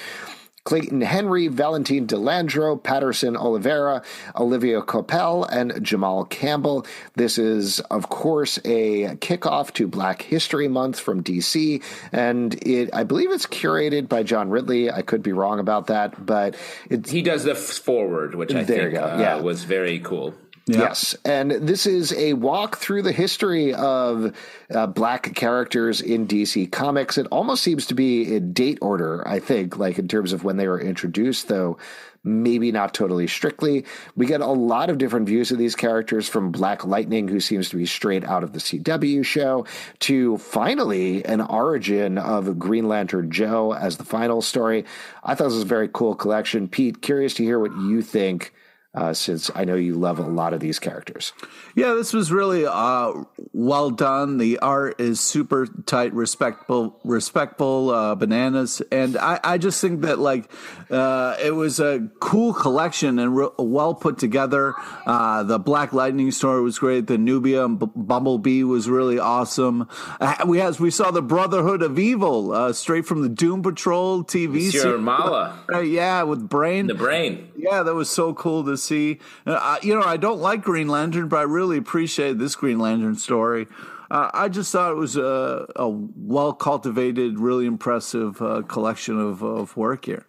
Clayton 0.65 1.03
Henry, 1.03 1.49
Valentine 1.49 2.07
Delandro, 2.07 2.83
Patterson 2.83 3.37
Oliveira, 3.37 4.03
Olivia 4.35 4.81
Coppell, 4.81 5.47
and 5.51 5.85
Jamal 5.85 6.25
Campbell. 6.25 6.87
This 7.17 7.37
is, 7.37 7.81
of 7.81 8.09
course, 8.09 8.59
a 8.65 9.17
kickoff 9.17 9.75
to 9.75 9.87
Black 9.87 10.23
History 10.23 10.69
Month 10.69 10.99
from 11.01 11.23
DC, 11.23 11.83
and 12.13 12.55
it 12.67 12.89
I 12.95 13.05
believe 13.05 13.31
it's 13.31 13.47
curated 13.47 14.09
by 14.09 14.23
John 14.23 14.49
Ridley. 14.49 14.91
I 14.91 15.03
could 15.03 15.23
be 15.23 15.33
wrong 15.33 15.59
about 15.59 15.89
that, 15.89 16.25
but 16.25 16.57
it's 16.89 17.11
He 17.11 17.21
does 17.21 17.45
the 17.45 17.55
forward, 17.55 18.35
which 18.35 18.55
I 18.55 18.63
There 18.65 18.89
you 18.89 18.91
think 18.91 18.95
go, 18.95 19.05
uh, 19.05 19.19
yeah. 19.19 19.41
was 19.41 19.65
very 19.65 19.99
cool. 20.01 20.35
Yes, 20.67 21.15
and 21.27 21.51
this 21.51 21.87
is 21.87 22.13
a 22.15 22.33
walk 22.33 22.79
through 22.79 23.03
the 23.03 23.13
history 23.13 23.75
of 23.75 24.35
uh, 24.71 24.87
black 24.87 25.35
characters 25.35 26.01
in 26.01 26.27
DC 26.27 26.73
Comics. 26.73 27.19
It 27.19 27.27
almost 27.27 27.63
seems 27.63 27.85
to 27.87 27.95
be 27.95 28.35
in 28.35 28.55
date 28.55 28.79
order, 28.81 29.27
I 29.29 29.41
think, 29.41 29.77
like 29.77 29.99
in 29.99 30.09
terms 30.09 30.33
of 30.33 30.43
when 30.43 30.57
they 30.57 30.67
were 30.67 30.81
introduced, 30.81 31.49
though 31.49 31.77
maybe 32.25 32.73
not 32.73 32.95
totally 32.95 33.27
strictly. 33.27 33.85
We 34.17 34.25
get 34.25 34.41
a 34.41 34.47
lot 34.47 34.89
of 34.89 34.97
different 34.97 35.27
views 35.27 35.53
of 35.53 35.59
these 35.59 35.77
characters 35.77 36.27
from 36.27 36.51
Black 36.51 36.87
Lightning, 36.87 37.29
who 37.29 37.41
seems 37.41 37.69
to 37.69 37.77
be 37.77 37.85
straight 37.85 38.25
out 38.25 38.43
of 38.43 38.55
the 38.55 38.59
CW 38.59 39.23
show, 39.25 39.67
to 40.01 40.39
finally 40.39 41.23
an 41.27 41.43
origin 41.43 42.17
of 42.17 42.59
Green 42.59 42.89
Lantern 42.89 43.31
Jo 43.31 43.75
as 43.75 43.99
the 43.99 44.05
final 44.05 44.41
story. 44.41 44.87
I 45.23 45.35
thought 45.35 45.45
this 45.45 45.55
was 45.55 45.63
a 45.65 45.67
very 45.67 45.91
cool 45.93 46.15
collection. 46.15 46.69
Pete, 46.69 47.03
curious 47.03 47.35
to 47.35 47.45
hear 47.45 47.59
what 47.59 47.73
you 47.73 48.01
think 48.01 48.54
uh, 48.95 49.13
since 49.13 49.51
I 49.55 49.65
know 49.65 49.75
you 49.75 49.95
love 49.95 50.19
a 50.19 50.23
lot 50.23 50.53
of 50.53 50.61
these 50.61 50.79
characters. 50.79 51.33
Yeah, 51.75 51.95
this 51.95 52.13
was 52.13 52.31
really 52.31 52.65
uh, 52.65 53.25
well 53.53 53.91
done. 53.91 54.39
The 54.39 54.59
art 54.61 55.01
is 55.01 55.19
super 55.21 55.67
tight, 55.67 56.13
respectful, 56.13 57.01
respectful 57.03 57.91
uh, 57.91 58.15
bananas, 58.15 58.83
and 58.93 59.17
I, 59.17 59.41
I, 59.43 59.59
just 59.59 59.81
think 59.81 60.03
that 60.03 60.21
like 60.21 60.51
uh, 60.91 61.37
it 61.43 61.51
was 61.51 61.81
a 61.81 62.09
cool 62.21 62.55
collection 62.55 63.19
and 63.19 63.37
re- 63.37 63.49
well 63.59 63.95
put 63.95 64.19
together. 64.19 64.75
Uh, 65.07 65.43
the 65.43 65.59
Black 65.59 65.93
Lightning 65.93 66.31
story 66.31 66.63
was 66.63 66.79
great. 66.79 67.09
The 67.09 67.19
Nubia 67.19 67.69
B- 67.69 67.87
Bumblebee 67.97 68.63
was 68.63 68.89
really 68.89 69.19
awesome. 69.19 69.89
Uh, 70.21 70.37
we 70.47 70.59
has 70.59 70.79
we 70.79 70.91
saw 70.91 71.11
the 71.11 71.23
Brotherhood 71.23 71.83
of 71.83 71.99
Evil 71.99 72.73
straight 72.73 73.07
from 73.07 73.23
the 73.23 73.29
Doom 73.29 73.63
Patrol 73.63 74.23
TV 74.23 74.71
series. 74.71 75.01
Mallah, 75.01 75.59
yeah, 75.83 76.23
with 76.23 76.49
Brain. 76.49 76.87
The 76.87 76.95
Brain. 76.95 77.51
Yeah, 77.65 77.83
that 77.83 77.95
was 77.95 78.11
so 78.11 78.35
cool 78.35 78.63
to 78.65 78.77
see. 78.77 79.21
Uh, 79.47 79.79
you 79.83 79.95
know, 79.95 80.03
I 80.03 80.19
don't 80.19 80.41
like 80.41 80.63
Green 80.63 80.89
Lantern, 80.89 81.29
but 81.29 81.39
I 81.39 81.43
really 81.43 81.79
appreciate 81.79 82.39
this 82.39 82.55
Green 82.55 82.79
Lantern 82.79 83.15
story. 83.15 83.67
Uh, 84.11 84.31
I 84.35 84.51
just 84.51 84.71
thought 84.71 84.93
it 84.93 84.97
was 84.97 85.17
a, 85.17 85.67
a 85.77 85.89
well 85.89 86.53
cultivated, 86.53 87.39
really 87.39 87.65
impressive 87.65 88.43
uh, 88.43 88.63
collection 88.63 89.19
of, 89.19 89.43
of 89.43 89.79
work 89.79 90.05
here. 90.05 90.27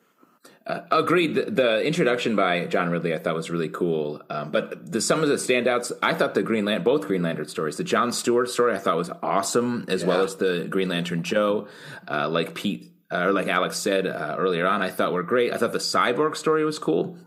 Uh, 0.65 0.81
agreed. 0.91 1.35
The, 1.35 1.51
the, 1.51 1.83
introduction 1.83 2.37
by 2.37 2.65
John 2.65 2.89
Ridley 2.89 3.13
I 3.13 3.19
thought 3.19 3.35
was 3.35 3.51
really 3.51 3.69
cool. 3.69 4.21
Um, 4.29 4.49
but 4.49 4.91
the, 4.91 5.01
some 5.01 5.21
of 5.21 5.27
the 5.27 5.35
standouts, 5.35 5.91
I 6.01 6.13
thought 6.13 6.35
the 6.35 6.41
Green 6.41 6.63
Lantern, 6.63 6.85
both 6.85 7.05
Green 7.05 7.21
Lantern 7.21 7.49
stories, 7.49 7.75
the 7.75 7.83
John 7.83 8.13
Stewart 8.13 8.49
story, 8.49 8.73
I 8.73 8.79
thought 8.79 8.95
was 8.95 9.11
awesome, 9.21 9.85
as 9.89 10.01
yeah. 10.01 10.07
well 10.07 10.21
as 10.21 10.37
the 10.37 10.65
Green 10.69 10.87
Lantern 10.87 11.21
Jo, 11.21 11.67
uh, 12.09 12.29
like 12.29 12.55
Pete 12.55 12.94
or 13.11 13.31
like 13.31 13.47
Alex 13.47 13.77
said 13.77 14.07
uh, 14.07 14.35
earlier 14.37 14.67
on, 14.67 14.81
I 14.81 14.89
thought 14.89 15.13
were 15.13 15.23
great. 15.23 15.53
I 15.53 15.57
thought 15.57 15.73
the 15.73 15.79
cyborg 15.79 16.35
story 16.35 16.65
was 16.65 16.79
cool 16.79 17.17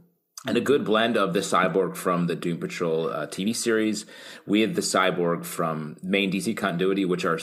and 0.46 0.56
a 0.56 0.60
good 0.60 0.84
blend 0.84 1.16
of 1.16 1.32
the 1.34 1.40
cyborg 1.40 1.96
from 1.96 2.26
the 2.26 2.36
Doom 2.36 2.58
Patrol 2.58 3.08
uh, 3.08 3.26
TV 3.26 3.54
series 3.54 4.06
with 4.46 4.74
the 4.74 4.80
cyborg 4.80 5.44
from 5.44 5.96
main 6.02 6.30
DC 6.30 6.56
continuity, 6.56 7.04
which 7.04 7.24
are 7.24 7.38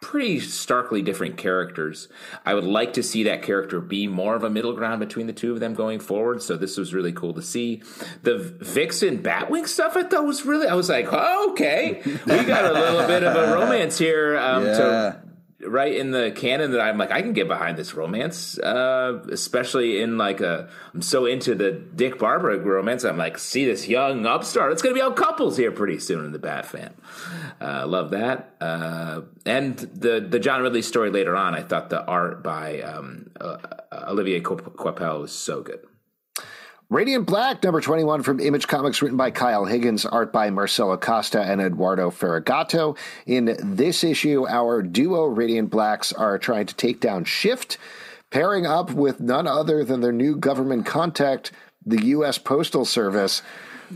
pretty 0.00 0.40
starkly 0.40 1.02
different 1.02 1.36
characters. 1.36 2.08
I 2.44 2.54
would 2.54 2.64
like 2.64 2.94
to 2.94 3.02
see 3.02 3.24
that 3.24 3.42
character 3.42 3.80
be 3.80 4.06
more 4.08 4.34
of 4.34 4.42
a 4.42 4.50
middle 4.50 4.72
ground 4.72 5.00
between 5.00 5.26
the 5.26 5.32
two 5.32 5.52
of 5.52 5.60
them 5.60 5.74
going 5.74 6.00
forward. 6.00 6.42
So 6.42 6.56
this 6.56 6.76
was 6.76 6.94
really 6.94 7.12
cool 7.12 7.34
to 7.34 7.42
see. 7.42 7.82
The 8.22 8.38
Vixen 8.38 9.22
Batwing 9.22 9.68
stuff 9.68 9.96
I 9.96 10.02
thought 10.04 10.24
was 10.24 10.44
really. 10.44 10.66
I 10.66 10.74
was 10.74 10.88
like, 10.88 11.08
oh, 11.12 11.52
okay, 11.52 12.00
we 12.04 12.44
got 12.44 12.64
a 12.64 12.72
little 12.72 13.06
bit 13.06 13.22
of 13.22 13.36
a 13.36 13.54
romance 13.54 13.98
here 13.98 14.38
um, 14.38 14.64
yeah. 14.64 14.76
to 14.78 15.22
right 15.66 15.94
in 15.94 16.10
the 16.10 16.32
canon 16.32 16.72
that 16.72 16.80
I'm 16.80 16.98
like 16.98 17.10
I 17.10 17.22
can 17.22 17.32
get 17.32 17.48
behind 17.48 17.76
this 17.76 17.94
romance, 17.94 18.58
uh, 18.58 19.22
especially 19.30 20.00
in 20.00 20.18
like 20.18 20.40
a 20.40 20.68
I'm 20.94 21.02
so 21.02 21.26
into 21.26 21.54
the 21.54 21.72
Dick 21.72 22.18
Barbara 22.18 22.58
romance. 22.58 23.04
I'm 23.04 23.16
like, 23.16 23.38
see 23.38 23.64
this 23.64 23.88
young 23.88 24.26
upstart. 24.26 24.72
It's 24.72 24.82
gonna 24.82 24.94
be 24.94 25.00
all 25.00 25.12
couples 25.12 25.56
here 25.56 25.72
pretty 25.72 25.98
soon 25.98 26.24
in 26.24 26.32
the 26.32 26.38
Bat 26.38 26.66
fan. 26.66 26.94
Uh, 27.60 27.86
love 27.86 28.10
that. 28.10 28.54
Uh, 28.60 29.22
and 29.44 29.76
the 29.78 30.20
the 30.20 30.38
John 30.38 30.62
Ridley 30.62 30.82
story 30.82 31.10
later 31.10 31.36
on. 31.36 31.54
I 31.54 31.62
thought 31.62 31.90
the 31.90 32.04
art 32.04 32.42
by 32.42 32.80
um, 32.82 33.30
uh, 33.40 33.58
Olivier 33.92 34.40
Coipel 34.40 35.20
was 35.20 35.32
so 35.32 35.62
good. 35.62 35.86
Radiant 36.90 37.24
Black, 37.24 37.62
number 37.62 37.80
21 37.80 38.24
from 38.24 38.40
Image 38.40 38.66
Comics, 38.66 39.00
written 39.00 39.16
by 39.16 39.30
Kyle 39.30 39.64
Higgins, 39.64 40.04
art 40.04 40.32
by 40.32 40.50
Marcelo 40.50 40.96
Costa 40.96 41.40
and 41.40 41.60
Eduardo 41.60 42.10
Ferigato. 42.10 42.98
In 43.26 43.56
this 43.62 44.02
issue, 44.02 44.44
our 44.48 44.82
duo 44.82 45.26
Radiant 45.26 45.70
Blacks 45.70 46.12
are 46.12 46.36
trying 46.36 46.66
to 46.66 46.74
take 46.74 46.98
down 46.98 47.24
Shift, 47.24 47.78
pairing 48.30 48.66
up 48.66 48.90
with 48.90 49.20
none 49.20 49.46
other 49.46 49.84
than 49.84 50.00
their 50.00 50.10
new 50.10 50.34
government 50.34 50.84
contact, 50.84 51.52
the 51.86 52.06
U.S. 52.06 52.38
Postal 52.38 52.84
Service. 52.84 53.40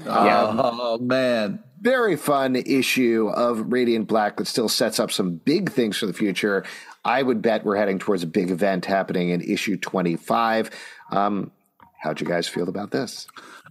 Um, 0.06 0.60
oh, 0.60 0.98
man. 0.98 1.64
Very 1.80 2.14
fun 2.14 2.54
issue 2.54 3.28
of 3.34 3.72
Radiant 3.72 4.06
Black 4.06 4.36
that 4.36 4.46
still 4.46 4.68
sets 4.68 5.00
up 5.00 5.10
some 5.10 5.34
big 5.34 5.72
things 5.72 5.98
for 5.98 6.06
the 6.06 6.12
future. 6.12 6.64
I 7.04 7.24
would 7.24 7.42
bet 7.42 7.64
we're 7.64 7.74
heading 7.74 7.98
towards 7.98 8.22
a 8.22 8.28
big 8.28 8.50
event 8.50 8.84
happening 8.84 9.30
in 9.30 9.40
issue 9.40 9.76
25. 9.76 10.70
Um, 11.10 11.50
How'd 12.04 12.20
you 12.20 12.26
guys 12.26 12.46
feel 12.46 12.68
about 12.68 12.90
this? 12.90 13.26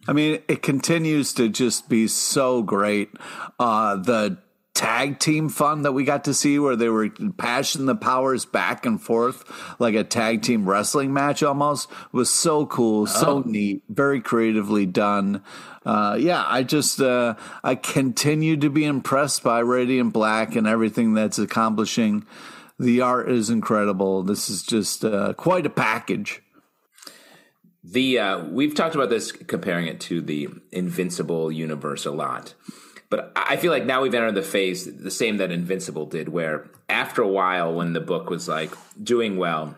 I 0.07 0.13
mean, 0.13 0.41
it 0.47 0.63
continues 0.63 1.33
to 1.35 1.49
just 1.49 1.87
be 1.87 2.07
so 2.07 2.63
great. 2.63 3.11
Uh, 3.59 3.97
the 3.97 4.39
tag 4.73 5.19
team 5.19 5.49
fun 5.49 5.83
that 5.83 5.91
we 5.91 6.03
got 6.03 6.23
to 6.23 6.33
see 6.33 6.57
where 6.57 6.75
they 6.75 6.89
were 6.89 7.11
passing 7.37 7.85
the 7.85 7.95
powers 7.95 8.43
back 8.43 8.87
and 8.87 8.99
forth 8.99 9.43
like 9.79 9.93
a 9.93 10.03
tag 10.03 10.41
team 10.41 10.67
wrestling 10.67 11.13
match 11.13 11.43
almost 11.43 11.91
was 12.11 12.27
so 12.27 12.65
cool, 12.65 13.05
so 13.05 13.27
oh. 13.27 13.43
neat, 13.45 13.83
very 13.87 14.19
creatively 14.19 14.87
done. 14.87 15.43
Uh, 15.85 16.17
yeah, 16.19 16.43
I 16.47 16.63
just 16.63 16.99
uh, 16.99 17.35
I 17.63 17.75
continue 17.75 18.57
to 18.57 18.69
be 18.71 18.83
impressed 18.83 19.43
by 19.43 19.59
Radiant 19.59 20.11
Black 20.11 20.55
and 20.55 20.65
everything 20.65 21.13
that's 21.13 21.37
accomplishing. 21.37 22.25
The 22.79 23.01
art 23.01 23.29
is 23.29 23.51
incredible. 23.51 24.23
This 24.23 24.49
is 24.49 24.63
just 24.63 25.05
uh, 25.05 25.33
quite 25.33 25.67
a 25.67 25.69
package. 25.69 26.42
The 27.83 28.19
uh, 28.19 28.45
we've 28.45 28.75
talked 28.75 28.95
about 28.95 29.09
this 29.09 29.31
comparing 29.31 29.87
it 29.87 29.99
to 30.01 30.21
the 30.21 30.49
Invincible 30.71 31.51
universe 31.51 32.05
a 32.05 32.11
lot, 32.11 32.53
but 33.09 33.31
I 33.35 33.57
feel 33.57 33.71
like 33.71 33.85
now 33.85 34.01
we've 34.01 34.13
entered 34.13 34.35
the 34.35 34.41
phase 34.41 34.85
the 34.97 35.11
same 35.11 35.37
that 35.37 35.51
Invincible 35.51 36.05
did, 36.05 36.29
where 36.29 36.69
after 36.87 37.21
a 37.21 37.27
while, 37.27 37.73
when 37.73 37.93
the 37.93 37.99
book 37.99 38.29
was 38.29 38.47
like 38.47 38.73
doing 39.03 39.35
well, 39.35 39.75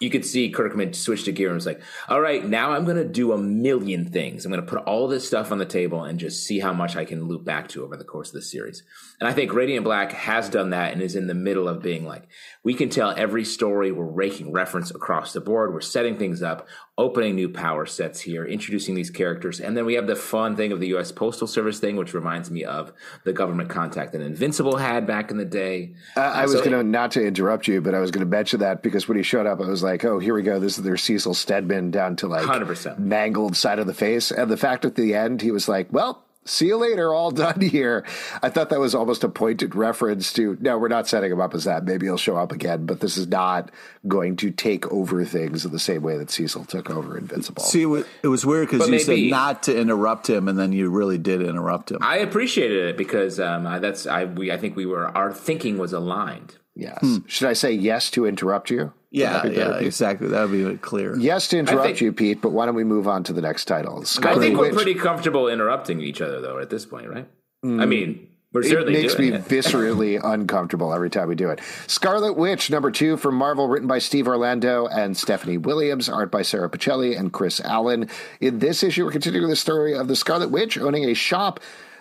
you 0.00 0.08
could 0.08 0.24
see 0.24 0.50
Kirkman 0.50 0.94
switch 0.94 1.24
to 1.24 1.32
gear 1.32 1.48
and 1.48 1.56
was 1.56 1.66
like, 1.66 1.82
all 2.08 2.22
right, 2.22 2.44
now 2.44 2.72
I'm 2.72 2.86
going 2.86 2.96
to 2.96 3.04
do 3.04 3.32
a 3.32 3.38
million 3.38 4.06
things. 4.06 4.44
I'm 4.44 4.50
going 4.50 4.64
to 4.64 4.66
put 4.66 4.82
all 4.84 5.06
this 5.06 5.26
stuff 5.26 5.52
on 5.52 5.58
the 5.58 5.66
table 5.66 6.04
and 6.04 6.18
just 6.18 6.46
see 6.46 6.58
how 6.58 6.72
much 6.72 6.96
I 6.96 7.04
can 7.04 7.28
loop 7.28 7.44
back 7.44 7.68
to 7.68 7.84
over 7.84 7.98
the 7.98 8.04
course 8.04 8.28
of 8.28 8.34
the 8.34 8.42
series. 8.42 8.82
And 9.20 9.28
I 9.28 9.34
think 9.34 9.52
Radiant 9.52 9.84
Black 9.84 10.12
has 10.12 10.48
done 10.48 10.70
that 10.70 10.94
and 10.94 11.02
is 11.02 11.16
in 11.16 11.26
the 11.26 11.34
middle 11.34 11.68
of 11.68 11.82
being 11.82 12.06
like, 12.06 12.28
we 12.64 12.72
can 12.72 12.88
tell 12.88 13.12
every 13.14 13.44
story. 13.44 13.92
We're 13.92 14.04
raking 14.04 14.52
reference 14.52 14.90
across 14.90 15.34
the 15.34 15.40
board. 15.42 15.74
We're 15.74 15.82
setting 15.82 16.16
things 16.16 16.42
up, 16.42 16.66
opening 16.98 17.34
new 17.34 17.48
power 17.48 17.86
sets 17.86 18.20
here, 18.20 18.44
introducing 18.44 18.94
these 18.94 19.10
characters. 19.10 19.58
And 19.58 19.76
then 19.76 19.86
we 19.86 19.94
have 19.94 20.06
the 20.06 20.16
fun 20.16 20.54
thing 20.54 20.70
of 20.70 20.80
the 20.80 20.88
U.S. 20.88 21.10
Postal 21.10 21.46
Service 21.46 21.80
thing, 21.80 21.96
which 21.96 22.12
reminds 22.12 22.50
me 22.50 22.64
of 22.64 22.92
the 23.24 23.32
government 23.32 23.70
contact 23.70 24.12
that 24.12 24.20
Invincible 24.20 24.76
had 24.76 25.06
back 25.06 25.30
in 25.30 25.38
the 25.38 25.44
day. 25.44 25.94
Uh, 26.16 26.20
I 26.20 26.42
was 26.42 26.56
going 26.56 26.72
to, 26.72 26.82
not 26.82 27.12
to 27.12 27.26
interrupt 27.26 27.68
you, 27.68 27.80
but 27.80 27.94
I 27.94 28.00
was 28.00 28.10
going 28.10 28.24
to 28.24 28.30
mention 28.30 28.60
that 28.60 28.82
because 28.82 29.08
when 29.08 29.16
he 29.16 29.22
showed 29.22 29.46
up, 29.46 29.60
I 29.60 29.66
was 29.66 29.82
like, 29.82 30.04
oh, 30.04 30.18
here 30.18 30.34
we 30.34 30.42
go. 30.42 30.58
This 30.58 30.76
is 30.76 30.84
their 30.84 30.98
Cecil 30.98 31.34
Stedman 31.34 31.90
down 31.90 32.16
to 32.16 32.28
like 32.28 32.44
100%. 32.44 32.98
mangled 32.98 33.56
side 33.56 33.78
of 33.78 33.86
the 33.86 33.94
face. 33.94 34.30
And 34.30 34.50
the 34.50 34.56
fact 34.58 34.84
at 34.84 34.94
the 34.94 35.14
end, 35.14 35.40
he 35.40 35.50
was 35.50 35.68
like, 35.68 35.90
well, 35.90 36.24
see 36.44 36.66
you 36.66 36.76
later, 36.76 37.12
all 37.12 37.30
done 37.40 37.60
here. 37.60 38.04
I 38.42 38.48
thought 38.48 38.70
that 38.70 38.80
was 38.80 38.94
almost 38.94 39.24
a 39.24 39.28
pointed 39.28 39.74
reference 39.74 40.32
to 40.34 40.56
no, 40.60 40.78
we're 40.78 40.88
not 40.88 41.08
setting 41.08 41.30
him 41.32 41.40
up 41.40 41.54
as 41.54 41.64
that. 41.64 41.84
Maybe 41.84 42.06
he'll 42.06 42.16
show 42.16 42.36
up 42.36 42.52
again, 42.52 42.86
but 42.86 43.00
this 43.00 43.16
is 43.16 43.26
not 43.26 43.70
going 44.08 44.36
to 44.36 44.50
take 44.50 44.90
over 44.90 45.24
things 45.24 45.64
in 45.64 45.72
the 45.72 45.78
same 45.78 46.02
way 46.02 46.16
that 46.18 46.30
Cecil 46.30 46.64
took 46.64 46.90
over 46.90 47.16
Invincible. 47.16 47.62
See, 47.62 47.82
it 48.22 48.28
was 48.28 48.46
weird 48.46 48.68
because 48.70 48.86
you 48.86 48.92
maybe, 48.92 49.04
said 49.04 49.30
not 49.30 49.62
to 49.64 49.78
interrupt 49.78 50.28
him, 50.28 50.48
and 50.48 50.58
then 50.58 50.72
you 50.72 50.90
really 50.90 51.18
did 51.18 51.42
interrupt 51.42 51.90
him. 51.90 51.98
I 52.02 52.18
appreciated 52.18 52.88
it 52.88 52.96
because 52.96 53.38
um, 53.40 53.64
that's 53.80 54.06
I 54.06 54.24
we 54.24 54.50
I 54.50 54.56
think 54.56 54.76
we 54.76 54.86
were 54.86 55.06
our 55.16 55.32
thinking 55.32 55.78
was 55.78 55.92
aligned. 55.92 56.56
Yes. 56.74 56.98
Hmm. 57.00 57.18
Should 57.26 57.48
I 57.48 57.52
say 57.52 57.72
yes 57.72 58.10
to 58.12 58.26
interrupt 58.26 58.70
you? 58.70 58.92
Yeah, 59.10 59.44
yeah, 59.46 59.78
exactly. 59.78 60.28
That 60.28 60.48
would 60.48 60.52
be 60.52 60.76
clear. 60.78 61.16
Yes 61.18 61.48
to 61.48 61.58
interrupt 61.58 61.84
think, 61.84 62.00
you, 62.00 62.12
Pete, 62.12 62.40
but 62.40 62.50
why 62.50 62.66
don't 62.66 62.76
we 62.76 62.84
move 62.84 63.08
on 63.08 63.24
to 63.24 63.32
the 63.32 63.40
next 63.40 63.64
title? 63.64 64.04
Scarlet 64.04 64.38
I 64.38 64.40
think 64.40 64.58
we're 64.58 64.72
pretty 64.72 64.94
comfortable 64.94 65.48
interrupting 65.48 66.00
each 66.00 66.20
other, 66.20 66.40
though, 66.40 66.58
at 66.58 66.70
this 66.70 66.86
point, 66.86 67.08
right? 67.08 67.28
Mm, 67.64 67.82
I 67.82 67.86
mean, 67.86 68.28
we're 68.52 68.62
certainly 68.62 68.98
it 68.98 69.02
makes 69.02 69.18
me 69.18 69.32
it. 69.32 69.44
viscerally 69.46 70.20
uncomfortable 70.24 70.94
every 70.94 71.10
time 71.10 71.28
we 71.28 71.34
do 71.34 71.50
it. 71.50 71.60
Scarlet 71.88 72.34
Witch, 72.34 72.70
number 72.70 72.92
two 72.92 73.16
from 73.16 73.34
Marvel, 73.34 73.68
written 73.68 73.88
by 73.88 73.98
Steve 73.98 74.28
Orlando 74.28 74.86
and 74.86 75.16
Stephanie 75.16 75.58
Williams, 75.58 76.08
art 76.08 76.30
by 76.30 76.42
Sara 76.42 76.70
Pichelli 76.70 77.18
and 77.18 77.32
Chris 77.32 77.60
Allen. 77.60 78.08
In 78.40 78.60
this 78.60 78.84
issue, 78.84 79.04
we're 79.04 79.12
continuing 79.12 79.48
the 79.48 79.56
story 79.56 79.96
of 79.96 80.06
the 80.06 80.16
Scarlet 80.16 80.50
Witch 80.50 80.78
owning 80.78 81.04
a 81.04 81.14
shop 81.14 81.58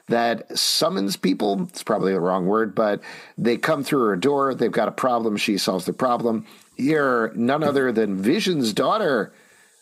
that 0.09 0.57
summons 0.57 1.15
people. 1.15 1.63
It's 1.69 1.83
probably 1.83 2.13
the 2.13 2.19
wrong 2.19 2.45
word, 2.45 2.75
but 2.75 3.01
they 3.37 3.57
come 3.57 3.83
through 3.83 4.05
her 4.05 4.15
door. 4.15 4.53
They've 4.53 4.71
got 4.71 4.87
a 4.87 4.91
problem. 4.91 5.37
She 5.37 5.57
solves 5.57 5.85
the 5.85 5.93
problem. 5.93 6.45
Here, 6.79 7.31
none 7.35 7.61
other 7.61 7.91
than 7.91 8.21
Vision's 8.21 8.71
daughter 8.71 9.33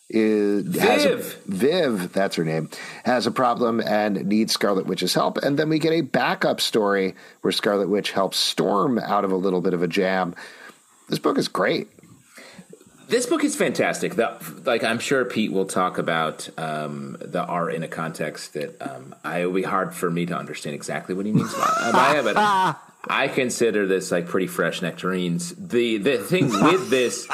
is 0.09 0.63
Viv. 0.65 1.39
A, 1.47 1.51
Viv, 1.51 2.13
that's 2.13 2.35
her 2.37 2.43
name, 2.43 2.69
has 3.03 3.27
a 3.27 3.31
problem 3.31 3.81
and 3.81 4.25
needs 4.25 4.53
Scarlet 4.53 4.87
Witch's 4.87 5.13
help. 5.13 5.37
And 5.37 5.59
then 5.59 5.69
we 5.69 5.79
get 5.79 5.93
a 5.93 6.01
backup 6.01 6.59
story 6.59 7.13
where 7.41 7.51
Scarlet 7.51 7.89
Witch 7.89 8.11
helps 8.11 8.37
Storm 8.37 8.97
out 8.97 9.25
of 9.25 9.31
a 9.31 9.35
little 9.35 9.61
bit 9.61 9.73
of 9.73 9.83
a 9.83 9.87
jam. 9.87 10.33
This 11.09 11.19
book 11.19 11.37
is 11.37 11.47
great. 11.47 11.87
This 13.09 13.25
book 13.25 13.43
is 13.43 13.55
fantastic. 13.55 14.15
The, 14.15 14.37
like 14.65 14.83
I'm 14.83 14.99
sure 14.99 15.23
Pete 15.23 15.51
will 15.51 15.65
talk 15.65 15.97
about 15.97 16.49
um, 16.57 17.15
the 17.21 17.43
art 17.43 17.73
in 17.73 17.83
a 17.83 17.87
context 17.87 18.53
that 18.53 18.81
um, 18.81 19.15
I, 19.23 19.39
it'll 19.39 19.53
be 19.53 19.63
hard 19.63 19.93
for 19.93 20.09
me 20.09 20.25
to 20.25 20.35
understand 20.35 20.75
exactly 20.75 21.15
what 21.15 21.25
he 21.25 21.31
means 21.31 21.53
by, 21.53 21.91
by 21.93 22.19
it, 22.19 22.23
but 22.23 22.77
I 23.09 23.27
consider 23.27 23.87
this 23.87 24.11
like 24.11 24.27
pretty 24.27 24.47
fresh 24.47 24.81
nectarines. 24.81 25.53
The 25.55 25.97
the 25.97 26.17
thing 26.17 26.49
with 26.49 26.89
this 26.89 27.27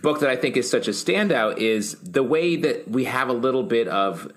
book 0.00 0.20
that 0.20 0.30
I 0.30 0.36
think 0.36 0.56
is 0.56 0.70
such 0.70 0.88
a 0.88 0.92
standout 0.92 1.58
is 1.58 1.96
the 2.00 2.22
way 2.22 2.56
that 2.56 2.88
we 2.88 3.04
have 3.04 3.28
a 3.28 3.32
little 3.32 3.62
bit 3.62 3.88
of 3.88 4.32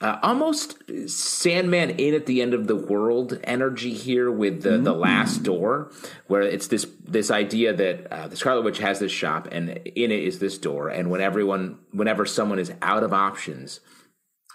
uh, 0.00 0.18
almost 0.22 0.76
Sandman 1.08 1.90
in 1.90 2.14
at 2.14 2.26
the 2.26 2.42
end 2.42 2.52
of 2.52 2.66
the 2.66 2.76
world 2.76 3.38
energy 3.44 3.94
here 3.94 4.30
with 4.30 4.62
the, 4.62 4.76
the 4.76 4.92
last 4.92 5.42
door, 5.42 5.90
where 6.26 6.42
it's 6.42 6.66
this 6.66 6.86
this 7.02 7.30
idea 7.30 7.72
that 7.72 8.12
uh, 8.12 8.28
the 8.28 8.36
Scarlet 8.36 8.62
Witch 8.62 8.78
has 8.78 8.98
this 8.98 9.12
shop 9.12 9.48
and 9.52 9.70
in 9.70 10.10
it 10.10 10.22
is 10.22 10.38
this 10.38 10.58
door, 10.58 10.88
and 10.88 11.10
when 11.10 11.20
everyone 11.20 11.78
whenever 11.92 12.26
someone 12.26 12.58
is 12.58 12.72
out 12.82 13.02
of 13.02 13.14
options, 13.14 13.80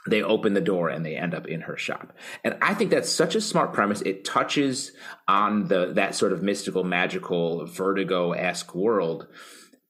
they 0.07 0.23
open 0.23 0.53
the 0.53 0.61
door 0.61 0.89
and 0.89 1.05
they 1.05 1.15
end 1.15 1.33
up 1.35 1.47
in 1.47 1.61
her 1.61 1.77
shop. 1.77 2.13
And 2.43 2.57
I 2.61 2.73
think 2.73 2.89
that's 2.91 3.09
such 3.11 3.35
a 3.35 3.41
smart 3.41 3.73
premise. 3.73 4.01
It 4.01 4.25
touches 4.25 4.91
on 5.27 5.67
the 5.67 5.93
that 5.93 6.15
sort 6.15 6.33
of 6.33 6.41
mystical, 6.41 6.83
magical, 6.83 7.65
vertigo 7.67 8.31
esque 8.31 8.73
world 8.75 9.27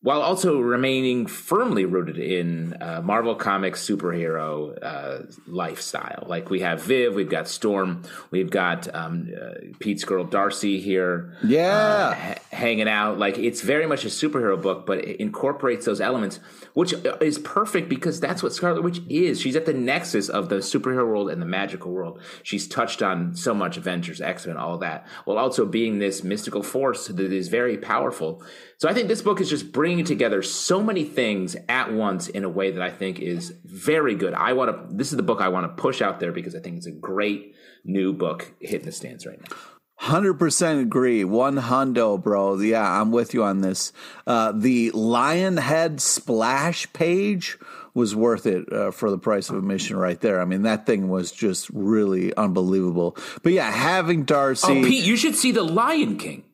while 0.03 0.24
also 0.24 0.59
remaining 0.59 1.28
firmly 1.28 1.86
rooted 1.86 2.18
in 2.18 2.76
uh, 2.82 2.99
Marvel 3.03 3.36
Comics 3.36 3.88
superhero 3.88 4.76
uh, 4.82 5.20
lifestyle. 5.45 6.24
Like 6.28 6.49
we 6.49 6.62
have 6.62 6.82
Viv, 6.82 7.14
we've 7.14 7.30
got 7.30 7.47
Storm, 7.47 8.01
we've 8.32 8.49
got 8.49 8.93
um, 8.95 9.30
uh, 9.39 9.51
Pete's 9.80 10.03
girl 10.03 10.24
Darcy 10.24 10.80
here, 10.82 11.38
Yeah. 11.43 12.16
ha- 12.16 12.36
hanging 12.51 12.88
out. 12.89 13.20
Like 13.20 13.38
it's 13.38 13.62
very 13.62 13.86
much 13.86 14.03
a 14.03 14.07
superhero 14.07 14.59
book, 14.59 14.88
but 14.88 14.97
it 15.05 15.18
incorporates 15.20 15.86
those 15.86 16.01
elements, 16.01 16.39
which 16.74 16.93
uh, 16.93 17.17
is 17.22 17.39
perfect 17.39 17.89
because 17.89 18.19
that's 18.19 18.43
what 18.43 18.53
Scarlet 18.53 18.84
Witch 18.84 19.01
is. 19.09 19.41
She's 19.41 19.55
at 19.55 19.65
the 19.65 19.74
nexus 19.74 20.30
of 20.30 20.49
the 20.49 20.57
superhero 20.57 21.07
world 21.07 21.30
and 21.30 21.41
the 21.41 21.45
magical 21.45 21.91
world. 21.91 22.19
She's 22.43 22.67
touched 22.67 23.01
on 23.01 23.36
so 23.36 23.53
much 23.53 23.78
Avengers, 23.78 24.22
X 24.22 24.45
Men, 24.45 24.57
all 24.57 24.78
that, 24.80 25.07
while 25.26 25.38
also 25.38 25.65
being 25.65 25.99
this 25.99 26.24
mystical 26.24 26.63
force 26.63 27.07
that 27.07 27.19
is 27.32 27.47
very 27.47 27.78
powerful. 27.78 28.43
So 28.78 28.89
I 28.89 28.93
think 28.93 29.07
this 29.07 29.22
book 29.22 29.41
is 29.41 29.49
just 29.49 29.72
bringing 29.72 30.05
together 30.05 30.41
so 30.41 30.82
many 30.82 31.03
things 31.03 31.55
at 31.69 31.93
once 31.93 32.28
in 32.28 32.43
a 32.43 32.49
way 32.49 32.72
that 32.72 32.82
I 32.82 32.89
think 32.89 33.19
is 33.19 33.53
very 33.65 34.15
good. 34.15 34.34
I 34.34 34.53
want 34.53 34.89
to. 34.89 34.95
This 34.95 35.11
is 35.11 35.17
the 35.17 35.24
book 35.24 35.41
I 35.41 35.49
want 35.49 35.65
to 35.65 35.82
push 35.82 36.01
out 36.01 36.19
there 36.19 36.32
because 36.32 36.55
I 36.55 36.59
think 36.59 36.78
it's 36.78 36.88
a 36.88 36.91
great 36.91 37.55
new 37.84 38.13
book 38.13 38.53
hitting 38.59 38.86
the 38.86 38.91
stands 38.91 39.26
right 39.26 39.39
now. 39.39 39.55
Hundred 40.02 40.34
percent 40.39 40.82
agree. 40.82 41.24
One 41.24 41.58
hundo, 41.58 42.20
bro. 42.20 42.58
Yeah, 42.60 42.99
I'm 42.99 43.12
with 43.12 43.36
you 43.36 43.43
on 43.43 43.62
this. 43.62 43.93
Uh, 44.26 44.52
the 44.52 44.89
lion 44.91 45.58
head 45.58 46.02
splash 46.02 46.91
page 46.91 47.60
was 47.93 48.16
worth 48.16 48.47
it 48.47 48.72
uh, 48.74 48.89
for 48.89 49.12
the 49.12 49.20
price 49.20 49.52
of 49.52 49.58
admission, 49.58 49.97
right 49.97 50.20
there. 50.20 50.41
I 50.41 50.45
mean, 50.45 50.64
that 50.64 50.88
thing 50.88 51.08
was 51.10 51.32
just 51.32 51.70
really 51.70 52.34
unbelievable. 52.36 53.16
But 53.43 53.54
yeah, 53.54 53.70
having 53.70 54.24
Darcy, 54.24 54.72
Oh, 54.72 54.84
Pete, 54.84 55.04
you 55.06 55.16
should 55.16 55.36
see 55.36 55.52
the 55.52 55.62
Lion 55.62 56.18
King. 56.18 56.45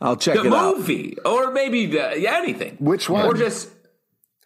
I'll 0.00 0.16
check 0.16 0.36
the 0.36 0.46
it 0.46 0.52
out. 0.52 0.78
movie, 0.78 1.18
or 1.26 1.50
maybe 1.52 1.84
the, 1.84 2.14
yeah, 2.18 2.38
anything. 2.38 2.76
Which 2.80 3.10
one? 3.10 3.26
Or 3.26 3.34
just 3.34 3.68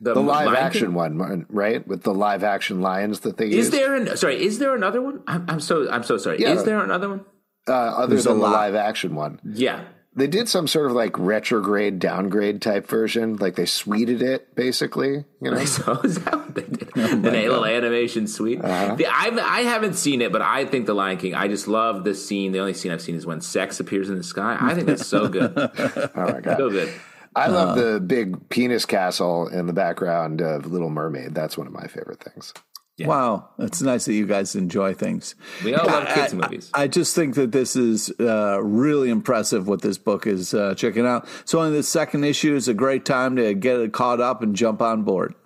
the, 0.00 0.14
The 0.14 0.20
live 0.20 0.46
Lion 0.46 0.56
action 0.56 0.86
King? 0.88 0.94
one, 0.94 1.46
right? 1.48 1.86
With 1.86 2.02
the 2.02 2.14
live 2.14 2.44
action 2.44 2.80
lions 2.80 3.20
that 3.20 3.36
they 3.36 3.46
Is 3.46 3.54
use. 3.54 3.70
there 3.70 3.94
an 3.96 4.16
sorry? 4.16 4.42
Is 4.44 4.58
there 4.58 4.74
another 4.74 5.02
one? 5.02 5.22
I'm, 5.26 5.44
I'm 5.48 5.60
so 5.60 5.90
I'm 5.90 6.02
so 6.04 6.16
sorry. 6.18 6.40
Yeah. 6.40 6.52
Is 6.52 6.64
there 6.64 6.78
another 6.82 7.08
one? 7.08 7.24
uh, 7.68 7.72
other 7.72 8.06
There's 8.14 8.24
than 8.24 8.36
the 8.38 8.42
lot. 8.44 8.52
live 8.52 8.74
action 8.74 9.14
one? 9.14 9.40
Yeah. 9.44 9.84
They 10.16 10.26
did 10.26 10.48
some 10.48 10.66
sort 10.66 10.86
of 10.86 10.92
like 10.92 11.16
retrograde 11.16 12.00
downgrade 12.00 12.60
type 12.60 12.88
version, 12.88 13.36
like 13.36 13.54
they 13.54 13.66
sweeted 13.66 14.20
it 14.20 14.54
basically. 14.56 15.24
You 15.40 15.50
know, 15.52 15.64
So 15.64 15.92
is 16.00 16.16
that 16.24 16.34
what 16.34 16.54
they 16.54 16.62
did? 16.62 16.88
Oh 16.96 17.06
the 17.16 17.30
little 17.30 17.64
animation 17.64 18.26
suite. 18.26 18.64
Uh-huh. 18.64 18.96
The, 18.96 19.06
I've, 19.06 19.38
I 19.38 19.60
haven't 19.60 19.94
seen 19.94 20.20
it, 20.20 20.32
but 20.32 20.42
I 20.42 20.64
think 20.64 20.86
the 20.86 20.94
Lion 20.94 21.18
King. 21.18 21.34
I 21.36 21.46
just 21.46 21.68
love 21.68 22.02
this 22.02 22.26
scene. 22.26 22.50
The 22.50 22.58
only 22.58 22.74
scene 22.74 22.90
I've 22.90 23.02
seen 23.02 23.14
is 23.14 23.24
when 23.26 23.40
sex 23.40 23.78
appears 23.78 24.08
in 24.10 24.16
the 24.16 24.24
sky. 24.24 24.56
I 24.60 24.74
think 24.74 24.86
that's 24.88 25.06
so 25.06 25.28
good, 25.28 25.52
oh 25.56 26.10
my 26.16 26.40
god, 26.40 26.56
so 26.56 26.70
good. 26.70 26.92
I 27.38 27.46
love 27.48 27.76
Uh. 27.78 27.92
the 27.92 28.00
big 28.00 28.48
penis 28.48 28.84
castle 28.86 29.48
in 29.48 29.66
the 29.66 29.72
background 29.72 30.40
of 30.40 30.66
Little 30.70 30.90
Mermaid. 30.90 31.34
That's 31.34 31.56
one 31.56 31.66
of 31.66 31.72
my 31.72 31.86
favorite 31.86 32.22
things. 32.22 32.52
Wow, 33.00 33.50
it's 33.60 33.80
nice 33.80 34.06
that 34.06 34.14
you 34.14 34.26
guys 34.26 34.56
enjoy 34.56 34.92
things. 34.92 35.36
We 35.64 35.72
all 35.72 35.86
love 35.86 36.08
kids' 36.08 36.34
I- 36.34 36.36
movies. 36.36 36.68
I 36.74 36.88
just 36.88 37.14
think 37.14 37.36
that 37.36 37.52
this 37.52 37.76
is 37.76 38.10
uh, 38.18 38.58
really 38.60 39.08
impressive 39.08 39.68
what 39.68 39.82
this 39.82 39.96
book 39.98 40.26
is 40.26 40.52
uh, 40.52 40.74
checking 40.74 41.06
out. 41.06 41.28
So, 41.44 41.60
only 41.60 41.76
the 41.76 41.84
second 41.84 42.24
issue 42.24 42.56
is 42.56 42.66
a 42.66 42.74
great 42.74 43.04
time 43.04 43.36
to 43.36 43.54
get 43.54 43.78
it 43.78 43.92
caught 43.92 44.20
up 44.20 44.42
and 44.42 44.56
jump 44.56 44.82
on 44.82 45.04
board. 45.04 45.36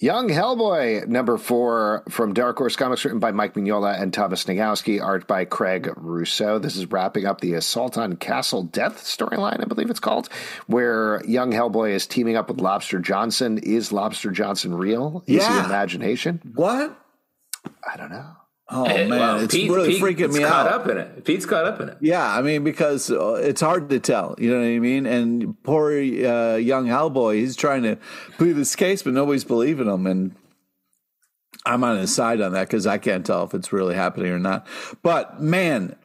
Young 0.00 0.28
Hellboy, 0.28 1.08
number 1.08 1.36
four 1.38 2.04
from 2.08 2.32
Dark 2.32 2.56
Horse 2.56 2.76
Comics, 2.76 3.04
written 3.04 3.18
by 3.18 3.32
Mike 3.32 3.54
Mignola 3.54 4.00
and 4.00 4.14
Thomas 4.14 4.44
Sniegoski, 4.44 5.02
art 5.02 5.26
by 5.26 5.44
Craig 5.44 5.92
Rousseau. 5.96 6.60
This 6.60 6.76
is 6.76 6.86
wrapping 6.86 7.26
up 7.26 7.40
the 7.40 7.54
Assault 7.54 7.98
on 7.98 8.14
Castle 8.14 8.62
Death 8.62 9.02
storyline, 9.02 9.60
I 9.60 9.64
believe 9.64 9.90
it's 9.90 9.98
called, 9.98 10.28
where 10.68 11.20
young 11.26 11.50
Hellboy 11.50 11.90
is 11.90 12.06
teaming 12.06 12.36
up 12.36 12.48
with 12.48 12.60
Lobster 12.60 13.00
Johnson. 13.00 13.58
Is 13.58 13.90
Lobster 13.90 14.30
Johnson 14.30 14.72
real? 14.72 15.24
Is 15.26 15.42
Yeah. 15.42 15.62
he 15.62 15.66
imagination? 15.66 16.42
What? 16.54 16.96
I 17.92 17.96
don't 17.96 18.10
know. 18.10 18.36
Oh 18.70 18.84
man, 18.86 19.08
well, 19.08 19.40
it's 19.40 19.54
Pete- 19.54 19.70
really 19.70 19.88
Pete- 19.94 20.02
freaking 20.02 20.26
it's 20.26 20.36
me 20.36 20.42
caught 20.44 20.66
out. 20.66 20.80
up 20.82 20.88
in 20.88 20.98
it. 20.98 21.24
Pete's 21.24 21.46
caught 21.46 21.64
up 21.64 21.80
in 21.80 21.88
it. 21.88 21.96
Yeah, 22.00 22.26
I 22.36 22.42
mean 22.42 22.64
because 22.64 23.10
uh, 23.10 23.34
it's 23.34 23.60
hard 23.62 23.88
to 23.90 23.98
tell. 23.98 24.34
You 24.38 24.52
know 24.52 24.60
what 24.60 24.66
I 24.66 24.78
mean? 24.78 25.06
And 25.06 25.62
poor 25.62 25.92
uh, 25.92 26.56
young 26.56 26.86
Hellboy, 26.86 27.36
he's 27.36 27.56
trying 27.56 27.82
to 27.84 27.96
plead 28.36 28.52
this 28.52 28.76
case, 28.76 29.02
but 29.02 29.14
nobody's 29.14 29.44
believing 29.44 29.86
him. 29.88 30.06
And 30.06 30.34
I'm 31.64 31.82
on 31.82 31.96
his 31.96 32.14
side 32.14 32.40
on 32.42 32.52
that 32.52 32.68
because 32.68 32.86
I 32.86 32.98
can't 32.98 33.24
tell 33.24 33.44
if 33.44 33.54
it's 33.54 33.72
really 33.72 33.94
happening 33.94 34.30
or 34.32 34.38
not. 34.38 34.66
But 35.02 35.40
man, 35.40 35.96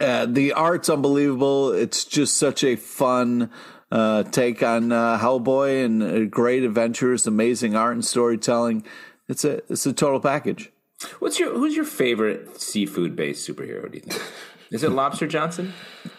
uh, 0.00 0.26
the 0.26 0.52
art's 0.54 0.88
unbelievable. 0.88 1.70
It's 1.72 2.04
just 2.04 2.36
such 2.36 2.64
a 2.64 2.74
fun 2.74 3.50
uh, 3.92 4.24
take 4.24 4.64
on 4.64 4.90
uh, 4.90 5.16
Hellboy 5.18 5.84
and 5.84 6.02
uh, 6.02 6.24
great 6.24 6.64
adventures, 6.64 7.26
amazing 7.28 7.76
art 7.76 7.92
and 7.92 8.04
storytelling. 8.04 8.84
It's 9.28 9.44
a 9.44 9.58
it's 9.70 9.86
a 9.86 9.92
total 9.92 10.18
package. 10.18 10.71
What's 11.18 11.38
your 11.38 11.52
who's 11.54 11.74
your 11.76 11.84
favorite 11.84 12.60
seafood 12.60 13.16
based 13.16 13.48
superhero? 13.48 13.90
Do 13.90 13.98
you 13.98 14.02
think? 14.02 14.22
Is 14.70 14.82
it 14.82 14.90
Lobster 14.90 15.26
Johnson, 15.26 15.74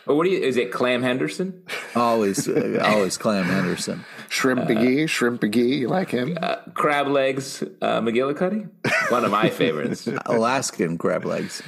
or 0.06 0.16
what 0.16 0.26
do 0.26 0.30
you? 0.30 0.40
Is 0.40 0.58
it 0.58 0.72
Clam 0.72 1.02
Henderson? 1.02 1.64
Always, 1.96 2.48
uh, 2.48 2.80
always 2.86 3.18
Clam 3.18 3.46
Henderson. 3.46 4.06
Shrimp 4.30 4.62
McGee, 4.70 5.10
Shrimp 5.10 5.42
McGee, 5.42 5.80
you 5.80 5.88
like 5.88 6.10
him? 6.12 6.38
Crab 6.76 7.08
legs, 7.08 7.64
uh, 7.82 8.00
McGillicuddy. 8.02 8.70
One 9.10 9.26
of 9.26 9.32
my 9.32 9.50
favorites. 9.62 10.08
Alaskan 10.28 11.00
crab 11.00 11.26
legs. 11.26 11.64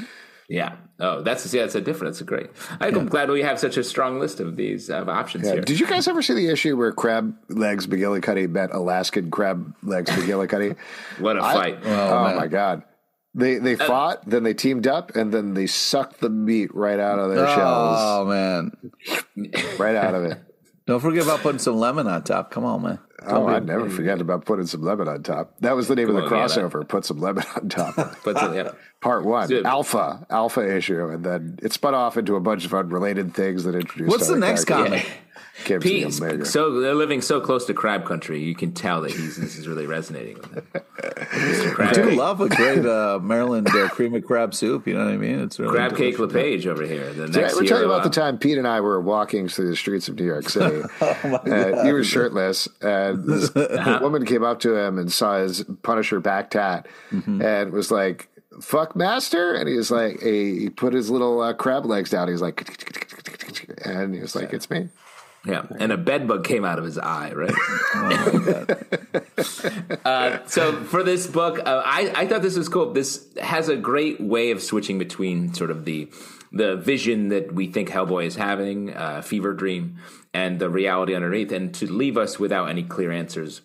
Yeah. 0.48 0.76
Oh, 1.00 1.24
that's 1.24 1.52
yeah. 1.52 1.64
That's 1.64 1.74
a 1.74 1.82
different. 1.82 2.14
That's 2.14 2.22
a 2.22 2.24
great. 2.24 2.52
I'm 2.80 3.08
glad 3.08 3.32
we 3.32 3.42
have 3.42 3.60
such 3.60 3.78
a 3.78 3.84
strong 3.84 4.20
list 4.20 4.40
of 4.40 4.56
these 4.56 4.92
of 4.92 5.10
options 5.10 5.48
here. 5.50 5.62
Did 5.62 5.80
you 5.80 5.88
guys 5.88 6.08
ever 6.08 6.22
see 6.22 6.36
the 6.36 6.50
issue 6.50 6.78
where 6.78 6.92
Crab 6.92 7.36
Legs 7.50 7.88
McGillicuddy 7.88 8.48
met 8.48 8.72
Alaskan 8.72 9.32
Crab 9.32 9.74
Legs 9.82 10.12
McGillicuddy? 10.12 10.76
What 11.20 11.38
a 11.38 11.44
I- 11.44 11.54
fight! 11.54 11.80
oh 11.84 12.36
my 12.36 12.46
god. 12.48 12.84
They 13.38 13.58
they 13.58 13.76
fought, 13.76 14.28
then 14.28 14.44
they 14.44 14.54
teamed 14.54 14.88
up, 14.88 15.14
and 15.16 15.34
then 15.34 15.54
they 15.56 15.68
sucked 15.68 16.22
the 16.22 16.30
meat 16.30 16.74
right 16.74 17.00
out 17.00 17.20
of 17.20 17.36
their 17.36 17.46
shells, 17.46 17.98
Oh 18.00 18.26
man! 18.26 18.72
right 19.78 19.96
out 19.96 20.16
of 20.16 20.24
it. 20.24 20.38
Don't 20.88 21.02
forget 21.02 21.24
about 21.24 21.42
putting 21.42 21.60
some 21.60 21.76
lemon 21.76 22.08
on 22.08 22.24
top. 22.24 22.50
Come 22.50 22.64
on, 22.64 22.82
man. 22.82 23.00
Oh, 23.26 23.48
I'd 23.48 23.66
never 23.66 23.90
forget 23.90 24.20
about 24.22 24.46
putting 24.46 24.66
some 24.66 24.82
lemon 24.82 25.08
on 25.08 25.24
top. 25.24 25.54
That 25.62 25.76
was 25.76 25.88
the 25.88 25.96
name 25.96 26.10
of 26.10 26.16
the 26.16 26.22
Come 26.28 26.34
on, 26.34 26.40
yeah, 26.40 26.48
that- 26.48 26.60
crossover. 26.72 26.88
Put 26.88 27.06
some 27.06 27.20
lemon 27.20 27.44
on 27.56 27.70
top. 27.70 27.96
But 28.24 28.42
uh, 28.42 28.52
yeah. 28.54 28.72
Part 29.02 29.24
one, 29.24 29.48
Good. 29.48 29.66
alpha, 29.66 30.26
alpha 30.32 30.76
issue, 30.78 31.08
and 31.10 31.24
then 31.24 31.60
it 31.62 31.72
spun 31.74 31.94
off 31.94 32.18
into 32.18 32.36
a 32.36 32.40
bunch 32.40 32.66
of 32.66 32.74
unrelated 32.74 33.36
things 33.36 33.64
that 33.66 33.76
introduced. 33.76 34.10
What's 34.10 34.28
the 34.28 34.36
next 34.38 34.66
comic? 34.66 35.06
Came 35.64 35.80
to 35.80 35.88
Pete, 35.88 36.46
so 36.48 36.82
they're 36.82 36.94
living 36.96 37.22
so 37.22 37.40
close 37.40 37.66
to 37.68 37.74
crab 37.74 38.06
country. 38.06 38.42
You 38.44 38.56
can 38.56 38.74
tell 38.74 39.02
that 39.02 39.12
he's 39.12 39.38
this 39.38 39.58
is 39.58 39.70
really 39.70 39.86
resonating 39.86 40.38
with 40.38 40.54
him. 40.54 40.68
Mr. 40.74 41.74
Crab 41.74 41.90
I 41.90 41.94
do 41.94 42.12
love 42.12 42.42
a 42.42 42.50
great 42.50 42.86
uh, 42.86 43.20
Maryland 43.22 43.70
uh, 43.70 43.88
cream 43.88 44.14
of 44.16 44.26
crab 44.26 44.54
soup. 44.54 44.86
You 44.86 44.96
know 44.96 45.06
what 45.06 45.14
I 45.14 45.18
mean? 45.18 45.40
It's 45.40 45.58
really 45.58 45.72
Crab 45.74 45.96
Cake. 45.96 46.20
LePage 46.20 46.68
over 46.68 46.84
here. 46.86 47.14
The 47.14 47.28
Yeah, 47.28 47.44
we're 47.44 47.50
telling 47.50 47.66
hero 47.68 47.86
about 47.86 48.04
the 48.04 48.10
time 48.10 48.38
Pete 48.38 48.58
and 48.58 48.68
I 48.68 48.82
were 48.82 49.00
walking 49.00 49.48
through 49.48 49.70
the 49.70 49.78
streets 49.78 50.10
of 50.10 50.16
New 50.16 50.26
York 50.26 50.50
City. 50.50 50.82
Oh 51.02 51.40
and 51.46 51.88
he 51.88 51.94
was 51.94 52.06
shirtless, 52.08 52.68
and 52.82 53.15
this 53.16 53.50
Uh-huh. 53.56 54.00
woman 54.02 54.26
came 54.26 54.44
up 54.44 54.60
to 54.62 54.76
him 54.76 54.98
and 54.98 55.12
saw 55.12 55.40
his 55.42 55.64
Punisher 55.84 56.20
back 56.20 56.50
tat, 56.52 56.88
Mm-hmm. 57.12 57.42
and 57.42 57.72
was 57.72 57.92
like, 57.92 58.30
"Fuck, 58.62 58.96
master!" 58.96 59.54
And 59.54 59.68
he 59.70 59.76
was 59.76 59.92
like, 59.92 60.22
he, 60.22 60.60
he 60.60 60.70
put 60.70 60.94
his 60.94 61.10
little 61.10 61.42
uh, 61.42 61.54
crab 61.54 61.86
legs 61.86 62.10
down. 62.10 62.28
He 62.28 62.32
was 62.34 62.42
like, 62.42 62.68
and 63.86 64.14
he 64.16 64.22
was 64.22 64.36
like, 64.36 64.54
"It's 64.54 64.70
me." 64.70 64.90
Yeah, 65.48 65.66
and 65.80 65.92
a 65.92 65.98
bed 65.98 66.28
bug 66.28 66.44
came 66.44 66.66
out 66.66 66.80
of 66.80 66.86
his 66.86 66.98
eye, 66.98 67.32
right? 67.34 67.54
Oh, 67.98 68.66
uh, 70.06 70.40
so 70.48 70.74
for 70.86 71.04
this 71.04 71.28
book, 71.28 71.60
uh, 71.60 71.82
I, 71.86 72.12
I 72.16 72.28
thought 72.28 72.42
this 72.42 72.58
was 72.58 72.68
cool. 72.70 72.94
This 72.94 73.26
has 73.42 73.70
a 73.70 73.76
great 73.76 74.20
way 74.20 74.52
of 74.52 74.62
switching 74.62 74.98
between 74.98 75.54
sort 75.54 75.72
of 75.72 75.86
the 75.86 76.10
the 76.56 76.78
vision 76.78 77.28
that 77.28 77.54
we 77.54 77.68
think 77.68 77.90
Hellboy 77.90 78.26
is 78.26 78.36
having, 78.36 78.94
uh, 78.96 79.22
fever 79.22 79.54
dream, 79.54 79.98
and 80.34 80.58
the 80.58 80.70
reality 80.70 81.14
underneath, 81.14 81.52
and 81.52 81.74
to 81.76 81.92
leave 81.92 82.18
us 82.18 82.40
without 82.40 82.70
any 82.70 82.82
clear 82.82 83.12
answers 83.12 83.62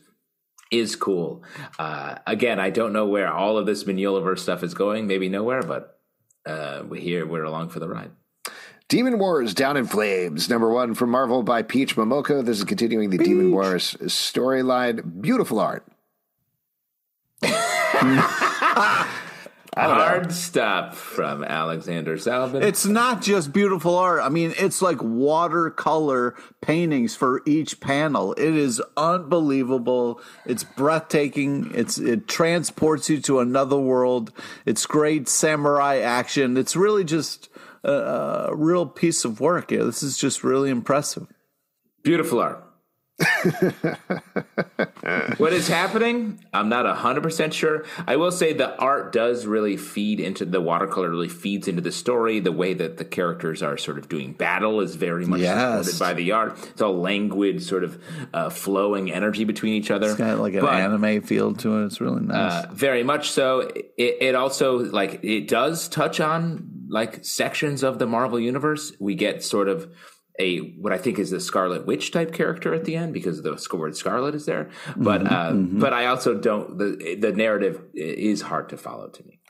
is 0.73 0.97
cool. 0.97 1.43
Uh, 1.79 2.17
again, 2.27 2.59
I 2.59 2.71
don't 2.71 2.93
know 2.93 3.07
where 3.07 3.33
all 3.33 3.57
of 3.59 3.67
this 3.67 3.85
Mignolaverse 3.85 4.41
stuff 4.41 4.65
is 4.65 4.75
going. 4.75 5.07
Maybe 5.07 5.29
nowhere, 5.29 5.63
but 5.63 6.01
uh, 6.45 6.83
we're 6.87 7.01
here. 7.01 7.27
We're 7.27 7.45
along 7.45 7.71
for 7.71 7.79
the 7.79 7.89
ride. 7.89 8.11
Demon 8.89 9.21
Wars 9.21 9.55
Down 9.55 9.77
in 9.77 9.87
Flames, 9.87 10.51
number 10.51 10.69
one 10.69 10.95
from 10.95 11.11
Marvel 11.11 11.45
by 11.45 11.63
Peach 11.63 11.95
Momoko. 11.95 12.45
This 12.45 12.59
is 12.59 12.65
continuing 12.65 13.11
the 13.11 13.19
Demon 13.19 13.53
Wars 13.53 13.97
storyline. 14.03 15.23
Beautiful 15.23 15.61
art. 15.61 15.87
Hard 19.77 20.33
stop 20.33 20.95
from 20.95 21.45
Alexander 21.45 22.17
Zalben. 22.17 22.63
It's 22.63 22.87
not 22.87 23.23
just 23.23 23.53
beautiful 23.53 23.97
art. 23.97 24.21
I 24.21 24.29
mean, 24.29 24.53
it's 24.59 24.83
like 24.83 25.01
watercolor 25.01 26.35
paintings 26.61 27.15
for 27.15 27.43
each 27.47 27.81
panel. 27.81 28.33
It 28.33 28.57
is 28.57 28.83
unbelievable. 28.97 30.21
It's 30.45 30.65
breathtaking. 30.65 31.71
It's 31.73 31.99
it 31.99 32.27
transports 32.27 33.09
you 33.09 33.21
to 33.23 33.39
another 33.39 33.79
world. 33.79 34.33
It's 34.67 34.87
great 34.87 35.29
samurai 35.29 35.99
action. 35.99 36.57
It's 36.57 36.75
really 36.75 37.05
just 37.05 37.49
a, 37.85 37.93
a 37.93 38.57
real 38.57 38.87
piece 38.87 39.25
of 39.25 39.41
work. 39.41 39.71
Yeah, 39.71 39.85
this 39.85 40.03
is 40.03 40.19
just 40.19 40.43
really 40.43 40.71
impressive. 40.71 41.27
Beautiful 42.03 42.41
art. 42.41 42.70
what 45.39 45.53
is 45.53 45.69
happening? 45.69 46.45
I'm 46.53 46.69
not 46.69 46.85
100% 46.97 47.53
sure. 47.53 47.85
I 48.07 48.17
will 48.17 48.33
say 48.33 48.53
the 48.53 48.77
art 48.79 49.13
does 49.13 49.47
really 49.47 49.77
feed 49.77 50.21
into 50.21 50.45
the 50.45 50.61
watercolor, 50.61 51.11
really 51.11 51.29
feeds 51.29 51.69
into 51.69 51.83
the 51.83 51.93
story. 51.93 52.41
The 52.41 52.53
way 52.53 52.75
that 52.75 52.97
the 52.97 53.05
characters 53.05 53.63
are 53.63 53.77
sort 53.77 53.99
of 53.99 54.09
doing 54.09 54.33
battle 54.33 54.81
is 54.81 54.95
very 54.97 55.27
much 55.27 55.41
Yes. 55.41 55.87
supported 55.87 55.99
by 55.99 56.15
the 56.15 56.33
art. 56.33 56.59
It's 56.71 56.83
all 56.83 56.99
languid, 57.01 57.63
sort 57.63 57.85
of 57.85 58.03
uh, 58.33 58.51
flowing 58.51 59.11
energy 59.13 59.45
between 59.45 59.75
each 59.75 59.91
other. 59.91 60.09
It's 60.11 60.19
got 60.19 60.39
like 60.39 60.55
an 60.55 60.61
But- 60.61 60.75
anime 60.75 61.23
feel 61.23 61.55
to 61.55 61.79
it. 61.83 61.87
It's 61.87 62.01
really 62.01 62.23
nice. 62.23 62.65
uh, 62.65 62.69
very 62.73 63.03
much 63.03 63.31
so. 63.31 63.61
It, 63.97 64.17
it 64.21 64.35
also 64.35 64.79
like 64.79 65.21
it 65.23 65.49
does 65.49 65.89
touch 65.89 66.21
on 66.21 66.69
like 66.89 67.25
sections 67.25 67.83
of 67.83 67.99
the 67.99 68.07
Marvel 68.07 68.41
universe. 68.41 68.93
We 68.99 69.15
get 69.15 69.45
sort 69.45 69.69
of 69.69 69.89
a 70.41 70.59
what 70.81 70.93
I 70.93 70.99
think 70.99 71.19
is 71.19 71.31
the 71.31 71.41
Scarlet 71.41 71.87
Witch 71.87 72.11
type 72.11 72.33
character 72.33 72.75
at 72.75 72.85
the 72.85 72.97
end 72.97 73.13
because 73.13 73.43
the 73.43 73.77
word 73.77 73.97
Scarlet 73.97 74.35
is 74.35 74.47
there. 74.47 74.71
But 74.97 75.31
uh, 75.31 75.53
but 75.53 75.93
I 75.93 76.07
also 76.07 76.35
don't 76.35 76.79
the 76.79 77.17
the 77.21 77.33
narrative 77.33 77.83
is 77.95 78.43
hard 78.43 78.71
to 78.71 78.77
follow 78.77 79.09
to 79.09 79.27
me. 79.27 79.41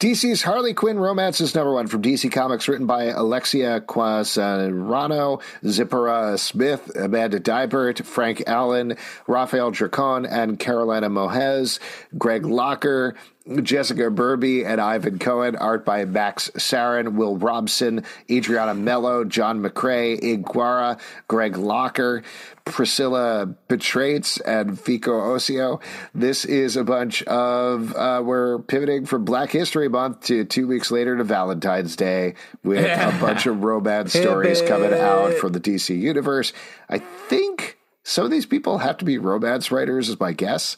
DC's 0.00 0.42
Harley 0.44 0.74
Quinn 0.74 0.96
romance 0.96 1.40
is 1.40 1.56
number 1.56 1.72
one 1.72 1.88
from 1.88 2.02
DC 2.02 2.30
Comics, 2.30 2.68
written 2.68 2.86
by 2.86 3.06
Alexia 3.06 3.80
Quasarano, 3.80 5.42
Zipporah 5.66 6.38
Smith, 6.38 6.94
Amanda 6.94 7.40
Deibert, 7.40 8.04
Frank 8.04 8.44
Allen, 8.46 8.96
Raphael 9.26 9.72
Dracon, 9.72 10.24
and 10.30 10.56
Carolina 10.56 11.10
Mohez, 11.10 11.80
Greg 12.16 12.46
Locker, 12.46 13.16
Jessica 13.62 14.10
Burby, 14.10 14.64
and 14.64 14.80
Ivan 14.80 15.18
Cohen. 15.18 15.56
Art 15.56 15.84
by 15.84 16.04
Max 16.04 16.50
Sarin, 16.56 17.14
Will 17.14 17.36
Robson, 17.36 18.04
Adriana 18.30 18.74
Melo, 18.74 19.24
John 19.24 19.62
McCrea, 19.62 20.20
Iguara, 20.20 21.00
Greg 21.28 21.56
Locker, 21.56 22.22
Priscilla 22.64 23.54
Petraites, 23.68 24.38
and 24.40 24.78
Fico 24.78 25.12
Ossio. 25.12 25.80
This 26.14 26.44
is 26.44 26.76
a 26.76 26.84
bunch 26.84 27.22
of, 27.24 27.94
uh, 27.96 28.22
we're 28.24 28.58
pivoting 28.60 29.06
from 29.06 29.24
Black 29.24 29.50
History 29.50 29.88
Month 29.88 30.24
to 30.24 30.44
two 30.44 30.66
weeks 30.66 30.90
later 30.90 31.16
to 31.16 31.24
Valentine's 31.24 31.96
Day 31.96 32.34
with 32.62 32.84
a 32.84 33.18
bunch 33.20 33.46
of 33.46 33.62
romance 33.64 34.12
stories 34.12 34.60
coming 34.62 34.92
out 34.92 35.34
from 35.34 35.52
the 35.52 35.60
DC 35.60 35.98
universe. 35.98 36.52
I 36.88 36.98
think 36.98 37.78
some 38.02 38.24
of 38.24 38.30
these 38.30 38.46
people 38.46 38.78
have 38.78 38.96
to 38.98 39.04
be 39.04 39.18
romance 39.18 39.70
writers, 39.70 40.08
is 40.08 40.18
my 40.18 40.32
guess. 40.32 40.76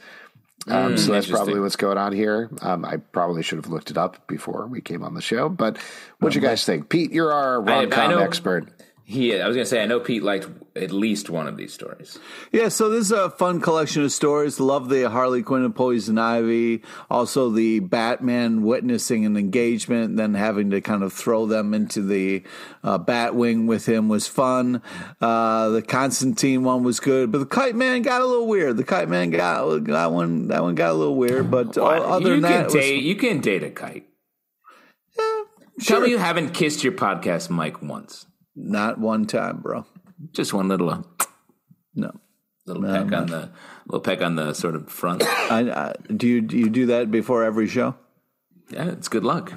Um, 0.66 0.98
so 0.98 1.12
that's 1.12 1.26
probably 1.26 1.58
what's 1.58 1.76
going 1.76 1.96
on 1.98 2.12
here. 2.12 2.50
Um, 2.60 2.84
I 2.84 2.98
probably 2.98 3.42
should 3.42 3.56
have 3.56 3.68
looked 3.68 3.90
it 3.90 3.96
up 3.96 4.26
before 4.26 4.66
we 4.66 4.80
came 4.80 5.02
on 5.02 5.14
the 5.14 5.22
show. 5.22 5.48
But 5.48 5.78
what 6.18 6.32
do 6.32 6.38
you 6.38 6.44
guys 6.44 6.64
think, 6.64 6.88
Pete? 6.88 7.12
You're 7.12 7.32
our 7.32 7.60
rom 7.62 7.90
com 7.90 8.18
expert. 8.18 8.68
He, 9.10 9.34
I 9.40 9.46
was 9.48 9.56
going 9.56 9.64
to 9.64 9.68
say, 9.68 9.82
I 9.82 9.86
know 9.86 9.98
Pete 9.98 10.22
liked 10.22 10.46
at 10.76 10.92
least 10.92 11.28
one 11.30 11.48
of 11.48 11.56
these 11.56 11.72
stories. 11.74 12.16
Yeah, 12.52 12.68
so 12.68 12.88
this 12.88 13.06
is 13.06 13.10
a 13.12 13.28
fun 13.28 13.60
collection 13.60 14.04
of 14.04 14.12
stories. 14.12 14.60
Love 14.60 14.88
the 14.88 15.10
Harley 15.10 15.42
Quinn 15.42 15.64
and 15.64 15.74
Poison 15.74 16.16
Ivy. 16.16 16.82
Also, 17.10 17.50
the 17.50 17.80
Batman 17.80 18.62
witnessing 18.62 19.26
an 19.26 19.36
engagement, 19.36 20.16
then 20.16 20.34
having 20.34 20.70
to 20.70 20.80
kind 20.80 21.02
of 21.02 21.12
throw 21.12 21.44
them 21.46 21.74
into 21.74 22.02
the 22.02 22.44
uh, 22.84 23.00
Batwing 23.00 23.66
with 23.66 23.86
him 23.86 24.08
was 24.08 24.28
fun. 24.28 24.80
Uh, 25.20 25.70
the 25.70 25.82
Constantine 25.82 26.62
one 26.62 26.84
was 26.84 27.00
good, 27.00 27.32
but 27.32 27.38
the 27.38 27.46
Kite 27.46 27.74
Man 27.74 28.02
got 28.02 28.22
a 28.22 28.26
little 28.26 28.46
weird. 28.46 28.76
The 28.76 28.84
Kite 28.84 29.08
Man 29.08 29.30
got 29.30 29.84
that 29.86 30.12
one. 30.12 30.46
That 30.48 30.62
one 30.62 30.76
got 30.76 30.92
a 30.92 30.94
little 30.94 31.16
weird, 31.16 31.50
but 31.50 31.76
uh, 31.76 31.82
What? 31.82 32.02
other 32.02 32.34
you 32.36 32.40
than 32.40 32.42
can 32.42 32.52
that, 32.52 32.60
it 32.60 32.64
was- 32.66 32.74
date 32.74 33.02
you 33.02 33.16
can 33.16 33.40
date 33.40 33.64
a 33.64 33.70
kite. 33.70 34.06
Tell 35.16 35.46
sure. 35.80 36.00
me 36.02 36.10
you 36.10 36.18
haven't 36.18 36.50
kissed 36.54 36.84
your 36.84 36.92
podcast 36.92 37.50
mic 37.50 37.82
once. 37.82 38.26
Not 38.56 38.98
one 38.98 39.26
time, 39.26 39.58
bro. 39.58 39.86
Just 40.32 40.52
one 40.52 40.68
little 40.68 40.90
uh, 40.90 41.02
No. 41.94 42.12
little 42.66 42.82
peck 42.82 43.12
on 43.12 43.26
the 43.26 43.50
little 43.86 44.00
peck 44.00 44.22
on 44.22 44.36
the 44.36 44.52
sort 44.54 44.74
of 44.74 44.88
front. 44.90 45.22
I, 45.26 45.70
I, 45.70 45.94
do 46.14 46.26
you 46.28 46.40
do 46.40 46.56
you 46.58 46.68
do 46.68 46.86
that 46.86 47.10
before 47.10 47.42
every 47.44 47.66
show? 47.66 47.94
Yeah, 48.70 48.88
it's 48.90 49.08
good 49.08 49.24
luck. 49.24 49.52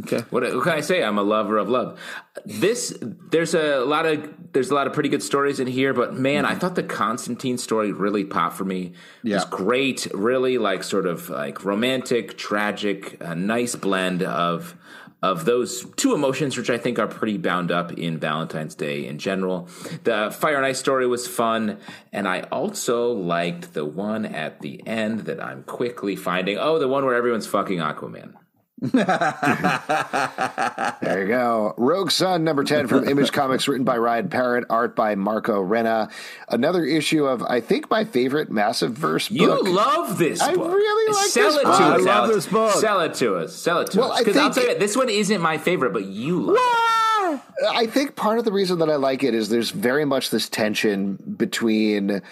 Okay. 0.00 0.18
What, 0.28 0.42
what 0.42 0.64
can 0.64 0.72
I 0.74 0.80
say? 0.82 1.02
I'm 1.02 1.16
a 1.16 1.22
lover 1.22 1.56
of 1.56 1.70
love. 1.70 1.98
This 2.44 2.94
there's 3.00 3.54
a 3.54 3.78
lot 3.78 4.04
of 4.04 4.52
there's 4.52 4.70
a 4.70 4.74
lot 4.74 4.86
of 4.86 4.92
pretty 4.92 5.08
good 5.08 5.22
stories 5.22 5.60
in 5.60 5.66
here, 5.66 5.94
but 5.94 6.12
man, 6.14 6.44
I 6.44 6.56
thought 6.56 6.74
the 6.74 6.82
Constantine 6.82 7.56
story 7.56 7.90
really 7.92 8.24
popped 8.24 8.56
for 8.56 8.66
me. 8.66 8.92
It 9.24 9.32
was 9.32 9.44
Yeah. 9.44 9.48
great, 9.50 10.06
really 10.12 10.58
like 10.58 10.82
sort 10.82 11.06
of 11.06 11.30
like 11.30 11.64
romantic, 11.64 12.36
tragic, 12.36 13.16
a 13.20 13.34
nice 13.34 13.76
blend 13.76 14.22
of 14.22 14.76
of 15.22 15.44
those 15.44 15.84
two 15.96 16.14
emotions, 16.14 16.56
which 16.56 16.70
I 16.70 16.78
think 16.78 16.98
are 16.98 17.08
pretty 17.08 17.38
bound 17.38 17.70
up 17.70 17.92
in 17.92 18.18
Valentine's 18.18 18.74
Day 18.74 19.06
in 19.06 19.18
general. 19.18 19.68
The 20.04 20.34
Fire 20.38 20.56
and 20.56 20.66
Ice 20.66 20.78
story 20.78 21.06
was 21.06 21.26
fun, 21.26 21.78
and 22.12 22.28
I 22.28 22.42
also 22.52 23.12
liked 23.12 23.74
the 23.74 23.84
one 23.84 24.24
at 24.24 24.60
the 24.60 24.86
end 24.86 25.20
that 25.20 25.42
I'm 25.42 25.64
quickly 25.64 26.14
finding. 26.14 26.56
Oh, 26.58 26.78
the 26.78 26.88
one 26.88 27.04
where 27.04 27.16
everyone's 27.16 27.46
fucking 27.46 27.78
Aquaman. 27.78 28.34
There 31.00 31.22
you 31.22 31.28
go. 31.28 31.74
Rogue 31.76 32.10
Sun, 32.10 32.44
number 32.44 32.64
10 32.64 32.86
from 32.86 33.08
Image 33.08 33.32
Comics, 33.32 33.68
written 33.68 33.84
by 33.84 33.96
Ryan 33.98 34.28
Parrott, 34.28 34.64
art 34.70 34.94
by 34.94 35.14
Marco 35.14 35.62
Renna. 35.64 36.10
Another 36.48 36.84
issue 36.84 37.26
of, 37.26 37.42
I 37.42 37.60
think, 37.60 37.90
my 37.90 38.04
favorite 38.04 38.50
Massive 38.50 38.92
Verse 38.92 39.28
book. 39.28 39.38
You 39.38 39.62
love 39.72 40.18
this 40.18 40.40
I 40.40 40.54
book. 40.54 40.72
really 40.72 41.14
like 41.14 41.24
this 41.24 41.34
book. 41.34 41.42
Sell 41.44 41.52
this 41.52 41.60
it 41.60 41.64
book. 41.64 41.78
to 41.78 41.84
I 41.84 41.94
us. 41.96 42.00
love 42.02 42.08
Alex. 42.16 42.34
this 42.34 42.46
book. 42.46 42.72
Sell 42.74 43.00
it 43.00 43.14
to 43.14 43.36
us. 43.36 43.54
Sell 43.54 43.80
it 43.80 43.90
to 43.92 43.98
Well, 43.98 44.12
us. 44.12 44.20
I 44.20 44.24
Because 44.24 44.36
I'll 44.36 44.52
think- 44.52 44.66
tell 44.66 44.74
you, 44.74 44.80
this 44.80 44.96
one 44.96 45.08
isn't 45.08 45.40
my 45.40 45.58
favorite, 45.58 45.92
but 45.92 46.04
you 46.04 46.40
love 46.40 46.56
it. 46.56 47.40
I 47.70 47.86
think 47.86 48.14
part 48.16 48.38
of 48.38 48.44
the 48.44 48.52
reason 48.52 48.78
that 48.78 48.88
I 48.88 48.96
like 48.96 49.22
it 49.24 49.34
is 49.34 49.48
there's 49.48 49.70
very 49.70 50.04
much 50.04 50.30
this 50.30 50.48
tension 50.48 51.18
between. 51.36 52.22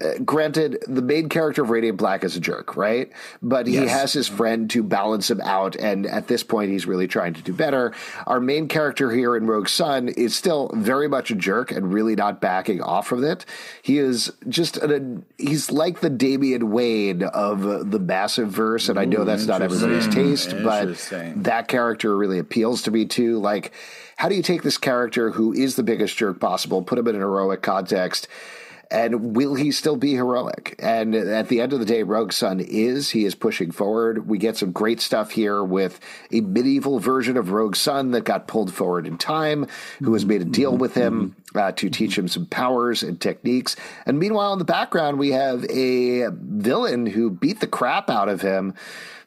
Uh, 0.00 0.18
granted, 0.24 0.78
the 0.88 1.02
main 1.02 1.28
character 1.28 1.62
of 1.62 1.70
Radiant 1.70 1.98
Black 1.98 2.24
is 2.24 2.36
a 2.36 2.40
jerk, 2.40 2.76
right? 2.76 3.10
But 3.42 3.66
he 3.66 3.74
Yes. 3.74 3.90
has 3.90 4.12
his 4.12 4.28
friend 4.28 4.70
to 4.70 4.82
balance 4.82 5.30
him 5.30 5.40
out, 5.42 5.76
and 5.76 6.06
at 6.06 6.26
this 6.28 6.42
point, 6.42 6.70
he's 6.70 6.86
really 6.86 7.06
trying 7.06 7.34
to 7.34 7.42
do 7.42 7.52
better. 7.52 7.92
Our 8.26 8.40
main 8.40 8.68
character 8.68 9.10
here 9.10 9.36
in 9.36 9.46
Rogue 9.46 9.68
Sun 9.68 10.08
is 10.08 10.34
still 10.34 10.70
very 10.74 11.08
much 11.08 11.30
a 11.30 11.34
jerk 11.34 11.70
and 11.70 11.92
really 11.92 12.16
not 12.16 12.40
backing 12.40 12.80
off 12.80 13.12
of 13.12 13.22
it. 13.22 13.44
He 13.82 13.98
is 13.98 14.32
just 14.48 14.76
an, 14.78 15.24
he's 15.38 15.70
like 15.70 16.00
the 16.00 16.10
Damian 16.10 16.70
Wayne 16.70 17.22
of 17.22 17.90
the 17.90 17.98
massive 17.98 18.48
verse, 18.48 18.88
and 18.88 18.98
I 18.98 19.04
know 19.04 19.24
that's 19.24 19.46
not 19.46 19.60
everybody's 19.62 20.08
taste, 20.08 20.54
but 20.62 20.96
that 21.36 21.68
character 21.68 22.16
really 22.16 22.38
appeals 22.38 22.82
to 22.82 22.90
me 22.90 23.04
too. 23.04 23.38
Like, 23.38 23.72
how 24.16 24.28
do 24.28 24.34
you 24.34 24.42
take 24.42 24.62
this 24.62 24.78
character 24.78 25.30
who 25.30 25.52
is 25.52 25.76
the 25.76 25.82
biggest 25.82 26.16
jerk 26.16 26.40
possible, 26.40 26.82
put 26.82 26.98
him 26.98 27.08
in 27.08 27.14
an 27.14 27.20
heroic 27.20 27.62
context, 27.62 28.28
and 28.90 29.36
will 29.36 29.54
he 29.54 29.70
still 29.70 29.96
be 29.96 30.14
heroic? 30.14 30.74
And 30.78 31.14
at 31.14 31.48
the 31.48 31.60
end 31.60 31.72
of 31.72 31.78
the 31.78 31.84
day, 31.84 32.02
Rogue 32.02 32.32
Sun 32.32 32.60
is. 32.60 33.10
He 33.10 33.24
is 33.24 33.34
pushing 33.34 33.70
forward. 33.70 34.28
We 34.28 34.38
get 34.38 34.56
some 34.56 34.72
great 34.72 35.00
stuff 35.00 35.30
here 35.30 35.62
with 35.62 36.00
a 36.32 36.40
medieval 36.40 36.98
version 36.98 37.36
of 37.36 37.50
Rogue 37.50 37.76
Sun 37.76 38.10
that 38.12 38.24
got 38.24 38.48
pulled 38.48 38.72
forward 38.74 39.06
in 39.06 39.16
time, 39.16 39.66
who 40.02 40.12
has 40.14 40.26
made 40.26 40.42
a 40.42 40.46
deal 40.46 40.76
with 40.76 40.94
him 40.94 41.36
uh, 41.54 41.72
to 41.72 41.88
teach 41.88 42.18
him 42.18 42.28
some 42.28 42.46
powers 42.46 43.02
and 43.02 43.20
techniques. 43.20 43.76
And 44.06 44.18
meanwhile, 44.18 44.52
in 44.52 44.58
the 44.58 44.64
background, 44.64 45.18
we 45.18 45.30
have 45.30 45.64
a 45.70 46.28
villain 46.30 47.06
who 47.06 47.30
beat 47.30 47.60
the 47.60 47.66
crap 47.66 48.10
out 48.10 48.28
of 48.28 48.40
him. 48.40 48.74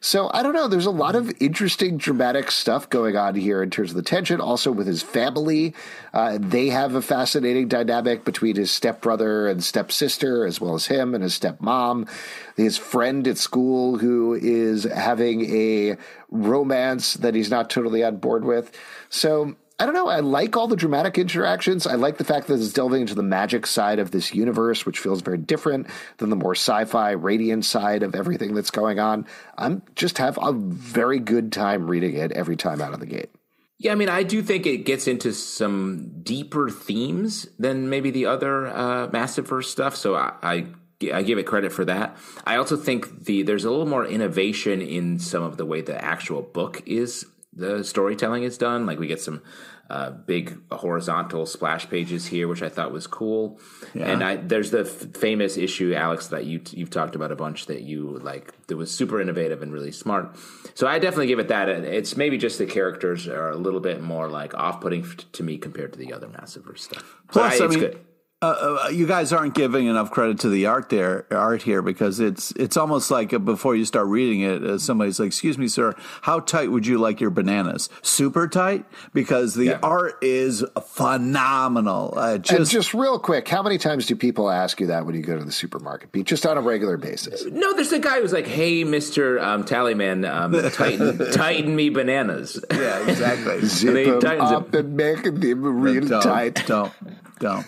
So 0.04 0.30
I 0.34 0.42
don't 0.42 0.52
know. 0.52 0.68
There's 0.68 0.84
a 0.84 0.90
lot 0.90 1.16
of 1.16 1.32
interesting 1.40 1.96
dramatic 1.96 2.50
stuff 2.50 2.90
going 2.90 3.16
on 3.16 3.34
here 3.36 3.62
in 3.62 3.70
terms 3.70 3.88
of 3.88 3.96
the 3.96 4.02
tension. 4.02 4.38
Also 4.38 4.70
with 4.70 4.86
his 4.86 5.02
family, 5.02 5.74
uh, 6.12 6.36
they 6.38 6.68
have 6.68 6.94
a 6.94 7.00
fascinating 7.00 7.68
dynamic 7.68 8.22
between 8.22 8.56
his 8.56 8.70
stepbrother 8.70 9.48
and 9.48 9.64
stepsister, 9.64 10.44
as 10.44 10.60
well 10.60 10.74
as 10.74 10.88
him 10.88 11.14
and 11.14 11.22
his 11.22 11.40
stepmom. 11.40 12.06
His 12.54 12.76
friend 12.76 13.26
at 13.26 13.38
school 13.38 13.96
who 13.96 14.34
is 14.34 14.84
having 14.84 15.50
a 15.50 15.96
romance 16.30 17.14
that 17.14 17.34
he's 17.34 17.48
not 17.48 17.70
totally 17.70 18.04
on 18.04 18.18
board 18.18 18.44
with. 18.44 18.78
So 19.08 19.56
I 19.78 19.86
don't 19.86 19.94
know. 19.94 20.06
I 20.06 20.20
like 20.20 20.56
all 20.56 20.68
the 20.68 20.76
dramatic 20.76 21.18
interactions. 21.18 21.84
I 21.84 21.94
like 21.96 22.18
the 22.18 22.24
fact 22.24 22.46
that 22.46 22.54
it's 22.54 22.72
delving 22.72 23.00
into 23.00 23.16
the 23.16 23.24
magic 23.24 23.66
side 23.66 23.98
of 23.98 24.12
this 24.12 24.32
universe, 24.32 24.86
which 24.86 25.00
feels 25.00 25.20
very 25.20 25.38
different 25.38 25.88
than 26.18 26.30
the 26.30 26.36
more 26.36 26.54
sci-fi, 26.54 27.10
radiant 27.10 27.64
side 27.64 28.04
of 28.04 28.14
everything 28.14 28.54
that's 28.54 28.70
going 28.70 29.00
on. 29.00 29.26
I'm 29.58 29.82
just 29.96 30.18
have 30.18 30.38
a 30.40 30.52
very 30.52 31.18
good 31.18 31.50
time 31.50 31.88
reading 31.88 32.14
it 32.14 32.30
every 32.32 32.56
time 32.56 32.80
out 32.80 32.94
of 32.94 33.00
the 33.00 33.06
gate. 33.06 33.30
Yeah, 33.78 33.90
I 33.90 33.96
mean, 33.96 34.08
I 34.08 34.22
do 34.22 34.42
think 34.42 34.64
it 34.64 34.86
gets 34.86 35.08
into 35.08 35.32
some 35.32 36.20
deeper 36.22 36.70
themes 36.70 37.48
than 37.58 37.90
maybe 37.90 38.12
the 38.12 38.26
other 38.26 38.68
uh, 38.68 39.08
Massiveverse 39.08 39.64
stuff. 39.64 39.96
So 39.96 40.14
I, 40.14 40.32
I 40.40 40.66
I 41.12 41.22
give 41.22 41.38
it 41.38 41.46
credit 41.46 41.72
for 41.72 41.84
that. 41.84 42.16
I 42.46 42.56
also 42.56 42.76
think 42.76 43.24
the 43.24 43.42
there's 43.42 43.64
a 43.64 43.70
little 43.70 43.86
more 43.86 44.06
innovation 44.06 44.80
in 44.80 45.18
some 45.18 45.42
of 45.42 45.56
the 45.56 45.66
way 45.66 45.80
the 45.80 46.02
actual 46.02 46.42
book 46.42 46.82
is 46.86 47.26
the 47.56 47.84
storytelling 47.84 48.42
is 48.42 48.58
done. 48.58 48.86
Like 48.86 48.98
we 48.98 49.06
get 49.06 49.20
some 49.20 49.42
uh, 49.90 50.10
big 50.10 50.58
horizontal 50.72 51.46
splash 51.46 51.88
pages 51.90 52.26
here, 52.26 52.48
which 52.48 52.62
I 52.62 52.68
thought 52.68 52.90
was 52.90 53.06
cool. 53.06 53.60
Yeah. 53.92 54.10
And 54.10 54.24
I, 54.24 54.36
there's 54.36 54.70
the 54.70 54.80
f- 54.80 55.16
famous 55.16 55.56
issue, 55.56 55.94
Alex, 55.94 56.28
that 56.28 56.46
you 56.46 56.62
you've 56.70 56.90
talked 56.90 57.14
about 57.14 57.30
a 57.30 57.36
bunch 57.36 57.66
that 57.66 57.82
you 57.82 58.18
like. 58.22 58.66
That 58.66 58.76
was 58.76 58.90
super 58.90 59.20
innovative 59.20 59.62
and 59.62 59.72
really 59.72 59.92
smart. 59.92 60.36
So 60.74 60.86
I 60.86 60.98
definitely 60.98 61.26
give 61.26 61.38
it 61.38 61.48
that. 61.48 61.68
It's 61.68 62.16
maybe 62.16 62.38
just 62.38 62.58
the 62.58 62.66
characters 62.66 63.28
are 63.28 63.50
a 63.50 63.56
little 63.56 63.80
bit 63.80 64.00
more 64.00 64.28
like 64.28 64.54
off-putting 64.54 65.04
to 65.32 65.42
me 65.42 65.58
compared 65.58 65.92
to 65.92 65.98
the 65.98 66.12
other 66.12 66.28
Massive 66.28 66.64
stuff. 66.76 67.20
Plus, 67.28 67.60
I, 67.60 67.64
I 67.64 67.68
mean, 67.68 67.78
good 67.80 68.00
uh, 68.42 68.78
uh, 68.84 68.88
you 68.88 69.06
guys 69.06 69.32
aren't 69.32 69.54
giving 69.54 69.86
enough 69.86 70.10
credit 70.10 70.38
to 70.40 70.50
the 70.50 70.66
art 70.66 70.90
there, 70.90 71.26
art 71.30 71.62
here, 71.62 71.80
because 71.80 72.20
it's 72.20 72.50
it's 72.52 72.76
almost 72.76 73.10
like 73.10 73.30
before 73.44 73.74
you 73.74 73.86
start 73.86 74.06
reading 74.06 74.42
it, 74.42 74.62
uh, 74.62 74.78
somebody's 74.78 75.18
like, 75.18 75.28
"Excuse 75.28 75.56
me, 75.56 75.66
sir, 75.66 75.94
how 76.22 76.40
tight 76.40 76.70
would 76.70 76.86
you 76.86 76.98
like 76.98 77.20
your 77.20 77.30
bananas? 77.30 77.88
Super 78.02 78.46
tight?" 78.46 78.84
Because 79.14 79.54
the 79.54 79.64
yeah. 79.64 79.78
art 79.82 80.18
is 80.20 80.62
phenomenal. 80.82 82.12
Uh, 82.16 82.36
just, 82.36 82.58
and 82.58 82.68
just 82.68 82.92
real 82.92 83.18
quick, 83.18 83.48
how 83.48 83.62
many 83.62 83.78
times 83.78 84.04
do 84.06 84.14
people 84.14 84.50
ask 84.50 84.78
you 84.78 84.88
that 84.88 85.06
when 85.06 85.14
you 85.14 85.22
go 85.22 85.38
to 85.38 85.44
the 85.44 85.52
supermarket, 85.52 86.12
Pete? 86.12 86.26
Just 86.26 86.44
on 86.44 86.58
a 86.58 86.60
regular 86.60 86.98
basis? 86.98 87.46
No, 87.46 87.72
there's 87.72 87.92
a 87.92 87.98
guy 87.98 88.20
who's 88.20 88.32
like, 88.34 88.46
"Hey, 88.46 88.84
Mister 88.84 89.40
um, 89.40 89.64
Tallyman, 89.64 90.30
um, 90.30 90.52
tighten 90.72 91.32
tighten 91.32 91.74
me 91.74 91.88
bananas." 91.88 92.62
Yeah, 92.70 93.08
exactly. 93.08 93.60
Zip 93.64 94.20
them 94.20 94.40
up 94.42 94.74
and 94.74 94.94
make 94.94 95.22
them 95.22 95.80
real 95.80 96.06
don't, 96.06 96.22
tight. 96.22 96.66
Don't 96.66 96.92
don't. 97.38 97.66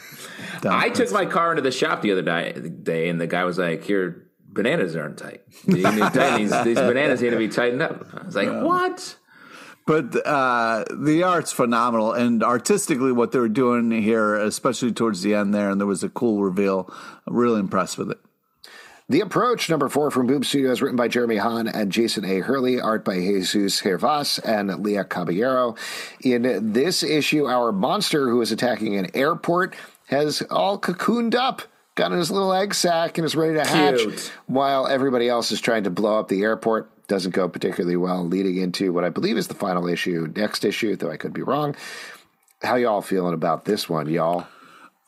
I 0.65 0.91
took 0.91 1.11
my 1.13 1.27
car 1.27 1.51
into 1.51 1.63
the 1.63 1.71
shop 1.71 2.03
the 2.03 2.13
other 2.13 2.23
day, 2.23 3.09
and 3.09 3.21
the 3.21 3.27
guy 3.27 3.45
was 3.45 3.59
like, 3.59 3.89
"Your 3.89 4.27
bananas 4.39 4.97
aren't 4.97 5.19
tight. 5.19 5.43
these, 5.67 5.85
these, 5.85 6.75
bananas 6.77 7.23
need 7.23 7.31
to 7.31 7.39
be 7.39 7.49
tightened 7.49 7.83
up." 7.83 8.07
I 8.15 8.25
was 8.25 8.37
like, 8.37 8.49
yeah. 8.49 8.63
"What?" 8.63 9.17
But 9.87 10.27
uh, 10.27 10.85
the 10.91 11.23
art's 11.23 11.53
phenomenal, 11.53 12.13
and 12.13 12.43
artistically, 12.43 13.13
what 13.13 13.31
they 13.31 13.39
were 13.39 13.49
doing 13.49 13.91
here, 13.91 14.35
especially 14.35 14.93
towards 14.93 15.23
the 15.23 15.35
end 15.35 15.55
there, 15.55 15.71
and 15.71 15.81
there 15.81 15.87
was 15.87 16.03
a 16.03 16.09
cool 16.09 16.43
reveal. 16.43 16.93
I'm 17.27 17.37
really 17.37 17.61
impressed 17.61 17.97
with 17.97 18.11
it. 18.11 18.19
The 19.09 19.21
Approach, 19.21 19.71
number 19.71 19.89
four 19.89 20.11
from 20.11 20.27
Boom 20.27 20.43
Studios, 20.43 20.83
written 20.83 20.97
by 20.97 21.07
Jeremy 21.07 21.37
Haun 21.37 21.69
and 21.69 21.93
Jason 21.93 22.25
A. 22.25 22.41
Hurley, 22.41 22.81
art 22.81 23.05
by 23.05 23.15
Jesus 23.15 23.81
Hervas 23.83 24.41
and 24.45 24.83
Leah 24.83 25.05
Caballero. 25.05 25.77
In 26.23 26.73
this 26.73 27.05
issue, 27.05 27.47
our 27.47 27.71
monster 27.71 28.29
who 28.29 28.41
is 28.41 28.51
attacking 28.51 28.97
an 28.97 29.07
airport 29.15 29.77
has 30.07 30.43
all 30.51 30.79
cocooned 30.79 31.35
up, 31.35 31.63
got 31.95 32.13
in 32.13 32.19
his 32.19 32.31
little 32.31 32.53
egg 32.53 32.75
sack, 32.75 33.19
and 33.19 33.25
is 33.25 33.37
ready 33.37 33.55
to 33.55 33.67
hatch, 33.67 33.99
Cute. 33.99 34.33
while 34.47 34.87
everybody 34.87 35.29
else 35.29 35.53
is 35.53 35.61
trying 35.61 35.85
to 35.85 35.91
blow 35.91 36.19
up 36.19 36.29
the 36.29 36.43
airport. 36.43 36.91
Doesn't 37.09 37.33
go 37.33 37.49
particularly 37.49 37.97
well, 37.97 38.27
leading 38.27 38.57
into 38.57 38.93
what 38.93 39.05
I 39.05 39.11
believe 39.11 39.37
is 39.37 39.47
the 39.47 39.55
final 39.55 39.87
issue, 39.87 40.33
next 40.35 40.65
issue, 40.65 40.97
though 40.97 41.11
I 41.11 41.17
could 41.17 41.33
be 41.33 41.43
wrong. 41.43 41.77
How 42.63 42.77
y'all 42.77 43.03
feeling 43.03 43.35
about 43.35 43.65
this 43.65 43.89
one, 43.89 44.09
y'all? 44.09 44.47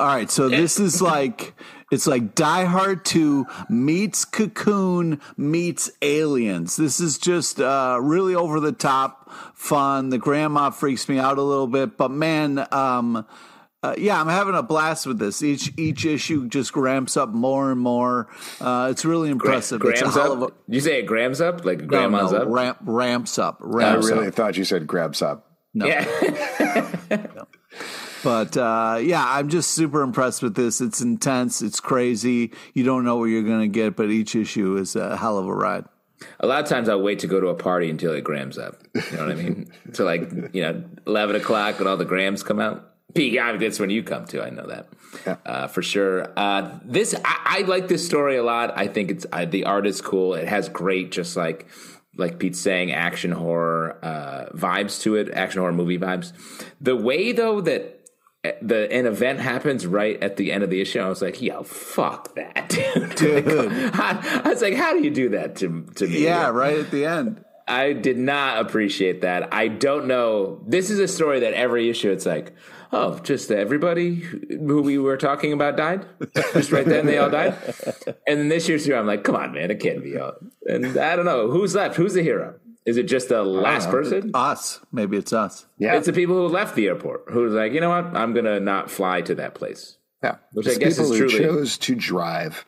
All 0.01 0.07
right, 0.07 0.30
so 0.30 0.49
this 0.49 0.78
is 0.78 1.03
like 1.03 1.55
it's 1.90 2.07
like 2.07 2.34
Die 2.34 2.64
Hard 2.66 3.05
2 3.05 3.46
meets 3.68 4.24
Cocoon 4.24 5.20
meets 5.36 5.90
Aliens. 6.03 6.76
This 6.76 7.01
is 7.01 7.18
just 7.18 7.61
uh, 7.61 7.99
really 8.01 8.34
over 8.34 8.61
the 8.61 8.72
top 8.72 9.32
fun. 9.55 10.11
The 10.11 10.18
grandma 10.18 10.70
freaks 10.70 11.09
me 11.09 11.18
out 11.18 11.38
a 11.38 11.42
little 11.42 11.66
bit, 11.66 11.96
but 11.96 12.12
man, 12.12 12.64
um, 12.70 13.26
uh, 13.83 13.95
yeah, 13.97 14.20
I'm 14.20 14.29
having 14.29 14.55
a 14.55 14.62
blast 14.62 15.07
with 15.07 15.18
this. 15.18 15.43
Each 15.43 15.72
each 15.79 16.05
issue 16.05 16.49
just 16.49 16.74
ramps 16.74 17.16
up 17.16 17.29
more 17.29 17.70
and 17.70 17.81
more. 17.81 18.29
Uh, 18.61 18.89
it's 18.91 19.05
really 19.05 19.31
impressive. 19.31 19.81
Gra- 19.81 19.93
grams 19.93 20.16
up? 20.16 20.51
A, 20.51 20.53
you 20.66 20.81
say 20.81 20.99
it 20.99 21.07
grams 21.07 21.41
up 21.41 21.64
like 21.64 21.87
grandma's 21.87 22.33
no, 22.33 22.39
no, 22.39 22.45
up? 22.45 22.49
Ramp, 22.51 22.79
ramps 22.83 23.39
up. 23.39 23.59
Ramps 23.61 24.07
I 24.07 24.14
really 24.14 24.29
up. 24.29 24.35
thought 24.35 24.57
you 24.57 24.64
said 24.64 24.87
grabs 24.87 25.22
up. 25.22 25.49
No. 25.74 25.87
Yeah. 25.87 26.97
no. 27.11 27.47
But 28.24 28.57
uh, 28.57 28.99
yeah, 29.01 29.24
I'm 29.24 29.49
just 29.49 29.70
super 29.70 30.03
impressed 30.03 30.43
with 30.43 30.57
this. 30.57 30.81
It's 30.81 31.01
intense. 31.01 31.62
It's 31.62 31.81
crazy. 31.81 32.53
You 32.74 32.85
don't 32.85 33.05
know 33.05 33.16
what 33.16 33.26
you're 33.26 33.43
going 33.43 33.61
to 33.61 33.68
get, 33.68 33.97
but 33.97 34.11
each 34.11 34.35
issue 34.35 34.76
is 34.76 34.97
a 34.97 35.16
hell 35.16 35.39
of 35.39 35.47
a 35.47 35.55
ride. 35.55 35.85
A 36.41 36.47
lot 36.47 36.62
of 36.62 36.68
times 36.68 36.89
I'll 36.89 37.01
wait 37.01 37.20
to 37.20 37.29
go 37.29 37.41
to 37.41 37.47
a 37.49 37.55
party 37.55 37.91
until 37.91 38.12
it 38.12 38.24
grams 38.24 38.59
up. 38.59 38.83
You 38.95 39.16
know 39.16 39.26
what 39.26 39.31
I 39.31 39.35
mean? 39.37 39.72
to 39.95 40.05
like, 40.05 40.33
you 40.53 40.62
know, 40.62 40.83
11 41.07 41.37
o'clock 41.37 41.79
when 41.79 41.87
all 41.87 41.97
the 41.97 42.05
grams 42.05 42.43
come 42.43 42.59
out. 42.59 42.85
Pete, 43.15 43.33
yeah, 43.33 43.57
that's 43.57 43.81
when 43.81 43.91
you 43.91 44.03
come 44.03 44.27
to. 44.27 44.45
I 44.45 44.51
know 44.51 44.67
that 44.67 44.89
yeah. 45.27 45.37
uh, 45.47 45.67
for 45.67 45.83
sure. 45.83 46.33
Uh, 46.37 46.79
this 46.85 47.15
I, 47.25 47.59
I, 47.59 47.63
like 47.63 47.89
this 47.89 48.05
story 48.05 48.37
a 48.37 48.43
lot. 48.43 48.77
I 48.77 48.87
think 48.87 49.11
it's 49.11 49.27
uh, 49.33 49.47
the 49.47 49.65
art 49.65 49.87
is 49.87 50.01
cool. 50.01 50.35
It 50.35 50.49
has 50.49 50.69
great, 50.69 51.11
just 51.11 51.37
like 51.37 51.69
like 52.17 52.39
Pete's 52.39 52.61
saying, 52.61 52.93
action 52.93 53.33
horror 53.33 53.99
uh, 54.03 54.51
vibes 54.55 55.01
to 55.03 55.15
it, 55.15 55.31
action 55.33 55.61
horror 55.61 55.73
movie 55.73 55.99
vibes. 55.99 56.33
The 56.81 56.97
way 56.97 57.33
though 57.33 57.61
that 57.63 58.01
uh, 58.45 58.51
the 58.61 58.93
an 58.93 59.07
event 59.07 59.41
happens 59.41 59.87
right 59.87 60.23
at 60.23 60.37
the 60.37 60.53
end 60.53 60.63
of 60.63 60.71
the 60.71 60.81
issue, 60.81 61.01
I 61.01 61.09
was 61.09 61.23
like, 61.23 61.41
"Yo, 61.41 61.63
fuck 61.63 62.35
that, 62.35 62.69
dude!" 62.95 63.15
dude. 63.15 63.47
I, 63.95 64.43
I 64.45 64.49
was 64.49 64.61
like, 64.61 64.75
"How 64.75 64.93
do 64.93 65.03
you 65.03 65.11
do 65.11 65.31
that 65.31 65.57
to 65.57 65.87
to 65.97 66.07
me?" 66.07 66.25
Yeah, 66.25 66.51
right 66.51 66.79
at 66.79 66.91
the 66.91 67.07
end. 67.07 67.45
I 67.67 67.93
did 67.93 68.17
not 68.17 68.59
appreciate 68.59 69.21
that. 69.21 69.53
I 69.53 69.69
don't 69.69 70.07
know. 70.07 70.63
This 70.67 70.89
is 70.89 70.99
a 70.99 71.09
story 71.09 71.41
that 71.41 71.53
every 71.53 71.91
issue 71.91 72.11
it's 72.11 72.25
like, 72.25 72.55
oh, 72.93 73.18
just 73.20 73.51
everybody 73.51 74.16
who 74.16 74.82
we 74.82 74.99
were 74.99 75.16
talking 75.16 75.53
about 75.53 75.76
died. 75.76 76.07
just 76.53 76.72
right 76.72 76.86
then 76.86 77.07
they 77.07 77.18
all 77.18 77.30
died. 77.30 77.55
And 78.26 78.39
then 78.39 78.49
this 78.49 78.68
year's 78.68 78.84
here, 78.84 78.97
I'm 78.97 79.07
like, 79.07 79.24
come 79.24 79.36
on, 79.36 79.53
man, 79.53 79.70
it 79.70 79.80
can't 79.80 80.03
be 80.03 80.18
all. 80.18 80.34
And 80.66 80.99
I 80.99 81.16
don't 81.16 81.24
know 81.24 81.51
who's 81.51 81.74
left. 81.74 81.97
Who's 81.97 82.14
the 82.14 82.22
hero? 82.22 82.55
Is 82.84 82.97
it 82.97 83.05
just 83.05 83.28
the 83.28 83.43
last 83.43 83.91
person? 83.91 84.30
Us. 84.32 84.80
Maybe 84.93 85.18
it's 85.18 85.32
us. 85.32 85.66
Yeah. 85.78 85.97
It's 85.97 86.07
the 86.07 86.12
people 86.12 86.36
who 86.36 86.49
left 86.49 86.74
the 86.74 86.86
airport 86.86 87.24
who's 87.28 87.53
like, 87.53 87.72
you 87.72 87.80
know 87.80 87.91
what? 87.91 88.16
I'm 88.16 88.32
gonna 88.32 88.61
not 88.61 88.91
fly 88.91 89.20
to 89.22 89.34
that 89.34 89.55
place. 89.55 89.99
Yeah. 90.22 90.36
Which 90.53 90.66
it's 90.66 90.76
I 90.76 90.80
guess 90.80 90.99
is 90.99 91.16
truly 91.16 91.39
chose 91.39 91.76
to 91.78 91.95
drive. 91.95 92.64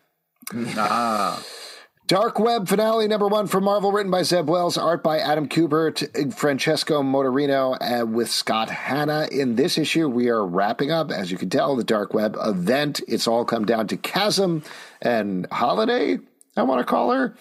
ah. 0.76 1.42
Dark 2.10 2.40
Web 2.40 2.66
finale 2.66 3.06
number 3.06 3.28
one 3.28 3.46
from 3.46 3.62
Marvel, 3.62 3.92
written 3.92 4.10
by 4.10 4.24
Zeb 4.24 4.48
Wells, 4.48 4.76
art 4.76 5.00
by 5.00 5.20
Adam 5.20 5.48
Kubert, 5.48 6.34
Francesco 6.34 7.04
Mortarino, 7.04 7.78
and 7.80 8.12
with 8.14 8.28
Scott 8.28 8.68
Hanna. 8.68 9.28
In 9.30 9.54
this 9.54 9.78
issue, 9.78 10.08
we 10.08 10.28
are 10.28 10.44
wrapping 10.44 10.90
up, 10.90 11.12
as 11.12 11.30
you 11.30 11.38
can 11.38 11.48
tell, 11.48 11.76
the 11.76 11.84
Dark 11.84 12.12
Web 12.12 12.36
event. 12.44 13.00
It's 13.06 13.28
all 13.28 13.44
come 13.44 13.64
down 13.64 13.86
to 13.86 13.96
Chasm 13.96 14.64
and 15.00 15.46
Holiday, 15.52 16.18
I 16.56 16.64
want 16.64 16.80
to 16.80 16.84
call 16.84 17.12
her. 17.12 17.36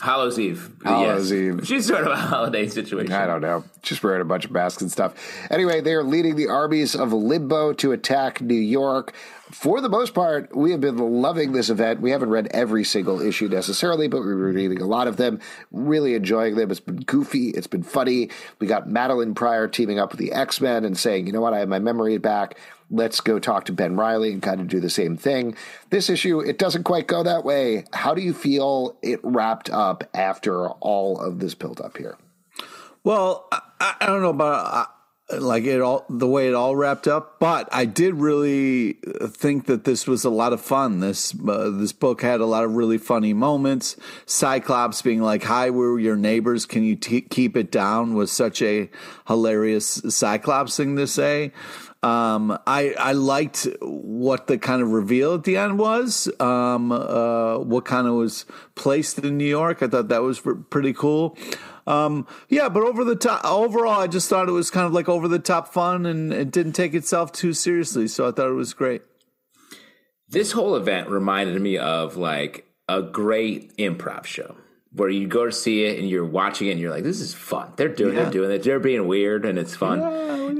Hallows 0.00 0.38
Eve. 0.38 0.72
Hallows 0.84 1.30
yes. 1.30 1.40
Eve. 1.40 1.66
She's 1.66 1.86
sort 1.86 2.02
of 2.02 2.12
a 2.12 2.16
holiday 2.16 2.68
situation. 2.68 3.12
I 3.12 3.26
don't 3.26 3.40
know. 3.40 3.64
Just 3.82 4.02
wearing 4.02 4.20
a 4.20 4.24
bunch 4.24 4.44
of 4.44 4.50
masks 4.50 4.82
and 4.82 4.90
stuff. 4.90 5.14
Anyway, 5.50 5.80
they 5.80 5.92
are 5.92 6.02
leading 6.02 6.34
the 6.34 6.48
armies 6.48 6.96
of 6.96 7.12
Limbo 7.12 7.72
to 7.74 7.92
attack 7.92 8.40
New 8.40 8.54
York 8.54 9.14
for 9.54 9.80
the 9.80 9.88
most 9.88 10.14
part, 10.14 10.54
we 10.56 10.72
have 10.72 10.80
been 10.80 10.96
loving 10.96 11.52
this 11.52 11.70
event. 11.70 12.00
We 12.00 12.10
haven't 12.10 12.30
read 12.30 12.48
every 12.50 12.82
single 12.82 13.20
issue 13.20 13.48
necessarily, 13.48 14.08
but 14.08 14.20
we're 14.20 14.34
reading 14.34 14.80
a 14.80 14.86
lot 14.86 15.06
of 15.06 15.16
them, 15.16 15.38
really 15.70 16.14
enjoying 16.14 16.56
them. 16.56 16.72
It's 16.72 16.80
been 16.80 16.96
goofy, 16.96 17.50
it's 17.50 17.68
been 17.68 17.84
funny. 17.84 18.30
We 18.58 18.66
got 18.66 18.88
Madelyne 18.88 19.36
Pryor 19.36 19.68
teaming 19.68 20.00
up 20.00 20.10
with 20.10 20.18
the 20.18 20.32
X 20.32 20.60
Men 20.60 20.84
and 20.84 20.98
saying, 20.98 21.28
you 21.28 21.32
know 21.32 21.40
what, 21.40 21.54
I 21.54 21.60
have 21.60 21.68
my 21.68 21.78
memory 21.78 22.18
back. 22.18 22.58
Let's 22.94 23.20
go 23.20 23.38
talk 23.38 23.64
to 23.66 23.72
Ben 23.72 23.96
Reilly 23.96 24.32
and 24.32 24.40
kind 24.40 24.60
of 24.60 24.68
do 24.68 24.78
the 24.80 24.90
same 24.90 25.16
thing. 25.16 25.56
This 25.90 26.08
issue, 26.08 26.40
it 26.40 26.58
doesn't 26.58 26.84
quite 26.84 27.06
go 27.06 27.22
that 27.22 27.44
way. 27.44 27.84
How 27.92 28.14
do 28.14 28.22
you 28.22 28.32
feel 28.32 28.96
it 29.02 29.20
wrapped 29.22 29.68
up 29.70 30.04
after 30.14 30.68
all 30.68 31.20
of 31.20 31.40
this 31.40 31.54
build 31.54 31.80
up 31.80 31.96
here? 31.96 32.16
Well, 33.02 33.48
I, 33.52 33.96
I 34.00 34.06
don't 34.06 34.22
know 34.22 34.30
about 34.30 34.94
like 35.32 35.64
it 35.64 35.80
all 35.80 36.04
the 36.10 36.26
way 36.26 36.48
it 36.48 36.54
all 36.54 36.76
wrapped 36.76 37.08
up 37.08 37.40
but 37.40 37.66
i 37.72 37.86
did 37.86 38.14
really 38.14 38.98
think 39.28 39.64
that 39.64 39.84
this 39.84 40.06
was 40.06 40.22
a 40.22 40.30
lot 40.30 40.52
of 40.52 40.60
fun 40.60 41.00
this 41.00 41.34
uh, 41.48 41.70
this 41.70 41.92
book 41.92 42.20
had 42.20 42.40
a 42.40 42.46
lot 42.46 42.62
of 42.62 42.74
really 42.74 42.98
funny 42.98 43.32
moments 43.32 43.96
cyclops 44.26 45.00
being 45.00 45.22
like 45.22 45.42
hi 45.42 45.70
we're 45.70 45.98
your 45.98 46.16
neighbors 46.16 46.66
can 46.66 46.84
you 46.84 46.94
t- 46.94 47.22
keep 47.22 47.56
it 47.56 47.70
down 47.70 48.14
was 48.14 48.30
such 48.30 48.60
a 48.60 48.88
hilarious 49.26 50.02
cyclops 50.08 50.76
thing 50.76 50.94
to 50.94 51.06
say 51.06 51.50
um, 52.04 52.58
I 52.66 52.94
I 52.98 53.12
liked 53.12 53.66
what 53.80 54.46
the 54.46 54.58
kind 54.58 54.82
of 54.82 54.90
reveal 54.90 55.32
at 55.34 55.44
the 55.44 55.56
end 55.56 55.78
was. 55.78 56.28
Um, 56.38 56.92
uh, 56.92 57.58
what 57.58 57.86
kind 57.86 58.06
of 58.06 58.12
was 58.14 58.44
placed 58.74 59.18
in 59.20 59.38
New 59.38 59.46
York. 59.46 59.82
I 59.82 59.88
thought 59.88 60.08
that 60.08 60.22
was 60.22 60.42
pretty 60.68 60.92
cool. 60.92 61.34
Um, 61.86 62.26
yeah, 62.50 62.68
but 62.68 62.82
over 62.82 63.04
the 63.04 63.16
top, 63.16 63.42
overall, 63.42 64.00
I 64.00 64.06
just 64.06 64.28
thought 64.28 64.48
it 64.50 64.52
was 64.52 64.70
kind 64.70 64.86
of 64.86 64.92
like 64.92 65.08
over 65.08 65.28
the 65.28 65.38
top 65.38 65.72
fun 65.72 66.04
and 66.04 66.30
it 66.30 66.50
didn't 66.50 66.72
take 66.72 66.92
itself 66.92 67.32
too 67.32 67.54
seriously. 67.54 68.06
So 68.06 68.28
I 68.28 68.32
thought 68.32 68.48
it 68.48 68.54
was 68.54 68.74
great. 68.74 69.00
This 70.28 70.52
whole 70.52 70.76
event 70.76 71.08
reminded 71.08 71.60
me 71.60 71.78
of 71.78 72.18
like 72.18 72.66
a 72.86 73.00
great 73.00 73.74
improv 73.78 74.26
show 74.26 74.56
where 74.94 75.08
you 75.08 75.26
go 75.26 75.44
to 75.44 75.52
see 75.52 75.84
it 75.84 75.98
and 75.98 76.08
you're 76.08 76.24
watching 76.24 76.68
it 76.68 76.72
and 76.72 76.80
you're 76.80 76.90
like, 76.90 77.02
this 77.02 77.20
is 77.20 77.34
fun. 77.34 77.72
They're 77.76 77.88
doing, 77.88 78.14
Yeah. 78.14 78.22
they're 78.22 78.32
doing 78.32 78.50
it. 78.52 78.62
They're 78.62 78.78
being 78.80 79.06
weird 79.08 79.44
and 79.44 79.58
it's 79.58 79.74
fun. 79.74 80.00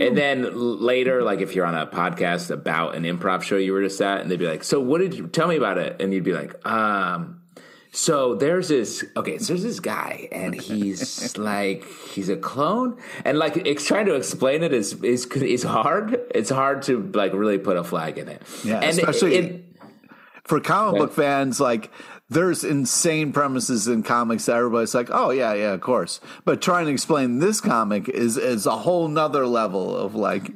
and 0.00 0.16
then 0.16 0.80
later, 0.80 1.22
like 1.22 1.40
if 1.40 1.54
you're 1.54 1.66
on 1.66 1.74
a 1.76 1.86
podcast 1.86 2.50
about 2.50 2.96
an 2.96 3.04
improv 3.04 3.42
show 3.42 3.56
you 3.56 3.72
were 3.72 3.82
just 3.82 4.00
at, 4.00 4.20
and 4.22 4.30
they'd 4.30 4.38
be 4.38 4.46
like, 4.48 4.64
so 4.64 4.80
what 4.80 5.00
did 5.00 5.14
you 5.14 5.28
tell 5.28 5.46
me 5.48 5.56
about 5.56 5.78
it? 5.78 6.00
And 6.00 6.12
you'd 6.12 6.24
be 6.24 6.32
like, 6.32 6.54
um. 6.66 7.40
So 7.96 8.34
there's 8.34 8.66
this 8.66 9.04
okay. 9.16 9.38
So 9.38 9.52
there's 9.52 9.62
this 9.62 9.78
guy, 9.78 10.28
and 10.32 10.52
he's 10.52 11.38
like 11.38 11.84
he's 12.10 12.28
a 12.28 12.36
clone, 12.36 12.98
and 13.24 13.38
like 13.38 13.56
it's 13.56 13.86
trying 13.86 14.06
to 14.06 14.14
explain 14.16 14.64
it 14.64 14.72
is 14.72 14.94
is 15.04 15.26
is 15.26 15.62
hard. 15.62 16.18
It's 16.34 16.50
hard 16.50 16.82
to 16.90 17.08
like 17.14 17.32
really 17.34 17.58
put 17.58 17.76
a 17.76 17.84
flag 17.84 18.18
in 18.18 18.26
it. 18.28 18.42
Yeah, 18.64 18.80
and 18.80 18.98
especially- 18.98 19.36
it- 19.36 19.64
For 20.42 20.58
comic 20.58 20.98
book 21.02 21.12
fans, 21.12 21.60
like 21.60 21.92
there's 22.34 22.64
insane 22.64 23.32
premises 23.32 23.88
in 23.88 24.02
comics 24.02 24.46
that 24.46 24.56
everybody's 24.56 24.94
like, 24.94 25.08
oh 25.10 25.30
yeah, 25.30 25.54
yeah, 25.54 25.72
of 25.72 25.80
course. 25.80 26.20
But 26.44 26.60
trying 26.60 26.86
to 26.86 26.92
explain 26.92 27.38
this 27.38 27.60
comic 27.60 28.08
is 28.08 28.36
is 28.36 28.66
a 28.66 28.76
whole 28.76 29.08
nother 29.08 29.46
level 29.46 29.96
of 29.96 30.14
like 30.14 30.50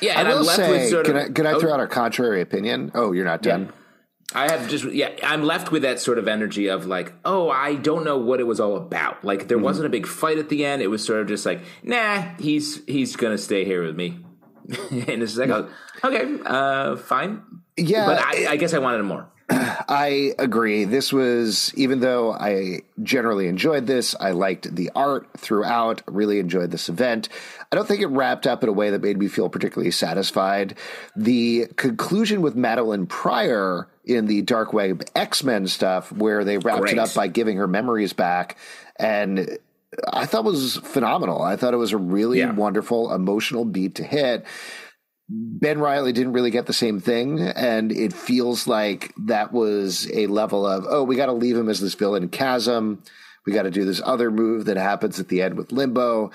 yeah. 0.00 0.18
I 0.18 0.20
And 0.20 0.28
will 0.28 0.38
I'm 0.38 0.44
left 0.44 0.56
say, 0.56 0.70
with 0.70 0.88
sort 0.90 1.06
can 1.06 1.16
of 1.16 1.22
I, 1.22 1.28
can 1.32 1.46
I 1.46 1.52
oh, 1.52 1.60
throw 1.60 1.74
out 1.74 1.80
a 1.80 1.86
contrary 1.86 2.40
opinion? 2.40 2.92
Oh, 2.94 3.12
you're 3.12 3.24
not 3.24 3.42
done. 3.42 3.72
I 4.32 4.48
have 4.48 4.68
just 4.68 4.84
yeah, 4.84 5.10
I'm 5.24 5.42
left 5.42 5.72
with 5.72 5.82
that 5.82 5.98
sort 5.98 6.16
of 6.18 6.28
energy 6.28 6.68
of 6.68 6.86
like, 6.86 7.12
oh, 7.24 7.50
I 7.50 7.74
don't 7.74 8.04
know 8.04 8.16
what 8.16 8.38
it 8.38 8.44
was 8.44 8.60
all 8.60 8.76
about. 8.76 9.24
Like 9.24 9.40
Mm-hmm. 9.40 9.48
there 9.48 9.58
wasn't 9.58 9.86
a 9.86 9.90
big 9.90 10.06
fight 10.06 10.38
at 10.38 10.48
the 10.48 10.64
end. 10.64 10.82
It 10.82 10.86
was 10.86 11.04
sort 11.04 11.20
of 11.20 11.26
just 11.26 11.44
like, 11.44 11.60
nah, 11.82 12.22
he's 12.38 12.84
he's 12.86 13.16
gonna 13.16 13.38
stay 13.38 13.64
here 13.64 13.82
with 13.84 13.96
me. 13.96 14.24
and 14.90 15.22
it's 15.22 15.36
like, 15.36 15.50
oh, 15.50 15.68
okay, 16.04 16.38
uh, 16.46 16.96
fine. 16.96 17.42
Yeah, 17.76 18.06
but 18.06 18.20
I, 18.20 18.52
I 18.52 18.56
guess 18.56 18.72
I 18.72 18.78
wanted 18.78 19.02
more. 19.02 19.28
I 19.88 20.32
agree. 20.38 20.84
This 20.84 21.12
was, 21.12 21.72
even 21.74 22.00
though 22.00 22.32
I 22.32 22.82
generally 23.02 23.48
enjoyed 23.48 23.86
this, 23.86 24.14
I 24.20 24.30
liked 24.30 24.74
the 24.74 24.90
art 24.94 25.28
throughout, 25.36 26.02
really 26.06 26.38
enjoyed 26.38 26.70
this 26.70 26.88
event. 26.88 27.28
I 27.72 27.76
don't 27.76 27.88
think 27.88 28.00
it 28.00 28.06
wrapped 28.06 28.46
up 28.46 28.62
in 28.62 28.68
a 28.68 28.72
way 28.72 28.90
that 28.90 29.02
made 29.02 29.18
me 29.18 29.28
feel 29.28 29.48
particularly 29.48 29.90
satisfied. 29.90 30.76
The 31.16 31.66
conclusion 31.76 32.42
with 32.42 32.54
Madelyne 32.56 33.08
Pryor 33.08 33.88
in 34.04 34.26
the 34.26 34.42
Dark 34.42 34.72
Web 34.72 35.02
X 35.14 35.42
Men 35.42 35.66
stuff, 35.66 36.12
where 36.12 36.44
they 36.44 36.58
wrapped 36.58 36.80
Great. 36.82 36.92
it 36.94 36.98
up 36.98 37.12
by 37.14 37.26
giving 37.26 37.56
her 37.56 37.66
memories 37.66 38.12
back, 38.12 38.56
and 38.96 39.58
I 40.12 40.26
thought 40.26 40.44
was 40.44 40.76
phenomenal. 40.78 41.42
I 41.42 41.56
thought 41.56 41.74
it 41.74 41.78
was 41.78 41.92
a 41.92 41.96
really 41.98 42.38
Yeah. 42.38 42.52
wonderful, 42.52 43.12
emotional 43.12 43.64
beat 43.64 43.96
to 43.96 44.04
hit. 44.04 44.44
Ben 45.32 45.78
Reilly 45.78 46.12
didn't 46.12 46.32
really 46.32 46.50
get 46.50 46.66
the 46.66 46.72
same 46.72 46.98
thing, 46.98 47.38
and 47.40 47.92
it 47.92 48.12
feels 48.12 48.66
like 48.66 49.14
that 49.26 49.52
was 49.52 50.10
a 50.12 50.26
level 50.26 50.66
of 50.66 50.84
oh, 50.88 51.04
we 51.04 51.14
got 51.14 51.26
to 51.26 51.32
leave 51.32 51.56
him 51.56 51.68
as 51.68 51.78
this 51.78 51.94
villain 51.94 52.28
chasm. 52.28 53.00
We 53.46 53.52
got 53.52 53.62
to 53.62 53.70
do 53.70 53.84
this 53.84 54.02
other 54.04 54.32
move 54.32 54.64
that 54.64 54.76
happens 54.76 55.20
at 55.20 55.28
the 55.28 55.40
end 55.40 55.56
with 55.56 55.70
Limbo. 55.70 56.32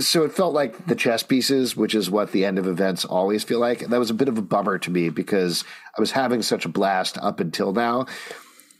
So 0.00 0.22
it 0.22 0.32
felt 0.32 0.54
like 0.54 0.86
the 0.86 0.94
chess 0.94 1.24
pieces, 1.24 1.76
which 1.76 1.94
is 1.94 2.08
what 2.08 2.30
the 2.30 2.44
end 2.44 2.58
of 2.58 2.68
events 2.68 3.04
always 3.04 3.42
feel 3.42 3.58
like. 3.58 3.82
And 3.82 3.92
that 3.92 3.98
was 3.98 4.10
a 4.10 4.14
bit 4.14 4.28
of 4.28 4.38
a 4.38 4.42
bummer 4.42 4.78
to 4.78 4.90
me 4.90 5.10
because 5.10 5.64
I 5.96 6.00
was 6.00 6.12
having 6.12 6.40
such 6.40 6.64
a 6.64 6.70
blast 6.70 7.18
up 7.18 7.40
until 7.40 7.72
now. 7.72 8.06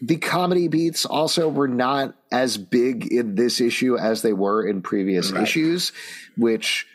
The 0.01 0.17
comedy 0.17 0.69
beats 0.69 1.05
also 1.05 1.49
were 1.49 1.69
not 1.69 2.15
as 2.33 2.57
big 2.57 3.13
in 3.13 3.35
this 3.35 3.61
issue 3.61 3.99
as 3.99 4.23
they 4.23 4.33
were 4.33 4.67
in 4.67 4.81
previous 4.81 5.33
issues, 5.33 5.93
which 6.37 6.87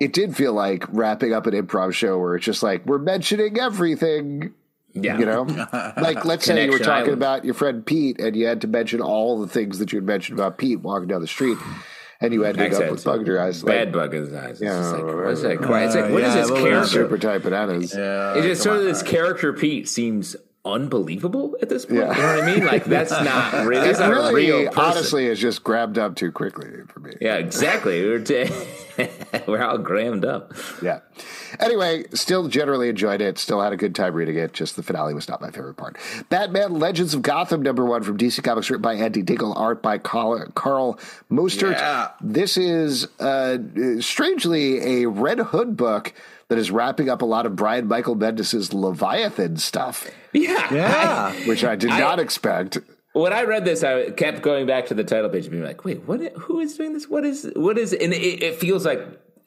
it 0.00 0.12
did 0.12 0.34
feel 0.36 0.52
like 0.54 0.84
wrapping 0.88 1.32
up 1.32 1.46
an 1.46 1.52
improv 1.54 1.92
show 1.92 2.18
where 2.18 2.34
it's 2.36 2.44
just 2.44 2.62
like 2.62 2.84
we're 2.86 2.98
mentioning 2.98 3.58
everything 3.60 4.52
Yeah, 4.94 5.18
you 5.18 5.26
know 5.26 5.42
like 6.00 6.24
let's 6.24 6.44
say 6.44 6.64
you 6.64 6.72
were 6.72 6.78
talking 6.78 6.92
Island. 7.04 7.12
about 7.12 7.44
your 7.44 7.54
friend 7.54 7.84
pete 7.86 8.18
and 8.20 8.34
you 8.34 8.46
had 8.46 8.60
to 8.62 8.66
mention 8.66 9.00
all 9.00 9.40
the 9.40 9.46
things 9.48 9.78
that 9.78 9.92
you 9.92 9.98
had 9.98 10.06
mentioned 10.06 10.38
about 10.38 10.58
pete 10.58 10.80
walking 10.80 11.06
down 11.08 11.20
the 11.20 11.26
street 11.28 11.58
and 12.22 12.34
you 12.34 12.42
had 12.42 12.56
to 12.58 12.68
go 12.68 12.78
up 12.84 12.90
with 12.90 13.04
bug 13.04 13.20
in 13.20 13.26
your 13.26 13.40
eyes 13.40 13.62
bad 13.62 13.88
like, 13.88 14.10
bug 14.10 14.14
in 14.14 14.24
his 14.24 14.32
eyes. 14.34 14.50
It's 14.52 14.60
Yeah, 14.62 14.78
like, 14.90 15.04
what's 15.24 15.42
that? 15.42 15.48
right, 15.48 15.58
cry? 15.60 15.84
It's 15.84 15.94
like, 15.94 16.04
right. 16.04 16.12
what 16.12 16.22
is 16.22 16.34
Yeah, 16.34 16.40
this 16.42 16.50
character? 16.50 16.86
super 16.88 17.18
tight 17.18 17.42
bananas 17.42 17.94
uh, 17.94 18.34
It's 18.36 18.46
just 18.46 18.62
sort 18.62 18.76
of 18.78 18.82
this 18.82 19.02
character 19.02 19.52
Pete 19.54 19.88
seems 19.88 20.36
unbelievable 20.64 21.56
at 21.62 21.68
this 21.68 21.86
point. 21.86 22.00
Yeah. 22.00 22.14
You 22.14 22.22
know 22.22 22.36
what 22.36 22.44
I 22.44 22.54
mean? 22.54 22.66
Like 22.66 22.84
that's 22.84 23.10
not 23.10 23.66
really. 23.66 23.86
That's 23.86 23.98
it 23.98 24.02
not 24.02 24.32
really 24.32 24.34
real 24.34 24.66
person. 24.66 24.82
honestly 24.82 25.26
is 25.26 25.38
just 25.40 25.64
grabbed 25.64 25.98
up 25.98 26.16
too 26.16 26.30
quickly 26.30 26.68
for 26.88 27.00
me 27.00 27.14
Yeah, 27.20 27.36
exactly. 27.36 28.02
We're, 28.04 28.20
t- 28.20 28.50
we're 29.48 29.62
all 29.62 29.78
grammed 29.78 30.24
up. 30.24 30.52
Yeah. 30.82 31.00
Anyway, 31.58 32.04
still 32.12 32.48
generally 32.48 32.88
enjoyed 32.88 33.20
it. 33.20 33.38
Still 33.38 33.60
had 33.60 33.72
a 33.72 33.76
good 33.76 33.94
time 33.94 34.14
reading 34.14 34.36
it. 34.36 34.52
Just 34.52 34.76
the 34.76 34.82
finale 34.82 35.14
was 35.14 35.28
not 35.28 35.40
my 35.40 35.50
favorite 35.50 35.74
part. 35.76 35.96
Batman 36.28 36.78
Legends 36.78 37.14
of 37.14 37.22
Gotham, 37.22 37.62
number 37.62 37.84
one 37.84 38.02
from 38.02 38.18
DC 38.18 38.42
Comics, 38.44 38.70
written 38.70 38.82
by 38.82 38.94
Andy 38.94 39.22
Diggle, 39.22 39.54
art 39.54 39.82
by 39.82 39.98
Carl, 39.98 40.46
Carl 40.54 40.98
Mostert. 41.30 41.72
Yeah. 41.72 42.10
This 42.20 42.56
is 42.56 43.08
uh, 43.18 43.58
strangely 44.00 45.02
a 45.02 45.08
Red 45.08 45.38
Hood 45.38 45.76
book 45.76 46.12
that 46.50 46.58
is 46.58 46.70
wrapping 46.70 47.08
up 47.08 47.22
a 47.22 47.24
lot 47.24 47.46
of 47.46 47.56
Brian 47.56 47.88
Michael 47.88 48.14
Bendis' 48.16 48.74
Leviathan 48.74 49.56
stuff, 49.56 50.10
Yeah. 50.34 50.74
yeah. 50.74 51.32
which 51.48 51.64
I 51.64 51.76
did 51.76 51.90
I- 51.90 52.00
not 52.00 52.20
expect. 52.20 52.76
when 53.14 53.32
I 53.32 53.44
read 53.44 53.64
this, 53.64 53.82
I 53.82 54.10
kept 54.10 54.42
going 54.42 54.66
back 54.66 54.86
to 54.86 54.94
the 54.94 55.04
title 55.04 55.30
page 55.30 55.44
and 55.44 55.52
being 55.52 55.64
like, 55.64 55.84
"Wait, 55.84 56.02
what? 56.06 56.20
Who 56.42 56.60
is 56.60 56.76
doing 56.76 56.92
this? 56.92 57.08
What 57.08 57.24
is? 57.24 57.50
What 57.56 57.78
is?" 57.78 57.92
And 57.94 58.12
it, 58.12 58.42
it 58.42 58.56
feels 58.56 58.84
like 58.84 59.00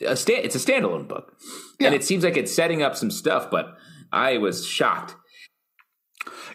a 0.06 0.16
stand. 0.16 0.44
It's 0.46 0.56
a 0.56 0.60
standalone 0.60 1.08
book, 1.08 1.34
and 1.80 1.94
it 1.94 2.04
seems 2.04 2.24
like 2.24 2.36
it's 2.38 2.54
setting 2.54 2.82
up 2.82 2.96
some 2.96 3.12
stuff. 3.12 3.52
But 3.52 3.78
I 4.12 4.38
was 4.40 4.66
shocked. 4.66 5.16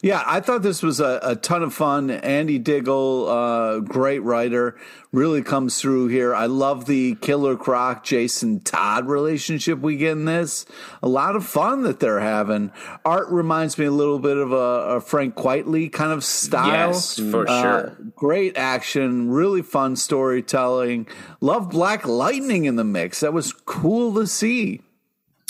Yeah, 0.02 0.22
I 0.26 0.40
thought 0.40 0.62
this 0.62 0.82
was 0.82 1.00
a, 1.00 1.18
a 1.22 1.34
ton 1.36 1.62
of 1.62 1.74
fun. 1.74 2.10
Andy 2.10 2.58
Diggle, 2.58 3.28
uh, 3.28 3.78
great 3.80 4.20
writer, 4.20 4.76
really 5.12 5.42
comes 5.42 5.80
through 5.80 6.08
here. 6.08 6.34
I 6.34 6.46
love 6.46 6.86
the 6.86 7.16
Killer 7.16 7.56
Croc 7.56 8.04
Jason 8.04 8.60
Todd 8.60 9.08
relationship 9.08 9.80
we 9.80 9.96
get 9.96 10.12
in 10.12 10.24
this. 10.24 10.66
A 11.02 11.08
lot 11.08 11.34
of 11.36 11.44
fun 11.44 11.82
that 11.82 11.98
they're 12.00 12.20
having. 12.20 12.70
Art 13.04 13.28
reminds 13.30 13.76
me 13.76 13.86
a 13.86 13.90
little 13.90 14.18
bit 14.20 14.36
of 14.36 14.52
a, 14.52 14.56
a 14.96 15.00
Frank 15.00 15.34
Quitely 15.34 15.90
kind 15.92 16.12
of 16.12 16.22
style. 16.22 16.90
Yes, 16.92 17.18
for 17.18 17.48
Uh, 17.48 17.62
sure. 17.62 17.96
Great 18.14 18.56
action, 18.56 19.30
really 19.30 19.62
fun 19.62 19.96
storytelling. 19.96 21.06
Love 21.40 21.70
Black 21.70 22.06
Lightning 22.06 22.66
in 22.66 22.76
the 22.76 22.84
mix. 22.84 23.20
That 23.20 23.32
was 23.32 23.52
cool 23.52 24.14
to 24.14 24.26
see. 24.26 24.82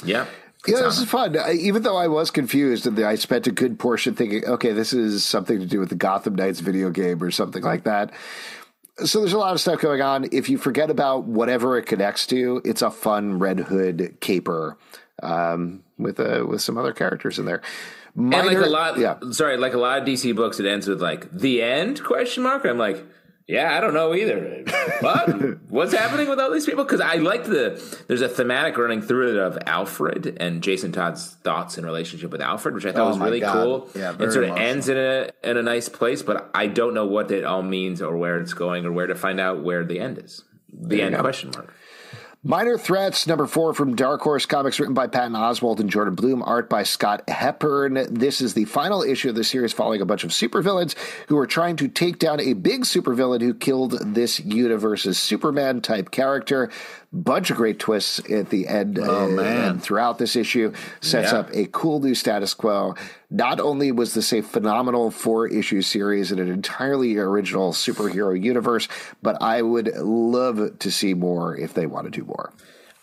Yeah. 0.04 0.26
Yeah, 0.66 0.82
this 0.82 0.98
is 0.98 1.08
fun. 1.08 1.38
I, 1.38 1.52
even 1.52 1.82
though 1.82 1.96
I 1.96 2.08
was 2.08 2.30
confused, 2.30 2.86
and 2.86 2.98
I 3.00 3.14
spent 3.14 3.46
a 3.46 3.52
good 3.52 3.78
portion 3.78 4.14
thinking, 4.14 4.44
okay, 4.44 4.72
this 4.72 4.92
is 4.92 5.24
something 5.24 5.60
to 5.60 5.66
do 5.66 5.78
with 5.78 5.88
the 5.88 5.94
Gotham 5.94 6.34
Knights 6.34 6.60
video 6.60 6.90
game 6.90 7.22
or 7.22 7.30
something 7.30 7.62
like 7.62 7.84
that. 7.84 8.12
So 9.04 9.20
there's 9.20 9.32
a 9.32 9.38
lot 9.38 9.52
of 9.52 9.60
stuff 9.60 9.80
going 9.80 10.02
on. 10.02 10.28
If 10.32 10.48
you 10.48 10.58
forget 10.58 10.90
about 10.90 11.24
whatever 11.24 11.78
it 11.78 11.86
connects 11.86 12.26
to, 12.28 12.60
it's 12.64 12.82
a 12.82 12.90
fun 12.90 13.38
Red 13.38 13.60
Hood 13.60 14.16
caper 14.20 14.76
um, 15.22 15.84
with 15.96 16.18
a 16.18 16.44
with 16.44 16.60
some 16.60 16.76
other 16.76 16.92
characters 16.92 17.38
in 17.38 17.44
there. 17.44 17.62
And 18.16 18.32
like 18.32 18.56
a 18.56 18.66
lot, 18.66 18.98
yeah. 18.98 19.18
sorry, 19.30 19.56
like 19.56 19.74
a 19.74 19.78
lot 19.78 20.00
of 20.00 20.08
DC 20.08 20.34
books, 20.34 20.58
it 20.58 20.66
ends 20.66 20.88
with 20.88 21.00
like 21.00 21.30
the 21.30 21.62
end 21.62 22.02
question 22.02 22.42
mark. 22.42 22.64
I'm 22.64 22.78
like, 22.78 23.04
yeah, 23.48 23.76
I 23.76 23.80
don't 23.80 23.94
know 23.94 24.14
either. 24.14 24.64
What? 25.00 25.60
What's 25.70 25.92
happening 25.94 26.28
with 26.28 26.40
all 26.40 26.50
these 26.52 26.66
people? 26.66 26.82
Because 26.82 27.00
I 27.00 27.16
like 27.16 27.44
the 27.44 27.80
there's 28.08 28.20
a 28.20 28.28
thematic 28.28 28.76
running 28.76 29.00
through 29.00 29.30
it 29.30 29.36
of 29.36 29.56
Alfred 29.64 30.36
and 30.40 30.60
Jason 30.60 30.90
Todd's 30.90 31.34
thoughts 31.44 31.78
in 31.78 31.86
relationship 31.86 32.32
with 32.32 32.40
Alfred, 32.40 32.74
which 32.74 32.84
I 32.84 32.90
thought 32.90 33.06
Oh 33.06 33.08
was 33.10 33.18
really 33.20 33.38
God. 33.38 33.52
cool. 33.52 33.90
Yeah, 33.94 34.08
and 34.10 34.18
very 34.18 34.32
sort 34.32 34.44
of 34.44 34.50
emotional. 34.50 34.68
ends 34.68 34.88
in 34.88 34.96
a 34.96 35.30
in 35.44 35.56
a 35.56 35.62
nice 35.62 35.88
place, 35.88 36.22
but 36.22 36.50
I 36.52 36.66
don't 36.66 36.94
know 36.94 37.06
what 37.06 37.30
it 37.30 37.44
all 37.44 37.62
means 37.62 38.02
or 38.02 38.16
where 38.16 38.38
it's 38.40 38.54
going 38.54 38.84
or 38.86 38.90
where 38.92 39.06
to 39.06 39.14
find 39.14 39.38
out 39.38 39.62
where 39.62 39.84
the 39.84 40.00
end 40.00 40.18
is. 40.18 40.42
The 40.72 41.00
end 41.02 41.16
question 41.18 41.50
mark. 41.54 41.72
Minor 42.44 42.78
Threats, 42.78 43.26
number 43.26 43.48
four 43.48 43.74
from 43.74 43.96
Dark 43.96 44.20
Horse 44.20 44.46
Comics, 44.46 44.78
written 44.78 44.94
by 44.94 45.08
Patton 45.08 45.32
Oswalt 45.32 45.80
and 45.80 45.90
Jordan 45.90 46.14
Blum, 46.14 46.40
art 46.44 46.70
by 46.70 46.84
Scott 46.84 47.28
Hepburn. 47.28 48.06
This 48.14 48.40
is 48.40 48.54
the 48.54 48.64
final 48.64 49.02
issue 49.02 49.30
of 49.30 49.34
the 49.34 49.42
series 49.42 49.72
following 49.72 50.00
a 50.00 50.06
bunch 50.06 50.22
of 50.22 50.30
supervillains 50.30 50.94
who 51.26 51.36
are 51.36 51.48
trying 51.48 51.74
to 51.78 51.88
take 51.88 52.20
down 52.20 52.40
a 52.40 52.52
big 52.52 52.82
supervillain 52.82 53.40
who 53.40 53.54
killed 53.54 53.98
this 54.14 54.38
universe's 54.38 55.18
Superman 55.18 55.80
type 55.80 56.12
character. 56.12 56.70
Bunch 57.10 57.50
of 57.50 57.56
great 57.56 57.78
twists 57.78 58.20
at 58.30 58.50
the 58.50 58.68
end 58.68 58.98
Oh, 59.02 59.24
uh, 59.24 59.28
man. 59.28 59.70
and 59.70 59.82
throughout 59.82 60.18
this 60.18 60.36
issue. 60.36 60.72
Sets 61.00 61.32
Yeah. 61.32 61.38
up 61.38 61.50
a 61.54 61.64
cool 61.66 62.00
new 62.00 62.14
status 62.14 62.52
quo. 62.52 62.94
Not 63.30 63.60
only 63.60 63.90
was 63.92 64.12
this 64.12 64.30
a 64.32 64.42
phenomenal 64.42 65.10
four 65.10 65.48
issue 65.48 65.80
series 65.80 66.30
in 66.32 66.38
an 66.38 66.48
entirely 66.48 67.16
original 67.16 67.72
superhero 67.72 68.38
universe, 68.38 68.88
but 69.22 69.40
I 69.42 69.62
would 69.62 69.88
love 69.96 70.78
to 70.78 70.90
see 70.90 71.14
more 71.14 71.56
if 71.56 71.72
they 71.72 71.86
want 71.86 72.04
to 72.04 72.10
do 72.10 72.26
more. 72.26 72.52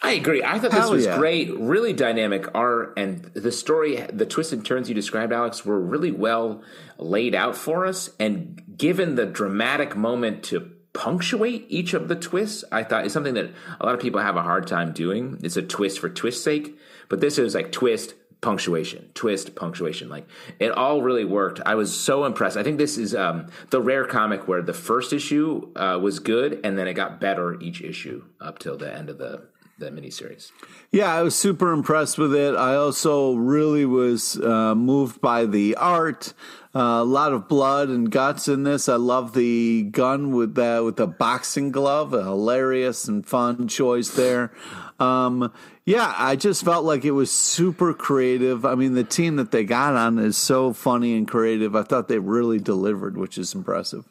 I 0.03 0.12
agree. 0.12 0.43
I 0.43 0.60
thought 0.60 0.70
this 0.70 0.82
Hell 0.82 0.91
was 0.91 1.06
yeah. 1.06 1.18
great, 1.18 1.51
really 1.58 1.91
dynamic 1.93 2.45
art, 2.53 2.93
and 2.97 3.24
the 3.34 3.51
story, 3.51 4.06
the 4.14 4.28
twists 4.28 4.53
and 4.53 4.64
turns 4.64 4.88
you 4.88 4.93
described, 4.93 5.34
Alex, 5.34 5.66
were 5.66 5.80
really 5.80 6.12
well 6.12 6.62
laid 6.99 7.34
out 7.34 7.56
for 7.56 7.88
us. 7.88 8.12
And 8.20 8.62
given 8.78 9.16
the 9.16 9.26
dramatic 9.26 9.95
moment 9.97 10.43
to 10.43 10.70
punctuate 10.96 11.66
each 11.70 11.93
of 11.93 12.08
the 12.08 12.16
twists, 12.16 12.64
I 12.72 12.84
thought 12.84 13.06
is 13.06 13.14
something 13.14 13.36
that 13.36 13.52
a 13.80 13.86
lot 13.86 13.93
of 13.93 14.02
people 14.02 14.22
have 14.22 14.38
a 14.38 14.41
hard 14.41 14.66
time 14.66 14.93
doing. 14.93 15.39
It's 15.43 15.58
a 15.58 15.62
twist 15.62 16.00
for 16.00 16.10
twist's 16.10 16.43
sake, 16.43 16.78
but 17.10 17.20
this 17.22 17.38
is 17.38 17.54
like 17.54 17.72
twist, 17.72 18.16
punctuation, 18.41 19.10
twist, 19.14 19.56
punctuation. 19.56 20.10
Like 20.10 20.28
it 20.60 20.72
all 20.72 21.02
really 21.02 21.26
worked. 21.26 21.60
I 21.66 21.76
was 21.76 21.96
so 21.96 22.26
impressed. 22.26 22.58
I 22.58 22.64
think 22.64 22.78
this 22.78 22.98
is 22.98 23.14
um, 23.14 23.48
the 23.70 23.82
rare 23.82 24.06
comic 24.06 24.48
where 24.48 24.62
the 24.62 24.74
first 24.74 25.14
issue 25.14 25.72
uh, 25.76 26.00
was 26.02 26.20
good 26.20 26.62
and 26.64 26.78
then 26.78 26.88
it 26.88 26.93
got 26.93 27.20
better 27.20 27.60
each 27.60 27.82
issue 27.82 28.24
up 28.39 28.58
till 28.60 28.78
the 28.78 28.91
end 28.91 29.10
of 29.10 29.18
the 29.18 29.48
the 29.78 29.91
miniseries. 29.91 30.52
Yeah, 30.91 31.14
I 31.14 31.22
was 31.22 31.36
super 31.36 31.74
impressed 31.74 32.18
with 32.18 32.34
it. 32.34 32.56
I 32.56 32.76
also 32.76 33.36
really 33.36 33.86
was 33.86 34.39
uh, 34.39 34.74
moved 34.74 35.20
by 35.20 35.46
the 35.46 35.76
art. 35.76 36.34
Uh, 36.76 37.00
a 37.02 37.06
lot 37.06 37.32
of 37.32 37.48
blood 37.48 37.88
and 37.88 38.12
guts 38.12 38.50
in 38.50 38.64
this. 38.64 38.90
I 38.90 38.96
love 38.96 39.34
the 39.34 39.84
gun 39.84 40.36
with 40.36 40.56
the 40.56 40.82
with 40.84 40.98
the 40.98 41.08
boxing 41.08 41.72
glove. 41.72 42.14
A 42.14 42.24
hilarious 42.24 43.08
and 43.08 43.26
fun 43.26 43.70
choice 43.70 44.10
there. 44.10 44.52
Um, 45.00 45.54
yeah, 45.86 46.14
I 46.18 46.36
just 46.36 46.66
felt 46.66 46.84
like 46.84 47.06
it 47.06 47.12
was 47.12 47.32
super 47.32 47.94
creative. 47.94 48.66
I 48.66 48.76
mean, 48.76 48.94
the 48.94 49.06
team 49.06 49.38
that 49.38 49.52
they 49.52 49.64
got 49.64 49.96
on 49.96 50.20
is 50.20 50.36
so 50.36 50.74
funny 50.74 51.16
and 51.16 51.26
creative. 51.26 51.76
I 51.78 51.84
thought 51.84 52.10
they 52.10 52.20
really 52.20 52.60
delivered, 52.60 53.16
which 53.18 53.38
is 53.38 53.56
impressive. 53.56 54.04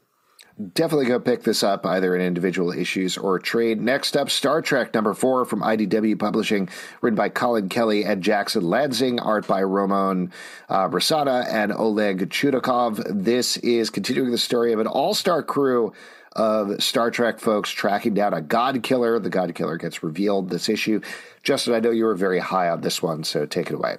Definitely 0.73 1.07
go 1.07 1.19
pick 1.19 1.43
this 1.43 1.65
up 1.65 1.85
either 1.85 2.15
in 2.15 2.21
individual 2.21 2.71
issues 2.71 3.19
or 3.19 3.41
trade. 3.41 3.81
Next 3.81 4.17
up, 4.17 4.31
Star 4.31 4.63
Trek 4.63 4.95
number 4.95 5.13
four 5.13 5.45
from 5.45 5.63
IDW 5.63 6.17
Publishing, 6.17 6.69
written 7.01 7.17
by 7.17 7.29
Collin 7.29 7.69
Kelly 7.69 8.05
and 8.05 8.23
Jackson 8.23 8.63
Lanzing, 8.63 9.19
art 9.21 9.49
by 9.49 9.65
Roman 9.65 10.31
uh, 10.69 10.89
Rosada 10.89 11.45
and 11.53 11.73
Oleg 11.73 12.31
Chudakov. 12.31 13.05
This 13.11 13.57
is 13.59 13.91
continuing 13.91 14.31
the 14.31 14.39
story 14.39 14.73
of 14.73 14.79
an 14.79 14.87
all 14.87 15.13
star 15.13 15.43
crew 15.43 15.93
of 16.37 16.81
Star 16.81 17.11
Trek 17.11 17.41
folks 17.41 17.71
tracking 17.71 18.15
down 18.15 18.33
a 18.33 18.41
God 18.41 18.83
Killer. 18.85 19.19
The 19.19 19.31
God 19.31 19.57
Killer 19.57 19.77
gets 19.77 20.05
revealed 20.05 20.51
this 20.51 20.69
issue. 20.69 21.01
Justin, 21.43 21.75
I 21.75 21.81
know 21.81 21.91
you 21.91 22.05
were 22.05 22.15
very 22.15 22.39
high 22.39 22.69
on 22.69 22.81
this 22.81 23.03
one, 23.03 23.25
so 23.25 23.45
take 23.45 23.71
it 23.71 23.75
away. 23.75 23.97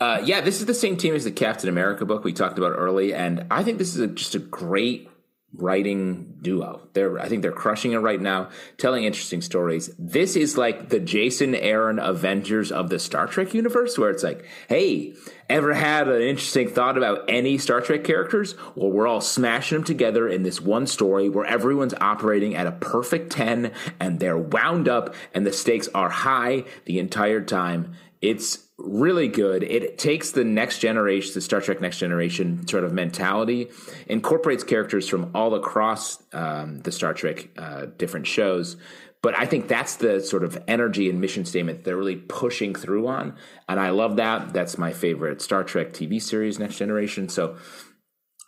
Uh, 0.00 0.20
yeah, 0.22 0.42
this 0.42 0.60
is 0.60 0.66
the 0.66 0.74
same 0.74 0.98
team 0.98 1.14
as 1.14 1.24
the 1.24 1.32
Captain 1.32 1.68
America 1.68 2.04
book 2.04 2.24
we 2.24 2.32
talked 2.32 2.58
about 2.58 2.72
early, 2.72 3.14
and 3.14 3.46
I 3.50 3.64
think 3.64 3.78
this 3.78 3.94
is 3.94 4.00
a, 4.00 4.06
just 4.06 4.34
a 4.34 4.38
great 4.38 5.08
writing 5.54 6.36
duo. 6.42 6.88
They're 6.92 7.18
I 7.18 7.28
think 7.28 7.42
they're 7.42 7.52
crushing 7.52 7.92
it 7.92 7.98
right 7.98 8.20
now, 8.20 8.50
telling 8.76 9.04
interesting 9.04 9.40
stories. 9.40 9.90
This 9.98 10.36
is 10.36 10.58
like 10.58 10.90
the 10.90 11.00
Jason 11.00 11.54
Aaron 11.54 11.98
Avengers 11.98 12.70
of 12.70 12.90
the 12.90 12.98
Star 12.98 13.26
Trek 13.26 13.54
universe 13.54 13.98
where 13.98 14.10
it's 14.10 14.22
like, 14.22 14.44
"Hey, 14.68 15.14
ever 15.48 15.72
had 15.72 16.08
an 16.08 16.20
interesting 16.20 16.68
thought 16.68 16.98
about 16.98 17.24
any 17.28 17.56
Star 17.56 17.80
Trek 17.80 18.04
characters? 18.04 18.54
Well, 18.74 18.90
we're 18.90 19.06
all 19.06 19.22
smashing 19.22 19.78
them 19.78 19.84
together 19.84 20.28
in 20.28 20.42
this 20.42 20.60
one 20.60 20.86
story 20.86 21.28
where 21.28 21.46
everyone's 21.46 21.94
operating 22.00 22.54
at 22.54 22.66
a 22.66 22.72
perfect 22.72 23.32
10 23.32 23.72
and 23.98 24.20
they're 24.20 24.38
wound 24.38 24.88
up 24.88 25.14
and 25.34 25.46
the 25.46 25.52
stakes 25.52 25.88
are 25.94 26.10
high 26.10 26.64
the 26.84 26.98
entire 26.98 27.40
time." 27.40 27.94
It's 28.20 28.67
really 28.78 29.28
good. 29.28 29.64
It 29.64 29.98
takes 29.98 30.30
the 30.30 30.44
next 30.44 30.78
generation, 30.78 31.32
the 31.34 31.40
Star 31.40 31.60
Trek 31.60 31.80
Next 31.80 31.98
Generation 31.98 32.66
sort 32.68 32.84
of 32.84 32.92
mentality, 32.92 33.70
incorporates 34.06 34.62
characters 34.62 35.08
from 35.08 35.30
all 35.34 35.54
across 35.54 36.22
um, 36.32 36.80
the 36.80 36.92
Star 36.92 37.12
Trek 37.12 37.48
uh, 37.58 37.86
different 37.98 38.26
shows. 38.26 38.76
But 39.20 39.36
I 39.36 39.46
think 39.46 39.66
that's 39.66 39.96
the 39.96 40.20
sort 40.20 40.44
of 40.44 40.62
energy 40.68 41.10
and 41.10 41.20
mission 41.20 41.44
statement 41.44 41.82
they're 41.82 41.96
really 41.96 42.16
pushing 42.16 42.72
through 42.72 43.08
on. 43.08 43.36
And 43.68 43.80
I 43.80 43.90
love 43.90 44.16
that. 44.16 44.52
That's 44.52 44.78
my 44.78 44.92
favorite 44.92 45.42
Star 45.42 45.64
Trek 45.64 45.92
TV 45.92 46.22
series, 46.22 46.60
Next 46.60 46.76
Generation. 46.76 47.28
So 47.28 47.56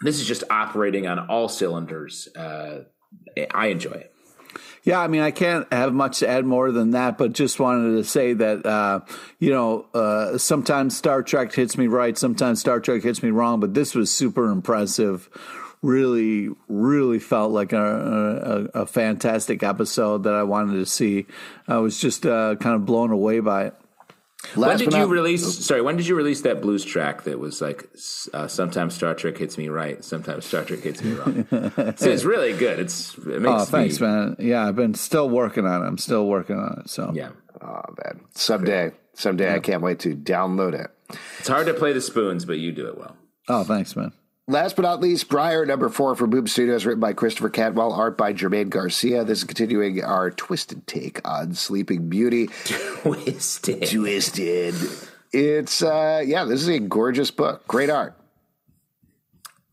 this 0.02 0.20
is 0.20 0.26
just 0.28 0.44
operating 0.48 1.08
on 1.08 1.18
all 1.18 1.48
cylinders. 1.48 2.28
Uh, 2.36 2.84
I 3.52 3.66
enjoy 3.66 3.90
it. 3.90 4.14
Yeah, 4.82 4.98
I 5.00 5.08
mean, 5.08 5.20
I 5.20 5.30
can't 5.30 5.70
have 5.72 5.92
much 5.92 6.20
to 6.20 6.28
add 6.28 6.46
more 6.46 6.72
than 6.72 6.92
that, 6.92 7.18
but 7.18 7.32
just 7.32 7.60
wanted 7.60 7.96
to 7.96 8.04
say 8.04 8.32
that, 8.32 8.64
uh, 8.64 9.00
you 9.38 9.50
know, 9.50 9.86
uh, 9.92 10.38
sometimes 10.38 10.96
Star 10.96 11.22
Trek 11.22 11.54
hits 11.54 11.76
me 11.76 11.86
right, 11.86 12.16
sometimes 12.16 12.60
Star 12.60 12.80
Trek 12.80 13.02
hits 13.02 13.22
me 13.22 13.30
wrong, 13.30 13.60
but 13.60 13.74
this 13.74 13.94
was 13.94 14.10
super 14.10 14.50
impressive. 14.50 15.28
Really, 15.82 16.50
really 16.68 17.18
felt 17.18 17.52
like 17.52 17.72
a, 17.72 18.68
a, 18.74 18.80
a 18.82 18.86
fantastic 18.86 19.62
episode 19.62 20.24
that 20.24 20.34
I 20.34 20.42
wanted 20.42 20.74
to 20.74 20.86
see. 20.86 21.26
I 21.68 21.78
was 21.78 21.98
just 21.98 22.26
uh, 22.26 22.56
kind 22.56 22.74
of 22.74 22.84
blown 22.84 23.10
away 23.10 23.40
by 23.40 23.66
it. 23.66 23.79
Last 24.56 24.68
when 24.68 24.78
did 24.78 24.92
you 24.94 25.00
not, 25.00 25.08
release? 25.10 25.64
Sorry, 25.64 25.82
when 25.82 25.96
did 25.96 26.06
you 26.06 26.16
release 26.16 26.40
that 26.42 26.62
blues 26.62 26.84
track 26.84 27.24
that 27.24 27.38
was 27.38 27.60
like 27.60 27.88
uh, 28.32 28.48
sometimes 28.48 28.94
Star 28.94 29.14
Trek 29.14 29.36
hits 29.36 29.58
me 29.58 29.68
right, 29.68 30.02
sometimes 30.02 30.46
Star 30.46 30.64
Trek 30.64 30.80
hits 30.80 31.04
me 31.04 31.12
wrong? 31.12 31.46
so 31.96 32.10
it's 32.10 32.24
really 32.24 32.54
good. 32.54 32.78
It's 32.80 33.16
it 33.18 33.44
oh, 33.44 33.64
thanks, 33.64 34.00
me, 34.00 34.06
man. 34.06 34.36
Yeah, 34.38 34.66
I've 34.66 34.76
been 34.76 34.94
still 34.94 35.28
working 35.28 35.66
on 35.66 35.82
it. 35.82 35.86
I'm 35.86 35.98
still 35.98 36.26
working 36.26 36.56
on 36.56 36.80
it. 36.80 36.90
So 36.90 37.12
yeah, 37.14 37.30
oh 37.60 37.82
man, 38.02 38.22
someday, 38.34 38.92
someday 39.14 39.50
yeah. 39.50 39.56
I 39.56 39.60
can't 39.60 39.82
wait 39.82 40.00
to 40.00 40.16
download 40.16 40.72
it. 40.72 40.90
It's 41.38 41.48
hard 41.48 41.66
to 41.66 41.74
play 41.74 41.92
the 41.92 42.00
spoons, 42.00 42.44
but 42.44 42.58
you 42.58 42.72
do 42.72 42.88
it 42.88 42.98
well. 42.98 43.16
Oh, 43.48 43.62
thanks, 43.62 43.94
man. 43.94 44.12
Last 44.50 44.74
but 44.74 44.82
not 44.82 45.00
least, 45.00 45.28
Briar 45.28 45.64
number 45.64 45.88
four 45.88 46.16
for 46.16 46.26
Boom 46.26 46.48
Studios, 46.48 46.84
written 46.84 46.98
by 46.98 47.12
Christopher 47.12 47.50
Cantwell, 47.50 47.92
art 47.92 48.18
by 48.18 48.32
Germain 48.32 48.68
Garcia. 48.68 49.22
This 49.22 49.38
is 49.38 49.44
continuing 49.44 50.02
our 50.02 50.32
twisted 50.32 50.88
take 50.88 51.20
on 51.24 51.54
Sleeping 51.54 52.08
Beauty. 52.08 52.48
Twisted. 52.64 53.88
Twisted. 53.88 54.74
It's, 55.30 55.84
uh, 55.84 56.24
yeah, 56.26 56.42
this 56.46 56.62
is 56.62 56.68
a 56.68 56.80
gorgeous 56.80 57.30
book. 57.30 57.64
Great 57.68 57.90
art. 57.90 58.19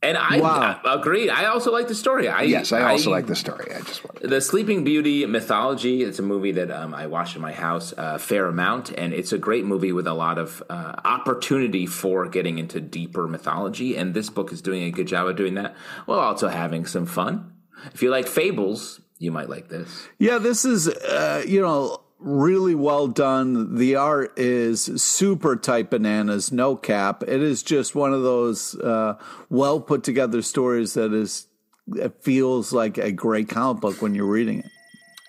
And 0.04 0.16
I, 0.16 0.40
wow. 0.40 0.80
I 0.86 0.94
agree. 0.94 1.30
I 1.30 1.46
also 1.46 1.72
like 1.72 1.88
the 1.88 1.96
story. 1.96 2.28
I, 2.28 2.44
yes, 2.44 2.72
I 2.72 2.84
also 2.84 3.10
I, 3.10 3.14
like 3.14 3.26
the 3.26 3.36
story. 3.36 3.74
I 3.74 3.82
just 3.82 4.04
wanted 4.04 4.30
the 4.30 4.42
Sleeping 4.42 4.84
Beauty 4.84 5.26
mythology. 5.26 6.04
It's 6.04 6.20
a 6.20 6.24
movie 6.24 6.52
that 6.52 6.70
um, 6.70 6.94
I 6.94 7.08
watched 7.08 7.36
in 7.36 7.42
my 7.42 7.52
house 7.52 7.94
a 7.94 8.02
uh, 8.02 8.18
fair 8.20 8.46
amount, 8.46 8.92
and 8.92 9.12
it's 9.12 9.34
a 9.34 9.40
great 9.40 9.66
movie 9.66 9.92
with 9.92 10.06
a 10.06 10.14
lot 10.14 10.38
of 10.38 10.62
uh, 10.70 10.94
opportunity 11.04 11.88
for 11.88 12.28
getting 12.28 12.60
into 12.60 12.80
deeper 12.80 13.28
mythology. 13.28 13.98
And 13.98 14.14
this 14.14 14.30
book 14.30 14.52
is 14.52 14.62
doing 14.62 14.84
a 14.84 14.92
good 14.92 15.08
job 15.08 15.28
of 15.28 15.36
doing 15.36 15.56
that, 15.56 15.76
while 16.06 16.20
also 16.20 16.48
having 16.48 16.86
some 16.86 17.08
fun. 17.08 17.54
If 17.92 18.04
you 18.04 18.12
like 18.12 18.28
fables, 18.28 19.02
you 19.18 19.32
might 19.32 19.50
like 19.50 19.68
this. 19.68 20.08
Yeah, 20.20 20.38
this 20.38 20.64
is 20.64 20.88
uh, 20.88 21.44
you 21.48 21.62
know 21.62 22.02
really 22.20 22.76
well 22.76 23.08
done. 23.08 23.76
The 23.76 23.96
art 23.96 24.38
is 24.38 25.02
super 25.02 25.56
tight 25.56 25.90
bananas, 25.90 26.52
no 26.52 26.76
cap. 26.76 27.24
It 27.24 27.42
is 27.42 27.64
just 27.64 27.96
one 27.96 28.14
of 28.14 28.24
those 28.24 28.76
uh, 28.76 29.18
well 29.50 29.80
put 29.80 30.04
together 30.04 30.42
stories 30.42 30.94
that 30.94 31.14
is 31.14 31.48
it 31.96 32.16
feels 32.22 32.74
like 32.74 32.98
a 32.98 33.12
great 33.12 33.50
comic 33.50 33.82
book 33.82 34.02
when 34.02 34.14
you're 34.14 34.26
reading 34.26 34.60
it. 34.60 34.72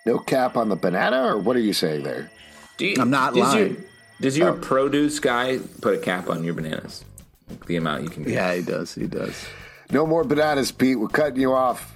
No 0.07 0.19
cap 0.19 0.57
on 0.57 0.69
the 0.69 0.77
banana, 0.77 1.35
or 1.35 1.39
what 1.39 1.55
are 1.57 1.61
you 1.61 1.73
saying 1.73 2.03
there? 2.03 2.31
You, 2.79 2.97
I'm 2.99 3.11
not 3.11 3.35
lying. 3.35 3.75
Your, 3.75 3.77
does 4.21 4.39
your 4.39 4.51
oh. 4.51 4.59
produce 4.59 5.21
guy 5.21 5.59
put 5.81 5.95
a 5.95 5.99
cap 5.99 6.31
on 6.31 6.43
your 6.45 6.55
bananas? 6.55 7.05
The 7.67 7.77
amount 7.77 8.05
you 8.05 8.11
can 8.11 8.23
get. 8.25 8.33
Yeah, 8.33 8.55
he 8.55 8.63
does. 8.63 8.95
He 8.95 9.07
does. 9.07 9.47
No 9.91 10.07
more 10.07 10.25
bananas, 10.25 10.73
Pete. 10.73 10.99
We're 10.99 11.09
cutting 11.09 11.41
you 11.41 11.53
off. 11.53 11.95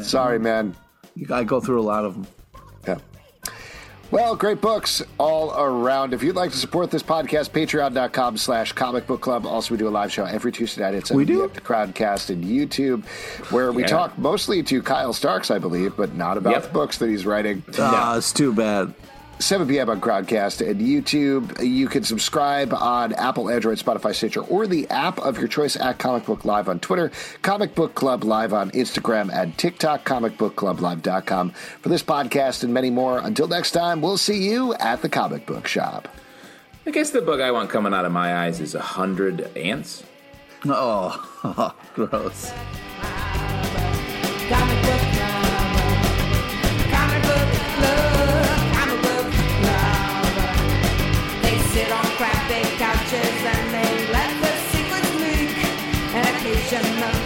Sorry, 0.00 0.38
man. 0.38 0.76
You 1.14 1.26
gotta 1.26 1.44
go 1.44 1.60
through 1.60 1.80
a 1.80 1.82
lot 1.82 2.04
of 2.04 2.14
them. 2.14 2.26
Yeah. 4.12 4.18
Well, 4.18 4.36
great 4.36 4.60
books 4.60 5.02
all 5.18 5.58
around. 5.58 6.12
If 6.12 6.22
you'd 6.22 6.36
like 6.36 6.50
to 6.50 6.58
support 6.58 6.90
this 6.90 7.02
podcast, 7.02 7.50
patreon.com 7.50 8.36
slash 8.36 8.72
comic 8.72 9.06
book 9.06 9.22
club. 9.22 9.46
Also, 9.46 9.72
we 9.72 9.78
do 9.78 9.88
a 9.88 9.90
live 9.90 10.12
show 10.12 10.24
every 10.24 10.52
Tuesday 10.52 10.82
night. 10.82 10.94
It's 10.94 11.10
we 11.10 11.24
do? 11.24 11.50
the 11.52 11.60
Crowdcast 11.60 12.30
and 12.30 12.44
YouTube, 12.44 13.04
where 13.50 13.72
we 13.72 13.82
yeah. 13.82 13.88
talk 13.88 14.18
mostly 14.18 14.62
to 14.64 14.82
Kyle 14.82 15.12
Starks, 15.12 15.50
I 15.50 15.58
believe, 15.58 15.96
but 15.96 16.14
not 16.14 16.36
about 16.36 16.52
yep. 16.52 16.62
the 16.64 16.68
books 16.68 16.98
that 16.98 17.08
he's 17.08 17.24
writing. 17.24 17.62
Ah, 17.78 18.12
no. 18.12 18.18
it's 18.18 18.32
too 18.32 18.52
bad. 18.52 18.94
7 19.42 19.66
p.m. 19.66 19.90
on 19.90 20.00
Crowdcast 20.00 20.66
and 20.66 20.80
YouTube. 20.80 21.62
You 21.66 21.88
can 21.88 22.04
subscribe 22.04 22.72
on 22.72 23.12
Apple, 23.14 23.50
Android, 23.50 23.78
Spotify, 23.78 24.14
Stitcher, 24.14 24.42
or 24.42 24.66
the 24.66 24.88
app 24.88 25.18
of 25.18 25.38
your 25.38 25.48
choice 25.48 25.76
at 25.76 25.98
Comic 25.98 26.24
Book 26.24 26.44
Live 26.44 26.68
on 26.68 26.78
Twitter, 26.78 27.10
Comic 27.42 27.74
Book 27.74 27.94
Club 27.94 28.24
Live 28.24 28.52
on 28.52 28.70
Instagram 28.70 29.32
and 29.32 29.56
TikTok, 29.58 30.04
comicbookclublive.com. 30.04 31.50
For 31.50 31.88
this 31.88 32.02
podcast 32.02 32.62
and 32.62 32.72
many 32.72 32.90
more, 32.90 33.18
until 33.18 33.48
next 33.48 33.72
time, 33.72 34.00
we'll 34.00 34.16
see 34.16 34.48
you 34.48 34.74
at 34.74 35.02
the 35.02 35.08
comic 35.08 35.44
book 35.46 35.66
shop. 35.66 36.08
I 36.86 36.90
guess 36.90 37.10
the 37.10 37.22
book 37.22 37.40
I 37.40 37.50
want 37.50 37.70
coming 37.70 37.92
out 37.92 38.04
of 38.04 38.12
my 38.12 38.44
eyes 38.44 38.60
is 38.60 38.74
A 38.74 38.80
Hundred 38.80 39.56
Ants. 39.56 40.04
Oh, 40.64 41.74
gross. 41.94 42.52
sit 51.72 51.90
on 51.90 52.04
crappy 52.18 52.62
couches 52.76 53.40
and 53.54 53.72
they 53.72 54.12
let 54.12 54.30
the 54.42 54.52
secrets 54.72 55.14
leak. 55.14 55.56
Occasionally. 56.14 57.21